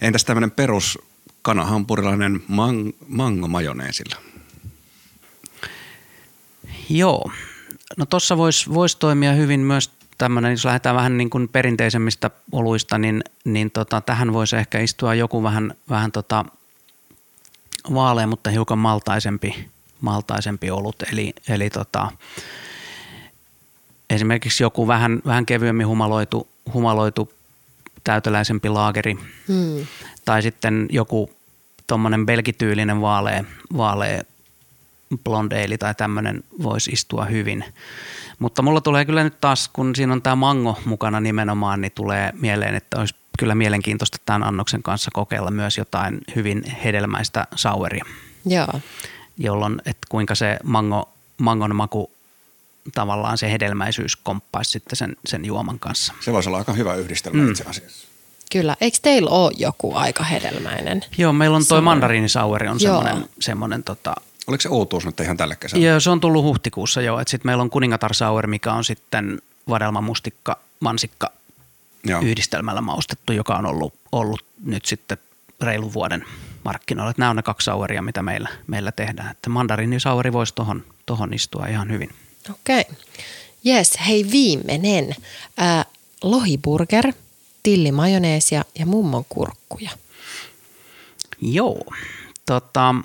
Entäs 0.01 0.25
tämmöinen 0.25 0.51
perus 0.51 0.99
kanahampurilainen 1.41 2.43
mang- 2.49 2.95
mango 3.07 3.47
majoneesilla? 3.47 4.15
Joo. 6.89 7.31
No 7.97 8.05
tuossa 8.05 8.37
voisi 8.37 8.73
vois 8.73 8.95
toimia 8.95 9.33
hyvin 9.33 9.59
myös 9.59 9.91
tämmöinen, 10.17 10.51
jos 10.51 10.65
lähdetään 10.65 10.95
vähän 10.95 11.17
niin 11.17 11.29
kuin 11.29 11.49
perinteisemmistä 11.49 12.31
oluista, 12.51 12.97
niin, 12.97 13.23
niin 13.45 13.71
tota, 13.71 14.01
tähän 14.01 14.33
voisi 14.33 14.55
ehkä 14.55 14.79
istua 14.79 15.15
joku 15.15 15.43
vähän, 15.43 15.73
vähän 15.89 16.11
tota 16.11 16.45
vaalea, 17.93 18.27
mutta 18.27 18.49
hiukan 18.49 18.77
maltaisempi, 18.77 19.69
maltaisempi 20.01 20.71
olut. 20.71 20.95
Eli, 21.11 21.33
eli 21.49 21.69
tota, 21.69 22.11
esimerkiksi 24.09 24.63
joku 24.63 24.87
vähän, 24.87 25.21
vähän 25.25 25.45
kevyemmin 25.45 25.87
humaloitu, 25.87 26.47
humaloitu 26.73 27.33
täyteläisempi 28.03 28.69
laageri 28.69 29.17
hmm. 29.47 29.87
tai 30.25 30.41
sitten 30.41 30.87
joku 30.91 31.29
tuommoinen 31.87 32.25
belgityylinen 32.25 33.01
vaalea, 33.01 33.43
vaalea 33.77 34.21
blondeili 35.23 35.77
tai 35.77 35.95
tämmöinen 35.95 36.43
voisi 36.63 36.91
istua 36.91 37.25
hyvin. 37.25 37.65
Mutta 38.39 38.61
mulla 38.61 38.81
tulee 38.81 39.05
kyllä 39.05 39.23
nyt 39.23 39.41
taas, 39.41 39.67
kun 39.73 39.95
siinä 39.95 40.13
on 40.13 40.21
tämä 40.21 40.35
mango 40.35 40.79
mukana 40.85 41.19
nimenomaan, 41.19 41.81
niin 41.81 41.91
tulee 41.95 42.33
mieleen, 42.41 42.75
että 42.75 42.99
olisi 42.99 43.15
kyllä 43.39 43.55
mielenkiintoista 43.55 44.17
tämän 44.25 44.43
annoksen 44.43 44.83
kanssa 44.83 45.11
kokeilla 45.13 45.51
myös 45.51 45.77
jotain 45.77 46.21
hyvin 46.35 46.63
hedelmäistä 46.83 47.47
saueria. 47.55 48.05
Joo. 48.45 48.81
Jolloin, 49.37 49.81
että 49.85 50.07
kuinka 50.09 50.35
se 50.35 50.59
mango, 50.63 51.09
mangon 51.37 51.75
maku 51.75 52.11
tavallaan 52.93 53.37
se 53.37 53.51
hedelmäisyys 53.51 54.15
komppaisi 54.15 54.71
sitten 54.71 54.95
sen, 54.95 55.15
sen 55.25 55.45
juoman 55.45 55.79
kanssa. 55.79 56.13
Se 56.19 56.33
voisi 56.33 56.49
olla 56.49 56.57
aika 56.57 56.73
hyvä 56.73 56.95
yhdistelmä 56.95 57.43
mm. 57.43 57.49
itse 57.49 57.63
asiassa. 57.63 58.07
Kyllä. 58.51 58.75
Eikö 58.81 58.97
teillä 59.01 59.29
ole 59.29 59.51
joku 59.57 59.95
aika 59.95 60.23
hedelmäinen? 60.23 61.01
Joo, 61.17 61.33
meillä 61.33 61.57
on 61.57 61.65
toi 61.65 61.81
mandariinisaueri 61.81 62.67
on 62.67 62.79
semmoinen, 62.79 63.29
semmoinen 63.39 63.83
tota, 63.83 64.15
Oliko 64.47 64.61
se 64.61 64.69
uutuus 64.69 65.05
nyt 65.05 65.19
ihan 65.19 65.37
tälle 65.37 65.55
kesälle? 65.55 65.85
Joo, 65.85 65.99
se 65.99 66.09
on 66.09 66.19
tullut 66.19 66.43
huhtikuussa 66.43 67.01
jo. 67.01 67.17
Sitten 67.27 67.49
meillä 67.49 67.61
on 67.61 67.69
kuningatar 67.69 68.13
sour, 68.13 68.47
mikä 68.47 68.73
on 68.73 68.83
sitten 68.83 69.41
vadelma, 69.69 70.01
mustikka, 70.01 70.59
mansikka 70.79 71.31
Joo. 72.03 72.21
yhdistelmällä 72.21 72.81
maustettu, 72.81 73.33
joka 73.33 73.55
on 73.55 73.65
ollut, 73.65 73.93
ollut 74.11 74.45
nyt 74.65 74.85
sitten 74.85 75.17
reilun 75.61 75.93
vuoden 75.93 76.25
markkinoilla. 76.65 77.09
Että 77.09 77.21
nämä 77.21 77.29
on 77.29 77.35
ne 77.35 77.41
kaksi 77.41 77.65
saueria, 77.65 78.01
mitä 78.01 78.21
meillä, 78.21 78.49
meillä 78.67 78.91
tehdään. 78.91 79.31
Että 79.31 79.49
mandariinisauri 79.49 80.33
voisi 80.33 80.55
tuohon 80.55 80.83
tohon 81.05 81.33
istua 81.33 81.65
ihan 81.67 81.91
hyvin. 81.91 82.09
Okei. 82.49 82.81
Okay. 82.81 82.95
Yes, 83.65 83.93
hei 84.07 84.31
viimeinen. 84.31 85.15
Äh, 85.61 85.85
lohiburger, 86.23 87.13
tillimajoneesia 87.63 88.63
ja 88.79 88.85
mummon 88.85 89.25
kurkkuja. 89.29 89.89
Joo. 91.41 91.83
Tota, 92.45 92.95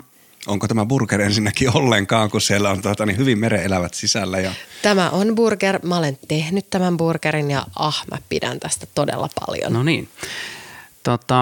Onko 0.47 0.67
tämä 0.67 0.85
burger 0.85 1.21
ensinnäkin 1.21 1.77
ollenkaan, 1.77 2.31
kun 2.31 2.41
siellä 2.41 2.69
on 2.69 2.81
tuota, 2.81 3.05
niin 3.05 3.17
hyvin 3.17 3.39
mereelävät 3.39 3.93
sisällä? 3.93 4.39
Ja... 4.39 4.51
Tämä 4.81 5.09
on 5.09 5.35
burger. 5.35 5.79
Mä 5.83 5.97
olen 5.97 6.19
tehnyt 6.27 6.69
tämän 6.69 6.97
burgerin 6.97 7.51
ja 7.51 7.65
ah, 7.75 8.03
mä 8.11 8.17
pidän 8.29 8.59
tästä 8.59 8.87
todella 8.95 9.29
paljon. 9.39 9.73
No 9.73 9.83
niin. 9.83 10.09
Tota, 11.03 11.41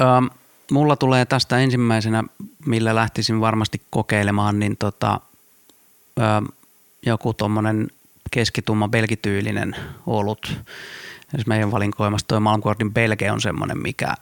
ähm, 0.00 0.26
mulla 0.70 0.96
tulee 0.96 1.24
tästä 1.24 1.58
ensimmäisenä, 1.58 2.24
millä 2.66 2.94
lähtisin 2.94 3.40
varmasti 3.40 3.82
kokeilemaan, 3.90 4.58
niin 4.58 4.76
tota, 4.76 5.20
ähm, 6.20 6.44
joku 7.06 7.34
tuommoinen 7.34 7.88
keskitumma 8.30 8.88
belgityylinen 8.88 9.76
olut. 10.06 10.56
Jos 11.36 11.46
meidän 11.46 11.72
valinkoimassa 11.72 12.28
tuo 12.28 12.40
Malmkortin 12.40 12.92
Belge 12.94 13.32
on 13.32 13.40
semmoinen, 13.40 13.78
mikä 13.78 14.14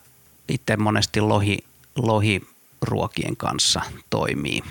itse 0.49 0.77
monesti 0.77 1.21
lohi, 1.21 1.59
lohi 1.97 2.43
ruokien 2.83 3.37
kanssa 3.37 3.81
toimii. 4.11 4.63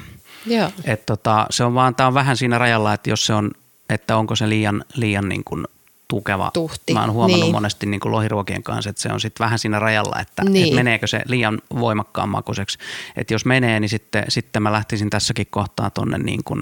Joo. 0.45 0.72
Et 0.84 1.06
tota, 1.06 1.47
se 1.49 1.64
on 1.64 1.74
vaan, 1.74 1.95
tämä 1.95 2.08
on 2.08 2.14
vähän 2.14 2.38
siinä 2.38 2.58
rajalla, 2.58 2.93
että 2.93 3.10
jos 3.10 3.26
se 3.26 3.34
on, 3.34 3.51
että 3.89 4.18
onko 4.18 4.36
se 4.36 4.49
liian, 4.49 4.86
liian 4.95 5.30
niin 5.30 5.43
kuin 5.43 5.66
tukeva. 6.08 6.51
Tuhti. 6.53 6.93
Mä 6.93 7.01
oon 7.01 7.12
huomannut 7.12 7.45
niin. 7.45 7.56
monesti 7.56 7.86
niin 7.86 7.99
kuin 7.99 8.12
lohiruokien 8.12 8.64
kanssa, 8.64 8.89
että 8.89 9.01
se 9.01 9.10
on 9.14 9.22
sitten 9.22 9.45
vähän 9.45 9.60
siinä 9.60 9.80
rajalla, 9.80 10.20
että, 10.20 10.43
niin. 10.43 10.64
että 10.64 10.76
meneekö 10.76 11.08
se 11.08 11.22
liian 11.26 11.62
voimakkaan 11.80 12.30
makuiseksi. 12.30 12.78
Että 13.16 13.34
jos 13.34 13.45
menee, 13.45 13.80
niin 13.80 13.89
sitten, 13.89 14.26
sitten 14.30 14.64
mä 14.64 14.72
lähtisin 14.72 15.10
tässäkin 15.10 15.47
kohtaa 15.49 15.89
tuonne 15.89 16.18
niin 16.18 16.43
kuin 16.43 16.62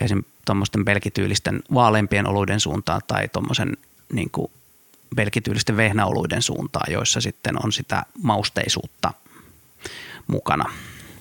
esim. 0.00 0.22
Tuommoisten 0.44 0.84
belgityylisten 0.84 1.62
vaalempien 1.74 2.26
oluiden 2.26 2.60
suuntaan 2.60 3.00
tai 3.06 3.28
tuommoisen 3.28 3.76
niin 4.12 4.30
kuin 4.30 4.50
belgityylisten 5.16 5.76
vehnäoluiden 5.76 6.42
suuntaan, 6.42 6.92
joissa 6.92 7.20
sitten 7.20 7.64
on 7.64 7.72
sitä 7.72 8.02
mausteisuutta 8.22 9.12
mukana. 10.26 10.70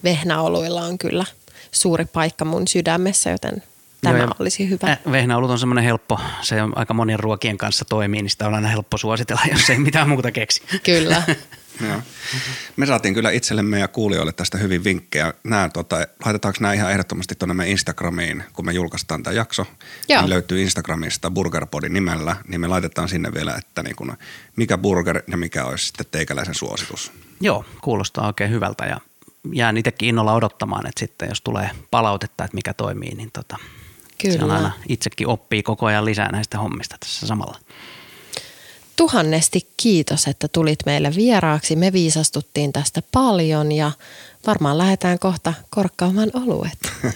Vehnäoluilla 0.04 0.82
on 0.82 0.98
kyllä 0.98 1.26
suuri 1.72 2.06
paikka 2.06 2.46
mun 2.46 2.68
sydämessä, 2.68 3.30
joten 3.30 3.64
tämä 4.02 4.18
Joo, 4.18 4.32
olisi 4.40 4.70
hyvä. 4.70 4.92
Eh, 4.92 5.00
vehnäolut 5.12 5.52
on 5.52 5.60
semmoinen 5.60 5.84
helppo, 5.84 6.20
se 6.42 6.62
on 6.62 6.78
aika 6.78 6.94
monien 6.94 7.20
ruokien 7.20 7.58
kanssa 7.58 7.86
toimii, 7.86 8.22
niin 8.22 8.30
sitä 8.30 8.48
on 8.48 8.54
aina 8.54 8.68
helppo 8.68 8.98
suositella, 8.98 9.42
jos 9.52 9.70
ei 9.70 9.80
mitään 9.80 10.10
muuta 10.10 10.32
keksi. 10.32 10.62
Kyllä. 10.84 11.24
Joo. 11.82 12.02
Me 12.78 12.86
saatiin 12.86 13.14
kyllä 13.14 13.32
itsellemme 13.32 13.80
ja 13.80 13.88
kuulijoille 13.88 14.32
tästä 14.32 14.58
hyvin 14.58 14.84
vinkkejä. 14.84 15.34
Nämä, 15.44 15.70
tota, 15.74 15.96
laitetaanko 16.26 16.58
nämä 16.62 16.74
ihan 16.74 16.92
ehdottomasti 16.92 17.36
tuonne 17.36 17.54
meidän 17.54 17.72
Instagramiin, 17.72 18.44
kun 18.54 18.66
me 18.66 18.74
julkaistaan 18.74 19.24
tämä 19.24 19.34
jakso. 19.34 19.66
Joo. 20.10 20.22
Niin 20.22 20.30
löytyy 20.30 20.62
Instagramista 20.62 21.32
Burgerpodin 21.32 21.94
nimellä, 21.94 22.36
niin 22.48 22.62
me 22.62 22.68
laitetaan 22.68 23.10
sinne 23.10 23.34
vielä, 23.34 23.56
että 23.56 23.84
niin 23.84 23.96
kun, 23.96 24.18
mikä 24.56 24.78
burger 24.78 25.24
ja 25.28 25.38
mikä 25.38 25.66
olisi 25.66 25.88
sitten 25.88 26.06
teikäläisen 26.12 26.56
suositus. 26.56 27.12
Joo, 27.42 27.66
kuulostaa 27.82 28.28
oikein 28.28 28.52
hyvältä 28.52 28.86
ja 28.86 28.98
jään 29.52 29.78
itsekin 29.78 30.10
innolla 30.10 30.34
odottamaan, 30.34 30.88
että 30.88 31.00
sitten 31.00 31.30
jos 31.30 31.42
tulee 31.42 31.70
palautetta, 31.92 32.44
että 32.44 32.56
mikä 32.56 32.74
toimii, 32.74 33.16
niin 33.16 33.32
tota, 33.32 33.58
Kyllä. 34.22 34.38
se 34.38 34.44
on 34.44 34.52
aina 34.52 34.72
itsekin 34.90 35.28
oppii 35.28 35.64
koko 35.64 35.86
ajan 35.86 36.06
lisää 36.06 36.32
näistä 36.32 36.58
hommista 36.58 36.96
tässä 37.00 37.28
samalla. 37.28 37.60
Tuhannesti 38.96 39.70
kiitos, 39.78 40.28
että 40.28 40.48
tulit 40.48 40.80
meille 40.86 41.12
vieraaksi. 41.16 41.76
Me 41.76 41.94
viisastuttiin 41.94 42.74
tästä 42.74 43.02
paljon 43.12 43.72
ja 43.72 43.92
varmaan 44.48 44.78
lähdetään 44.78 45.20
kohta 45.20 45.54
korkkaamaan 45.70 46.32
oluet. 46.34 46.78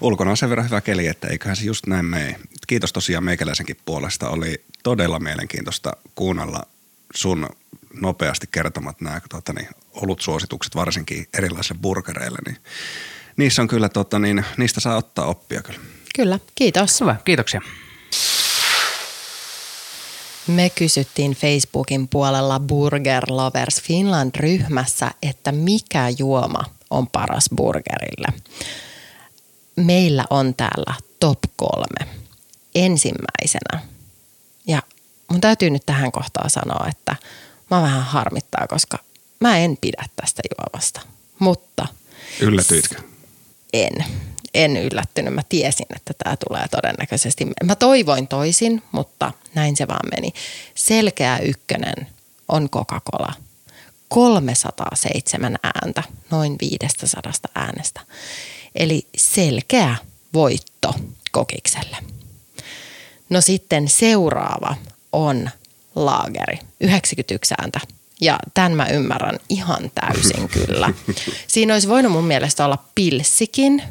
Ulkona 0.00 0.30
on 0.30 0.36
sen 0.36 0.50
verran 0.50 0.66
hyvä 0.66 0.80
keli, 0.80 1.06
että 1.06 1.28
eiköhän 1.28 1.56
se 1.56 1.64
just 1.64 1.86
näin 1.86 2.04
mene. 2.04 2.36
Kiitos 2.66 2.92
tosiaan 2.92 3.24
meikäläisenkin 3.24 3.76
puolesta. 3.84 4.28
Oli 4.28 4.64
todella 4.82 5.18
mielenkiintoista 5.18 5.92
kuunnella 6.14 6.62
sun 7.14 7.48
nopeasti 8.00 8.46
kertomat 8.50 9.00
nämä 9.00 9.20
tuota, 9.30 9.52
niin, 9.52 9.68
olutsuositukset 9.92 10.74
varsinkin 10.74 11.28
erilaisille 11.38 11.80
burgereille, 11.82 12.38
niin 12.46 12.56
niissä 13.36 13.62
on 13.62 13.68
kyllä, 13.68 13.88
tuota, 13.88 14.18
niin, 14.18 14.44
niistä 14.56 14.80
saa 14.80 14.96
ottaa 14.96 15.26
oppia 15.26 15.62
kyllä. 15.62 15.80
Kyllä, 16.16 16.38
kiitos. 16.54 17.00
Hyvä, 17.00 17.16
kiitoksia. 17.24 17.60
Me 20.46 20.70
kysyttiin 20.70 21.32
Facebookin 21.32 22.08
puolella 22.08 22.60
Burger 22.60 23.24
Lovers 23.28 23.82
Finland-ryhmässä, 23.82 25.10
että 25.22 25.52
mikä 25.52 26.08
juoma 26.18 26.64
on 26.90 27.08
paras 27.08 27.44
burgerille. 27.56 28.28
Meillä 29.76 30.24
on 30.30 30.54
täällä 30.54 30.94
top 31.20 31.38
kolme 31.56 32.14
ensimmäisenä. 32.74 33.88
Ja 34.66 34.82
mun 35.30 35.40
täytyy 35.40 35.70
nyt 35.70 35.82
tähän 35.86 36.12
kohtaan 36.12 36.50
sanoa, 36.50 36.86
että 36.88 37.16
mä 37.70 37.82
vähän 37.82 38.02
harmittaa, 38.02 38.66
koska 38.68 38.98
mä 39.40 39.58
en 39.58 39.78
pidä 39.80 40.04
tästä 40.16 40.42
juomasta. 40.58 41.00
Mutta... 41.38 41.86
Yllätyitkö? 42.40 43.02
En. 43.72 44.04
En 44.54 44.76
yllättynyt. 44.76 45.34
Mä 45.34 45.42
tiesin, 45.48 45.86
että 45.96 46.12
tämä 46.24 46.36
tulee 46.48 46.68
todennäköisesti. 46.70 47.46
Mä 47.64 47.74
toivoin 47.76 48.28
toisin, 48.28 48.82
mutta 48.92 49.32
näin 49.54 49.76
se 49.76 49.88
vaan 49.88 50.08
meni. 50.14 50.32
Selkeä 50.74 51.38
ykkönen 51.38 52.06
on 52.48 52.70
Coca-Cola. 52.70 53.32
307 54.08 55.58
ääntä, 55.62 56.02
noin 56.30 56.56
500 56.60 57.32
äänestä. 57.54 58.00
Eli 58.74 59.06
selkeä 59.16 59.96
voitto 60.34 60.94
kokikselle. 61.32 61.96
No 63.30 63.40
sitten 63.40 63.88
seuraava 63.88 64.76
on 65.12 65.50
laageri, 65.94 66.58
91 66.80 67.54
ääntä. 67.60 67.80
Ja 68.20 68.38
tämän 68.54 68.72
mä 68.72 68.86
ymmärrän 68.86 69.38
ihan 69.48 69.90
täysin 69.94 70.48
kyllä. 70.48 70.92
Siinä 71.46 71.72
olisi 71.72 71.88
voinut 71.88 72.12
mun 72.12 72.24
mielestä 72.24 72.64
olla 72.64 72.84
pilssikin, 72.94 73.82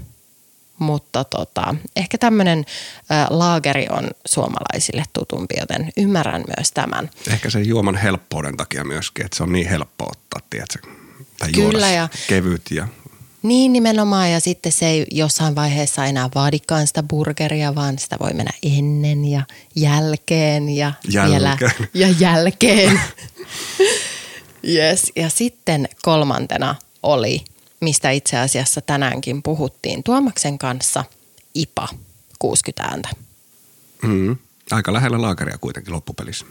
mutta 0.84 1.24
tota, 1.24 1.76
ehkä 1.96 2.18
tämmöinen 2.18 2.66
laageri 3.30 3.88
on 3.90 4.10
suomalaisille 4.26 5.04
tutumpi, 5.14 5.56
joten 5.60 5.90
ymmärrän 5.98 6.44
myös 6.58 6.72
tämän. 6.72 7.10
Ehkä 7.32 7.50
sen 7.50 7.68
juoman 7.68 7.96
helppouden 7.96 8.58
takia 8.58 8.84
myöskin, 8.84 9.26
että 9.26 9.38
se 9.38 9.44
on 9.44 9.54
niin 9.54 9.70
helppo 9.70 10.06
ottaa, 10.06 10.48
tiedätkö? 10.50 10.80
Tai 11.40 11.52
Kyllä 11.52 11.92
ja 11.92 12.10
kevyt 12.28 12.62
ja 12.72 12.88
Niin 13.44 13.74
nimenomaan 13.74 14.32
ja 14.32 14.40
sitten 14.40 14.72
se 14.72 14.88
ei 14.88 15.06
jossain 15.12 15.56
vaiheessa 15.56 16.06
enää 16.06 16.30
vaadikaan 16.36 16.88
sitä 16.88 17.04
burgeria, 17.04 17.76
vaan 17.76 18.00
sitä 18.00 18.18
voi 18.20 18.34
mennä 18.34 18.52
ennen 18.64 19.26
ja 19.26 19.42
jälkeen 19.76 20.70
ja 20.70 20.94
jälkeen. 21.10 21.32
vielä 21.32 21.58
ja 21.94 22.08
jälkeen. 22.20 23.02
yes. 24.76 25.12
Ja 25.16 25.30
sitten 25.30 25.90
kolmantena 26.02 26.76
oli, 27.04 27.44
mistä 27.84 28.12
itse 28.12 28.38
asiassa 28.38 28.82
tänäänkin 28.82 29.44
puhuttiin 29.44 30.04
Tuomaksen 30.04 30.58
kanssa, 30.58 31.04
IPA 31.54 31.88
60 32.40 32.84
ääntä. 32.84 33.10
Mm, 34.02 34.38
aika 34.72 34.94
lähellä 34.94 35.22
laakeria 35.22 35.58
kuitenkin 35.58 35.94
loppupelissä. 35.94 36.46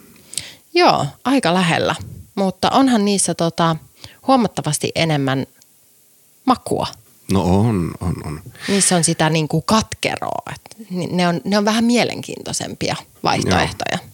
Joo, 0.75 1.07
aika 1.25 1.55
lähellä, 1.55 1.95
mutta 2.35 2.71
onhan 2.71 3.05
niissä 3.05 3.35
tota, 3.35 3.77
huomattavasti 4.27 4.93
enemmän 4.95 5.47
makua. 6.45 6.87
No 7.33 7.43
on, 7.43 7.91
on, 8.01 8.15
on. 8.25 8.41
Niissä 8.69 8.97
on 8.97 9.05
sitä 9.05 9.31
niin 9.31 9.49
kuin 9.49 9.63
katkeroa. 9.67 10.53
Ne 11.11 11.29
on, 11.29 11.41
ne 11.45 11.59
on 11.59 11.65
vähän 11.65 11.85
mielenkiintoisempia 11.85 12.97
vaihtoehtoja. 13.23 13.99
Joo. 14.03 14.12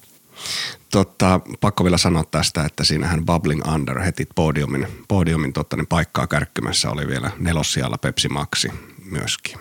Totta, 0.90 1.40
pakko 1.60 1.84
vielä 1.84 1.98
sanoa 1.98 2.24
tästä, 2.24 2.64
että 2.64 2.84
siinähän 2.84 3.26
Bubbling 3.26 3.66
Under 3.74 4.00
heti 4.00 4.28
podiumin, 4.34 4.86
podiumin 5.08 5.52
totta, 5.52 5.76
niin 5.76 5.86
paikkaa 5.86 6.26
kärkkymässä 6.26 6.90
oli 6.90 7.08
vielä 7.08 7.30
nelossialla 7.38 7.98
Pepsi 7.98 8.28
Maxi 8.28 8.68
myöskin. 9.04 9.58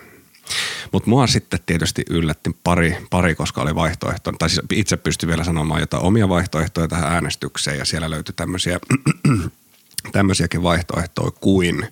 Mutta 0.92 1.10
mua 1.10 1.26
sitten 1.26 1.60
tietysti 1.66 2.04
yllätti 2.10 2.50
pari, 2.64 2.96
pari, 3.10 3.34
koska 3.34 3.62
oli 3.62 3.74
vaihtoehto, 3.74 4.32
tai 4.32 4.50
siis 4.50 4.62
itse 4.72 4.96
pystyi 4.96 5.28
vielä 5.28 5.44
sanomaan 5.44 5.80
jotain 5.80 6.02
omia 6.02 6.28
vaihtoehtoja 6.28 6.88
tähän 6.88 7.12
äänestykseen, 7.12 7.78
ja 7.78 7.84
siellä 7.84 8.10
löytyi 8.10 8.34
tämmöisiä, 8.36 8.80
tämmöisiäkin 10.12 10.62
vaihtoehtoja 10.62 11.30
kuin 11.30 11.88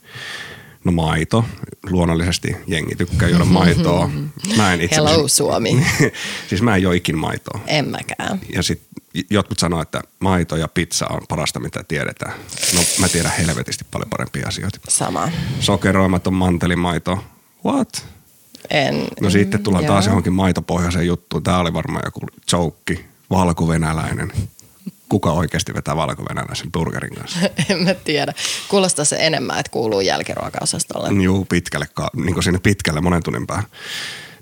No 0.87 0.93
maito. 0.93 1.45
Luonnollisesti 1.91 2.57
jengi 2.67 2.95
tykkää 2.95 3.29
juoda 3.29 3.45
maitoa. 3.45 4.11
Mä 4.57 4.73
en 4.73 4.81
itse 4.81 4.97
Hello 4.97 5.29
Suomi. 5.29 5.87
siis 6.49 6.63
mä 6.63 6.77
en 6.77 6.83
jo 6.83 6.93
ikin 6.93 7.19
maitoa. 7.19 7.61
En 7.67 7.89
mäkään. 7.89 8.41
Ja 8.55 8.63
sitten 8.63 9.03
jotkut 9.31 9.59
sanoo, 9.59 9.83
että 9.83 10.03
maito 10.19 10.57
ja 10.57 10.69
pizza 10.69 11.07
on 11.11 11.21
parasta, 11.29 11.61
mitä 11.61 11.85
tiedetään. 11.85 12.33
No 12.75 12.81
mä 13.01 13.09
tiedän 13.09 13.33
helvetisti 13.39 13.85
paljon 13.91 14.11
parempia 14.11 14.49
asioita. 14.49 14.79
Sama. 14.89 15.29
Sokeroimaton 15.61 16.35
mantelimaito. 16.35 17.25
What? 17.65 18.07
En. 18.71 19.05
No 19.21 19.31
sitten 19.31 19.63
tullaan 19.63 19.85
joo. 19.85 19.93
taas 19.93 20.07
johonkin 20.07 20.33
maitopohjaiseen 20.33 21.07
juttuun. 21.07 21.43
Tää 21.43 21.59
oli 21.59 21.73
varmaan 21.73 22.03
joku 22.05 22.21
joke, 22.53 23.05
valkovenäläinen 23.31 24.33
kuka 25.09 25.33
oikeasti 25.33 25.75
vetää 25.75 25.97
valko-venäläisen 25.97 26.73
burgerin 26.73 27.15
kanssa? 27.15 27.39
en 27.71 27.83
mä 27.83 27.95
tiedä. 27.95 28.33
Kuulostaa 28.69 29.05
se 29.05 29.17
enemmän, 29.21 29.59
että 29.59 29.73
kuuluu 29.73 30.01
jälkiruokaosastolle. 30.01 31.23
Joo, 31.23 31.45
pitkälle, 31.49 31.87
niin 32.17 32.35
kuin 32.35 32.45
sinne 32.45 32.59
pitkälle 32.59 33.01
monen 33.01 33.23
tunnin 33.23 33.47
päähän. 33.47 33.67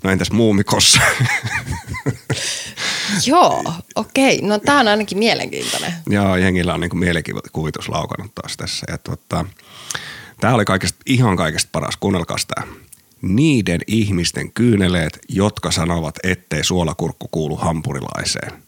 No 0.03 0.11
entäs 0.11 0.31
muumikossa? 0.31 0.99
Joo, 3.25 3.73
okei. 3.95 4.35
Okay. 4.35 4.49
No 4.49 4.59
tää 4.59 4.79
on 4.79 4.87
ainakin 4.87 5.17
mielenkiintoinen. 5.17 5.93
Joo, 6.09 6.35
jengillä 6.35 6.73
on 6.73 6.79
niinku 6.79 6.95
mielikuvitus 6.95 7.89
laukannut 7.89 8.35
taas 8.35 8.57
tässä. 8.57 8.85
Ja 8.89 8.97
tuota, 8.97 9.45
tää 10.41 10.55
oli 10.55 10.65
kaikesta, 10.65 10.99
ihan 11.05 11.37
kaikesta 11.37 11.69
paras. 11.71 11.97
Kuunnelkaa 11.97 12.37
tää. 12.47 12.63
Niiden 13.21 13.81
ihmisten 13.87 14.51
kyyneleet, 14.51 15.19
jotka 15.29 15.71
sanovat, 15.71 16.15
ettei 16.23 16.63
suolakurkku 16.63 17.27
kuulu 17.31 17.55
hampurilaiseen. 17.55 18.64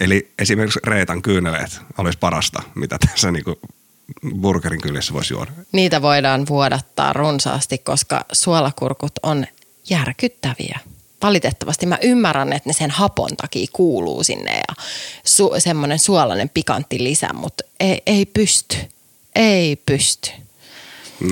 Eli 0.00 0.32
esimerkiksi 0.38 0.80
Reetan 0.84 1.22
kyyneleet 1.22 1.80
olisi 1.98 2.18
parasta, 2.18 2.62
mitä 2.74 2.98
tässä 2.98 3.30
niin 3.30 3.44
kuin 3.44 3.56
burgerin 4.40 4.80
kyljessä 4.80 5.14
voisi 5.14 5.34
juoda. 5.34 5.50
Niitä 5.72 6.02
voidaan 6.02 6.46
vuodattaa 6.46 7.12
runsaasti, 7.12 7.78
koska 7.78 8.24
suolakurkut 8.32 9.12
on 9.22 9.46
järkyttäviä. 9.90 10.78
Valitettavasti 11.22 11.86
mä 11.86 11.98
ymmärrän, 12.02 12.52
että 12.52 12.68
ne 12.68 12.72
sen 12.72 12.90
hapon 12.90 13.36
takia 13.36 13.66
kuuluu 13.72 14.24
sinne 14.24 14.52
ja 14.56 14.74
su- 15.28 15.60
semmoinen 15.60 15.98
suolainen 15.98 16.48
pikantti 16.48 17.04
lisä, 17.04 17.28
mutta 17.32 17.64
ei, 17.80 18.02
ei 18.06 18.26
pysty. 18.26 18.76
Ei 19.34 19.76
pysty. 19.76 20.30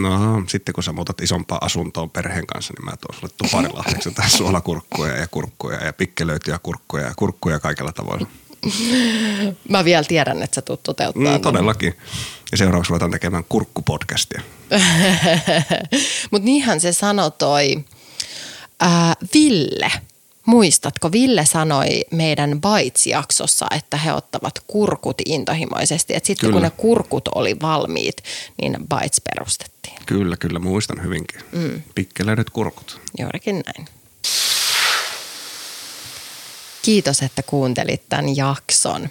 No 0.01 0.43
sitten 0.49 0.73
kun 0.73 0.85
sä 0.85 0.93
muutat 0.93 1.21
isompaa 1.21 1.59
asuntoon 1.61 2.11
perheen 2.11 2.47
kanssa, 2.47 2.75
niin 2.79 2.85
mä 2.85 2.97
tuon 2.97 3.19
sulle 3.19 3.33
tuparilahdeksi 3.39 4.11
tässä 4.11 4.39
suolakurkkuja 4.39 5.16
ja 5.16 5.27
kurkkuja 5.27 5.85
ja 5.85 5.93
pikkelöityjä 5.93 6.59
kurkkuja 6.59 7.07
ja 7.07 7.14
kurkkuja 7.16 7.59
kaikilla 7.59 7.93
tavoilla. 7.93 8.27
Mä 9.69 9.85
vielä 9.85 10.05
tiedän, 10.05 10.43
että 10.43 10.55
sä 10.55 10.63
tulet 10.63 10.83
toteuttaa. 10.83 11.37
Mm, 11.37 11.41
todellakin. 11.41 11.95
Ja 12.53 12.59
seuraavaksi 12.59 12.91
ruvetaan 12.91 13.11
tekemään 13.11 13.45
kurkkupodcastia. 13.49 14.43
Mutta 16.31 16.45
niinhän 16.45 16.81
se 16.81 16.93
sanoi 16.93 17.31
toi 17.39 17.85
ää, 18.81 19.15
Ville. 19.35 19.93
Muistatko, 20.47 21.13
Ville 21.13 21.47
sanoi 21.47 22.05
meidän 22.11 22.61
Bites-jaksossa, 22.61 23.67
että 23.77 23.97
he 23.97 24.13
ottavat 24.13 24.55
kurkut 24.67 25.17
intohimoisesti. 25.27 26.15
Että 26.15 26.27
sitten 26.27 26.53
kun 26.53 26.63
ne 26.63 26.71
kurkut 26.71 27.29
oli 27.35 27.57
valmiit, 27.63 28.17
niin 28.63 28.77
Bites 28.79 29.21
perustettiin. 29.21 29.95
Kyllä, 30.07 30.37
kyllä, 30.37 30.59
muistan 30.59 31.03
hyvinkin. 31.03 31.41
Mm. 31.53 31.83
Pikkelöidyt 31.95 32.51
kurkut. 32.51 33.01
Juurikin 33.19 33.63
näin. 33.67 33.89
Kiitos, 36.89 37.22
että 37.22 37.43
kuuntelit 37.43 38.03
tämän 38.09 38.36
jakson. 38.36 39.09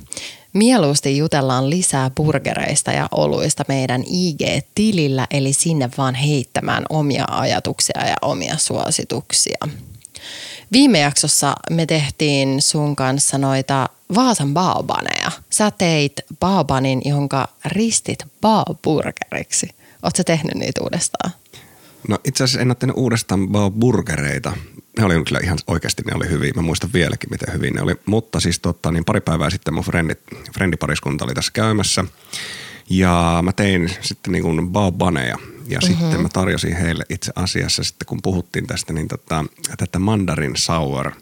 Mieluusti 0.54 1.18
jutellaan 1.18 1.70
lisää 1.70 2.10
burgereista 2.10 2.92
ja 2.92 3.08
oluista 3.12 3.64
meidän 3.68 4.04
IG-tilillä, 4.04 5.28
eli 5.32 5.54
sinne 5.54 5.90
vaan 5.98 6.16
heittämään 6.16 6.86
omia 6.90 7.26
ajatuksia 7.30 8.08
ja 8.08 8.16
omia 8.22 8.58
suosituksia. 8.58 9.58
Viime 10.72 11.00
jaksossa 11.00 11.56
me 11.70 11.86
tehtiin 11.86 12.62
sun 12.62 12.96
kanssa 12.96 13.38
noita 13.38 13.90
Vaasan 14.16 14.54
baobaneja. 14.54 15.32
Sä 15.50 15.72
teit 15.72 16.14
baobanin, 16.40 17.02
jonka 17.06 17.48
ristit 17.66 18.20
baoburgeriksi. 18.42 19.68
Oletko 20.04 20.24
tehnyt 20.24 20.56
niitä 20.56 20.82
uudestaan? 20.84 21.32
No 22.08 22.18
itse 22.24 22.44
asiassa 22.44 22.62
en 22.62 22.68
ole 22.68 22.76
tehnyt 22.76 22.98
uudestaan 22.98 23.48
baoburgereita 23.48 24.54
ne 24.98 25.06
oli 25.06 25.24
kyllä 25.24 25.40
ihan 25.44 25.58
oikeasti, 25.68 26.02
ne 26.06 26.16
oli 26.16 26.30
hyviä. 26.30 26.52
Mä 26.56 26.62
muistan 26.62 26.90
vieläkin, 26.94 27.30
miten 27.30 27.54
hyvin 27.54 27.74
ne 27.74 27.82
oli. 27.82 27.96
Mutta 28.06 28.40
siis 28.40 28.60
tota, 28.60 28.92
niin 28.92 29.06
pari 29.06 29.22
päivää 29.22 29.50
sitten 29.50 29.74
mun 29.74 29.84
frendit, 29.84 30.20
frendipariskunta 30.54 31.26
oli 31.26 31.34
tässä 31.34 31.52
käymässä. 31.54 32.06
Ja 32.90 33.40
mä 33.44 33.54
tein 33.54 33.92
sitten 34.02 34.32
niin 34.32 34.44
kuin 34.44 34.70
baobaneja. 34.70 35.38
Ja 35.68 35.80
mm-hmm. 35.80 35.98
sitten 35.98 36.22
mä 36.22 36.30
tarjosin 36.30 36.76
heille 36.76 37.04
itse 37.10 37.32
asiassa 37.36 37.84
sitten, 37.84 38.06
kun 38.06 38.20
puhuttiin 38.24 38.68
tästä, 38.68 38.94
niin 38.94 39.08
tota, 39.08 39.46
tätä 39.78 40.00
mandarin 40.00 40.56
sour– 40.56 41.12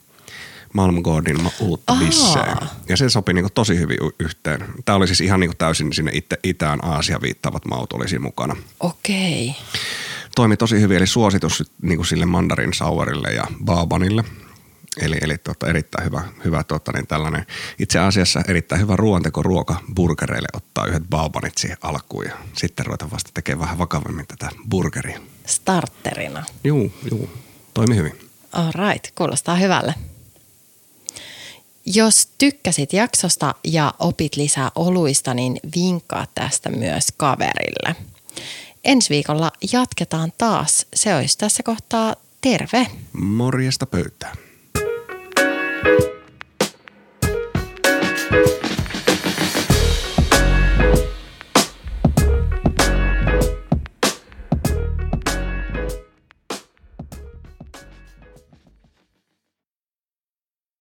Malmgordin 0.75 1.51
uutta 1.59 1.95
bisseä. 1.95 2.57
Ja 2.89 2.97
se 2.97 3.09
sopi 3.09 3.33
niinku 3.33 3.49
tosi 3.53 3.79
hyvin 3.79 3.97
yhteen. 4.19 4.65
Tämä 4.85 4.95
oli 4.95 5.07
siis 5.07 5.21
ihan 5.21 5.39
niinku 5.39 5.55
täysin 5.57 5.93
sinne 5.93 6.11
itä, 6.13 6.37
itään 6.43 6.79
Aasia 6.85 7.21
viittavat 7.21 7.65
maut 7.65 7.93
oli 7.93 8.09
siinä 8.09 8.23
mukana. 8.23 8.55
Okei. 8.79 9.49
Okay 9.49 10.04
toimi 10.35 10.57
tosi 10.57 10.81
hyvin, 10.81 10.97
eli 10.97 11.07
suositus 11.07 11.63
niin 11.81 11.97
kuin 11.97 12.05
sille 12.05 12.25
mandarin 12.25 12.73
sauerille 12.73 13.27
ja 13.27 13.43
baabanille. 13.65 14.23
Eli, 15.01 15.17
eli 15.21 15.37
tuota, 15.37 15.67
erittäin 15.67 16.05
hyvä, 16.05 16.23
hyvä 16.45 16.63
tuota, 16.63 16.91
niin 16.91 17.07
tällainen, 17.07 17.45
itse 17.79 17.99
asiassa 17.99 18.41
erittäin 18.47 18.81
hyvä 18.81 18.95
ruoanteko 18.95 19.43
ruoka 19.43 19.75
burgereille 19.95 20.47
ottaa 20.53 20.85
yhdet 20.85 21.03
baabanit 21.09 21.57
siihen 21.57 21.77
alkuun 21.81 22.25
ja 22.25 22.31
sitten 22.53 22.85
ruveta 22.85 23.11
vasta 23.11 23.29
tekemään 23.33 23.61
vähän 23.61 23.77
vakavemmin 23.77 24.27
tätä 24.27 24.49
burgeria. 24.69 25.19
Starterina. 25.45 26.43
Juu, 26.63 26.93
juu. 27.11 27.29
Toimi 27.73 27.95
hyvin. 27.95 28.19
All 28.51 28.71
right, 28.71 29.11
kuulostaa 29.15 29.55
hyvälle. 29.55 29.93
Jos 31.85 32.27
tykkäsit 32.37 32.93
jaksosta 32.93 33.55
ja 33.63 33.93
opit 33.99 34.35
lisää 34.35 34.71
oluista, 34.75 35.33
niin 35.33 35.59
vinkkaa 35.75 36.27
tästä 36.35 36.69
myös 36.69 37.07
kaverille– 37.17 37.95
ensi 38.85 39.09
viikolla 39.09 39.51
jatketaan 39.73 40.33
taas. 40.37 40.85
Se 40.93 41.15
olisi 41.15 41.37
tässä 41.37 41.63
kohtaa 41.63 42.15
terve. 42.41 42.87
Morjesta 43.13 43.85
pöytään. 43.85 44.44